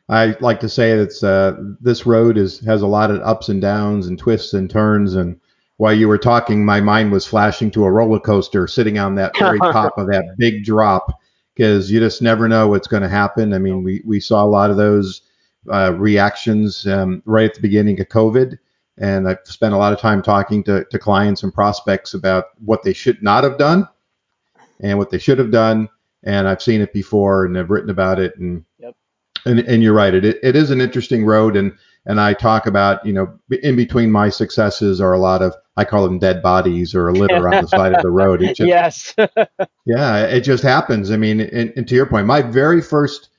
I 0.08 0.36
like 0.40 0.60
to 0.60 0.68
say 0.68 0.92
it's 0.92 1.22
uh, 1.22 1.56
this 1.80 2.06
road 2.06 2.38
is 2.38 2.60
has 2.60 2.82
a 2.82 2.86
lot 2.86 3.10
of 3.10 3.20
ups 3.22 3.48
and 3.48 3.60
downs 3.60 4.06
and 4.06 4.18
twists 4.18 4.54
and 4.54 4.70
turns. 4.70 5.14
And 5.14 5.38
while 5.78 5.94
you 5.94 6.08
were 6.08 6.18
talking, 6.18 6.64
my 6.64 6.80
mind 6.80 7.12
was 7.12 7.26
flashing 7.26 7.70
to 7.72 7.84
a 7.84 7.90
roller 7.90 8.20
coaster 8.20 8.66
sitting 8.66 8.98
on 8.98 9.14
that 9.16 9.36
very 9.38 9.58
top 9.72 9.98
of 9.98 10.06
that 10.08 10.24
big 10.38 10.64
drop 10.64 11.18
because 11.56 11.90
you 11.90 11.98
just 11.98 12.20
never 12.20 12.48
know 12.48 12.68
what's 12.68 12.86
going 12.86 13.02
to 13.02 13.08
happen. 13.08 13.54
I 13.54 13.58
mean, 13.58 13.82
we, 13.82 14.02
we 14.04 14.20
saw 14.20 14.44
a 14.44 14.46
lot 14.46 14.70
of 14.70 14.76
those 14.76 15.22
uh, 15.72 15.94
reactions 15.96 16.86
um, 16.86 17.22
right 17.24 17.48
at 17.48 17.54
the 17.54 17.62
beginning 17.62 17.98
of 17.98 18.08
COVID. 18.08 18.58
And 18.98 19.26
I've 19.26 19.38
spent 19.44 19.74
a 19.74 19.78
lot 19.78 19.92
of 19.92 19.98
time 19.98 20.22
talking 20.22 20.62
to, 20.64 20.84
to 20.84 20.98
clients 20.98 21.42
and 21.42 21.52
prospects 21.52 22.12
about 22.12 22.46
what 22.64 22.82
they 22.82 22.92
should 22.92 23.22
not 23.22 23.42
have 23.42 23.56
done 23.56 23.88
and 24.80 24.98
what 24.98 25.10
they 25.10 25.18
should 25.18 25.38
have 25.38 25.50
done. 25.50 25.88
And 26.24 26.46
I've 26.46 26.62
seen 26.62 26.82
it 26.82 26.92
before 26.92 27.46
and 27.46 27.58
I've 27.58 27.70
written 27.70 27.90
about 27.90 28.18
it. 28.18 28.36
And 28.38 28.64
yep. 28.78 28.94
and, 29.46 29.60
and 29.60 29.82
you're 29.82 29.94
right. 29.94 30.14
It, 30.14 30.24
it 30.42 30.56
is 30.56 30.70
an 30.70 30.80
interesting 30.82 31.24
road. 31.24 31.56
And 31.56 31.72
and 32.06 32.20
I 32.20 32.34
talk 32.34 32.66
about, 32.66 33.04
you 33.04 33.12
know, 33.12 33.36
in 33.62 33.74
between 33.74 34.12
my 34.12 34.28
successes 34.28 35.00
are 35.00 35.12
a 35.12 35.18
lot 35.18 35.42
of, 35.42 35.54
I 35.76 35.84
call 35.84 36.04
them 36.04 36.20
dead 36.20 36.40
bodies 36.40 36.94
or 36.94 37.08
a 37.08 37.12
litter 37.12 37.48
on 37.48 37.62
the 37.62 37.68
side 37.68 37.94
of 37.94 38.02
the 38.02 38.10
road. 38.10 38.42
It 38.42 38.56
just, 38.56 38.68
yes. 38.68 39.14
yeah, 39.86 40.24
it 40.24 40.42
just 40.42 40.62
happens. 40.62 41.10
I 41.10 41.16
mean, 41.16 41.40
and, 41.40 41.72
and, 41.76 41.86
to 41.88 41.96
your 41.96 42.06
point, 42.06 42.26
my 42.26 42.42
very 42.42 42.80
first 42.80 43.30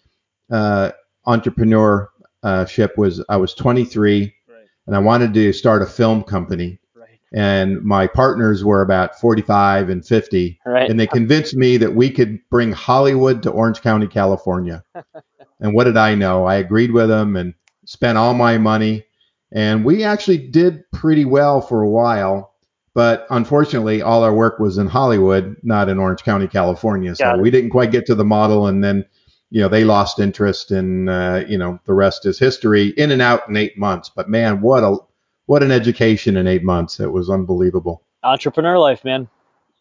uh, 0.52 0.92
entrepreneurship 1.26 2.98
was 2.98 3.24
I 3.30 3.38
was 3.38 3.54
23 3.54 4.36
right. 4.50 4.58
and 4.86 4.96
I 4.96 5.00
wanted 5.00 5.34
to 5.34 5.54
start 5.54 5.82
a 5.82 5.86
film 5.88 6.24
company. 6.24 6.78
Right. 6.94 7.20
And 7.34 7.82
my 7.84 8.06
partners 8.06 8.66
were 8.66 8.82
about 8.82 9.18
45 9.18 9.88
and 9.90 10.06
50. 10.06 10.60
Right. 10.66 10.90
And 10.90 11.00
they 11.00 11.08
convinced 11.08 11.56
me 11.56 11.78
that 11.78 11.96
we 11.96 12.12
could 12.12 12.42
bring 12.52 12.74
Hollywood 12.74 13.44
to 13.44 13.50
Orange 13.50 13.82
County, 13.82 14.08
California. 14.08 14.84
and 15.62 15.74
what 15.74 15.86
did 15.86 15.96
I 15.96 16.16
know? 16.16 16.44
I 16.44 16.56
agreed 16.56 16.92
with 16.92 17.08
them 17.08 17.38
and 17.38 17.54
spent 17.88 18.18
all 18.18 18.34
my 18.34 18.58
money, 18.58 19.06
and 19.52 19.84
we 19.84 20.04
actually 20.04 20.38
did 20.38 20.84
pretty 20.92 21.26
well 21.26 21.62
for 21.62 21.82
a 21.82 21.90
while. 21.90 22.54
But 22.94 23.26
unfortunately, 23.30 24.02
all 24.02 24.24
our 24.24 24.34
work 24.34 24.60
was 24.60 24.78
in 24.78 24.88
Hollywood, 24.88 25.56
not 25.64 25.88
in 25.88 26.00
Orange 26.00 26.24
County, 26.24 26.48
California. 26.48 27.16
So 27.16 27.38
we 27.38 27.52
didn't 27.52 27.70
quite 27.70 27.92
get 27.92 28.06
to 28.08 28.16
the 28.16 28.26
model, 28.26 28.68
and 28.68 28.84
then 28.84 29.06
you 29.50 29.62
know 29.62 29.70
they 29.70 29.84
lost 29.84 30.20
interest, 30.20 30.72
and 30.72 31.10
uh, 31.10 31.44
you 31.48 31.58
know 31.58 31.80
the 31.86 31.94
rest 31.94 32.26
is 32.26 32.40
history. 32.40 32.90
In 32.98 33.12
and 33.12 33.22
out 33.22 33.48
in 33.48 33.56
eight 33.56 33.78
months. 33.78 34.10
But 34.14 34.30
man, 34.30 34.62
what 34.62 34.84
a 34.84 34.98
what 35.46 35.64
an 35.64 35.72
education 35.72 36.38
in 36.38 36.48
eight 36.48 36.64
months! 36.64 37.00
It 37.00 37.12
was 37.12 37.30
unbelievable. 37.30 38.04
Entrepreneur 38.24 38.80
life, 38.80 39.06
man. 39.06 39.30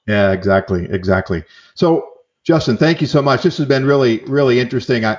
Yeah, 0.07 0.33
exactly, 0.33 0.87
exactly. 0.91 1.43
So 1.75 2.16
Justin, 2.47 2.77
thank 2.77 3.01
you 3.01 3.09
so 3.09 3.21
much. 3.21 3.43
This 3.43 3.59
has 3.59 3.67
been 3.67 3.85
really, 3.85 4.19
really 4.27 4.61
interesting. 4.61 5.05
I, 5.05 5.19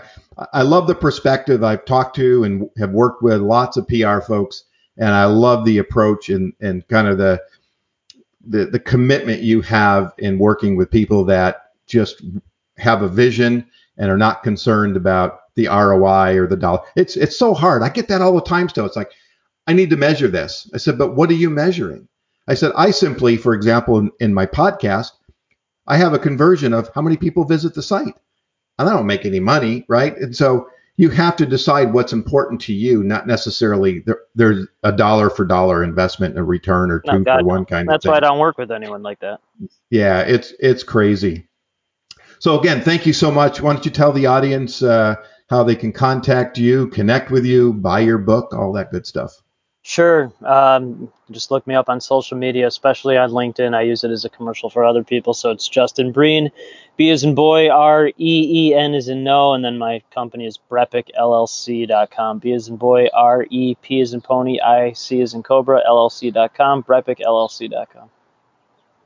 I 0.53 0.61
love 0.61 0.87
the 0.87 0.95
perspective 0.95 1.61
I've 1.61 1.83
talked 1.83 2.15
to 2.15 2.45
and 2.45 2.69
have 2.77 2.91
worked 2.91 3.21
with 3.21 3.41
lots 3.41 3.75
of 3.75 3.85
PR 3.89 4.21
folks, 4.21 4.63
and 4.95 5.09
I 5.09 5.25
love 5.25 5.65
the 5.65 5.79
approach 5.79 6.29
and, 6.29 6.53
and 6.61 6.87
kind 6.87 7.05
of 7.05 7.17
the, 7.17 7.41
the 8.47 8.67
the 8.67 8.79
commitment 8.79 9.41
you 9.41 9.59
have 9.61 10.13
in 10.19 10.39
working 10.39 10.77
with 10.77 10.89
people 10.89 11.25
that 11.25 11.71
just 11.85 12.23
have 12.77 13.01
a 13.01 13.09
vision 13.09 13.65
and 13.97 14.09
are 14.09 14.17
not 14.17 14.41
concerned 14.41 14.95
about 14.95 15.53
the 15.55 15.67
ROI 15.67 16.37
or 16.37 16.47
the 16.47 16.55
dollar. 16.55 16.79
It's 16.95 17.17
it's 17.17 17.37
so 17.37 17.53
hard. 17.53 17.83
I 17.83 17.89
get 17.89 18.07
that 18.07 18.21
all 18.21 18.35
the 18.35 18.41
time 18.41 18.69
still. 18.69 18.85
It's 18.85 18.95
like 18.95 19.11
I 19.67 19.73
need 19.73 19.89
to 19.89 19.97
measure 19.97 20.29
this. 20.29 20.69
I 20.73 20.77
said, 20.77 20.97
but 20.97 21.15
what 21.15 21.29
are 21.29 21.33
you 21.33 21.49
measuring? 21.49 22.07
I 22.47 22.53
said, 22.53 22.71
I 22.77 22.91
simply, 22.91 23.35
for 23.35 23.53
example, 23.53 23.99
in, 23.99 24.11
in 24.21 24.33
my 24.33 24.45
podcast, 24.45 25.11
I 25.87 25.97
have 25.97 26.13
a 26.13 26.19
conversion 26.19 26.73
of 26.73 26.89
how 26.93 27.01
many 27.01 27.17
people 27.17 27.45
visit 27.45 27.73
the 27.73 27.81
site. 27.81 28.15
And 28.79 28.87
I 28.87 28.93
don't 28.93 29.07
make 29.07 29.25
any 29.25 29.39
money, 29.39 29.85
right? 29.87 30.15
And 30.17 30.35
so 30.35 30.69
you 30.97 31.09
have 31.09 31.35
to 31.37 31.45
decide 31.45 31.93
what's 31.93 32.11
important 32.11 32.59
to 32.61 32.73
you, 32.73 33.03
not 33.03 33.27
necessarily 33.27 33.99
there, 33.99 34.21
there's 34.35 34.67
a 34.83 34.91
dollar 34.91 35.29
for 35.29 35.45
dollar 35.45 35.83
investment, 35.83 36.31
and 36.31 36.39
a 36.39 36.43
return 36.43 36.91
or 36.91 36.99
two 36.99 37.19
no, 37.19 37.37
for 37.37 37.43
one 37.43 37.65
kind 37.65 37.87
That's 37.87 38.05
of 38.05 38.09
thing. 38.09 38.11
That's 38.11 38.21
why 38.21 38.27
I 38.27 38.31
don't 38.31 38.39
work 38.39 38.57
with 38.57 38.71
anyone 38.71 39.03
like 39.03 39.19
that. 39.19 39.39
Yeah, 39.89 40.21
it's 40.21 40.53
it's 40.59 40.83
crazy. 40.83 41.47
So 42.39 42.59
again, 42.59 42.81
thank 42.81 43.05
you 43.05 43.13
so 43.13 43.31
much. 43.31 43.61
Why 43.61 43.73
don't 43.73 43.85
you 43.85 43.91
tell 43.91 44.11
the 44.11 44.25
audience 44.25 44.83
uh, 44.83 45.15
how 45.49 45.63
they 45.63 45.75
can 45.75 45.91
contact 45.91 46.57
you, 46.57 46.87
connect 46.87 47.31
with 47.31 47.45
you, 47.45 47.73
buy 47.73 47.99
your 47.99 48.17
book, 48.17 48.53
all 48.53 48.73
that 48.73 48.91
good 48.91 49.05
stuff? 49.05 49.41
Sure. 49.87 50.33
Um, 50.43 51.09
just 51.31 51.49
look 51.49 51.65
me 51.65 51.73
up 51.73 51.87
on 51.87 52.01
social 52.01 52.37
media, 52.37 52.67
especially 52.67 53.15
on 53.15 53.29
LinkedIn. 53.31 53.73
I 53.73 53.83
use 53.83 54.03
it 54.03 54.11
as 54.11 54.25
a 54.25 54.29
commercial 54.29 54.69
for 54.69 54.83
other 54.83 55.01
people. 55.01 55.33
So 55.33 55.49
it's 55.49 55.65
Justin 55.65 56.11
Breen, 56.11 56.51
B 56.97 57.09
as 57.09 57.23
in 57.23 57.35
boy, 57.35 57.69
R 57.69 58.07
E 58.07 58.13
E 58.17 58.75
N 58.75 58.93
is 58.93 59.07
in 59.07 59.23
no, 59.23 59.53
and 59.53 59.63
then 59.63 59.77
my 59.77 60.01
company 60.13 60.45
is 60.45 60.59
BrepicLLC.com. 60.69 62.39
B 62.39 62.51
as 62.51 62.67
in 62.67 62.75
boy, 62.75 63.07
R 63.13 63.47
E 63.49 63.75
P 63.75 64.01
as 64.01 64.13
in 64.13 64.19
pony, 64.19 64.59
I 64.59 64.91
C 64.91 65.21
as 65.21 65.33
in 65.33 65.41
cobra, 65.41 65.81
LLC.com, 65.87 66.83
BrepicLLC.com. 66.83 68.09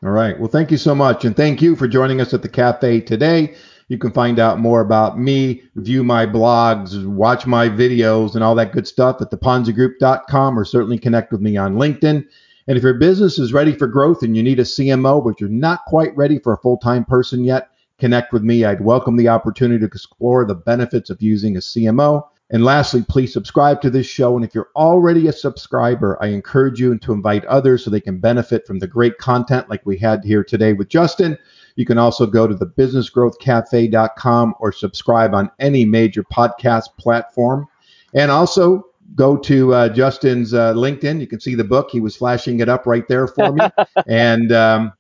All 0.04 0.10
right. 0.10 0.40
Well, 0.40 0.50
thank 0.50 0.72
you 0.72 0.78
so 0.78 0.96
much. 0.96 1.26
And 1.26 1.38
thank 1.38 1.62
you 1.62 1.76
for 1.76 1.88
joining 1.88 2.22
us 2.22 2.34
at 2.34 2.42
the 2.42 2.50
cafe 2.50 3.02
today. 3.02 3.54
You 3.92 3.98
can 3.98 4.14
find 4.14 4.40
out 4.40 4.58
more 4.58 4.80
about 4.80 5.20
me, 5.20 5.64
view 5.76 6.02
my 6.02 6.26
blogs, 6.26 7.06
watch 7.06 7.46
my 7.46 7.68
videos, 7.68 8.36
and 8.36 8.42
all 8.42 8.56
that 8.56 8.72
good 8.72 8.88
stuff 8.88 9.22
at 9.22 9.32
theponzigroup.com 9.32 10.58
or 10.58 10.64
certainly 10.64 10.98
connect 10.98 11.30
with 11.34 11.42
me 11.42 11.58
on 11.58 11.76
LinkedIn. 11.76 12.26
And 12.70 12.78
if 12.78 12.84
your 12.84 12.94
business 12.94 13.38
is 13.38 13.52
ready 13.52 13.74
for 13.74 13.88
growth 13.88 14.24
and 14.24 14.38
you 14.38 14.44
need 14.44 14.60
a 14.60 14.64
CMO, 14.64 15.22
but 15.22 15.42
you're 15.42 15.50
not 15.50 15.84
quite 15.88 16.16
ready 16.16 16.40
for 16.40 16.54
a 16.54 16.58
full 16.60 16.78
time 16.78 17.04
person 17.04 17.44
yet, 17.44 17.68
connect 18.00 18.32
with 18.32 18.44
me. 18.44 18.64
I'd 18.64 18.80
welcome 18.80 19.18
the 19.18 19.28
opportunity 19.28 19.80
to 19.80 19.88
explore 19.88 20.46
the 20.46 20.56
benefits 20.56 21.10
of 21.10 21.22
using 21.22 21.58
a 21.58 21.60
CMO. 21.60 22.24
And 22.54 22.66
lastly, 22.66 23.06
please 23.08 23.32
subscribe 23.32 23.80
to 23.82 23.90
this 23.90 24.06
show. 24.06 24.36
And 24.36 24.44
if 24.44 24.54
you're 24.54 24.72
already 24.76 25.28
a 25.28 25.34
subscriber, 25.34 26.22
I 26.22 26.28
encourage 26.28 26.82
you 26.82 26.98
to 26.98 27.14
invite 27.14 27.46
others 27.46 27.82
so 27.84 27.90
they 27.90 28.02
can 28.02 28.20
benefit 28.20 28.68
from 28.68 28.80
the 28.80 28.88
great 28.88 29.18
content 29.20 29.70
like 29.70 29.86
we 29.86 29.98
had 29.98 30.26
here 30.26 30.44
today 30.44 30.74
with 30.74 30.90
Justin. 30.90 31.38
You 31.78 31.86
can 31.86 31.98
also 31.98 32.26
go 32.26 32.48
to 32.48 32.56
thebusinessgrowthcafe.com 32.56 34.56
or 34.60 34.74
subscribe 34.74 35.34
on 35.34 35.50
any 35.60 35.86
major 35.86 36.24
podcast 36.24 36.88
platform. 36.98 37.68
And 38.14 38.30
also 38.30 38.84
go 39.16 39.38
to 39.38 39.74
uh, 39.74 39.88
Justin's 39.90 40.54
uh, 40.54 40.74
LinkedIn. 40.74 41.22
You 41.22 41.28
can 41.28 41.40
see 41.40 41.56
the 41.56 41.64
book. 41.64 41.90
He 41.90 42.02
was 42.02 42.18
flashing 42.18 42.60
it 42.60 42.68
up 42.68 42.86
right 42.86 43.08
there 43.08 43.28
for 43.28 43.54
me. 43.54 43.62
and 44.08 44.52
um, 44.52 44.92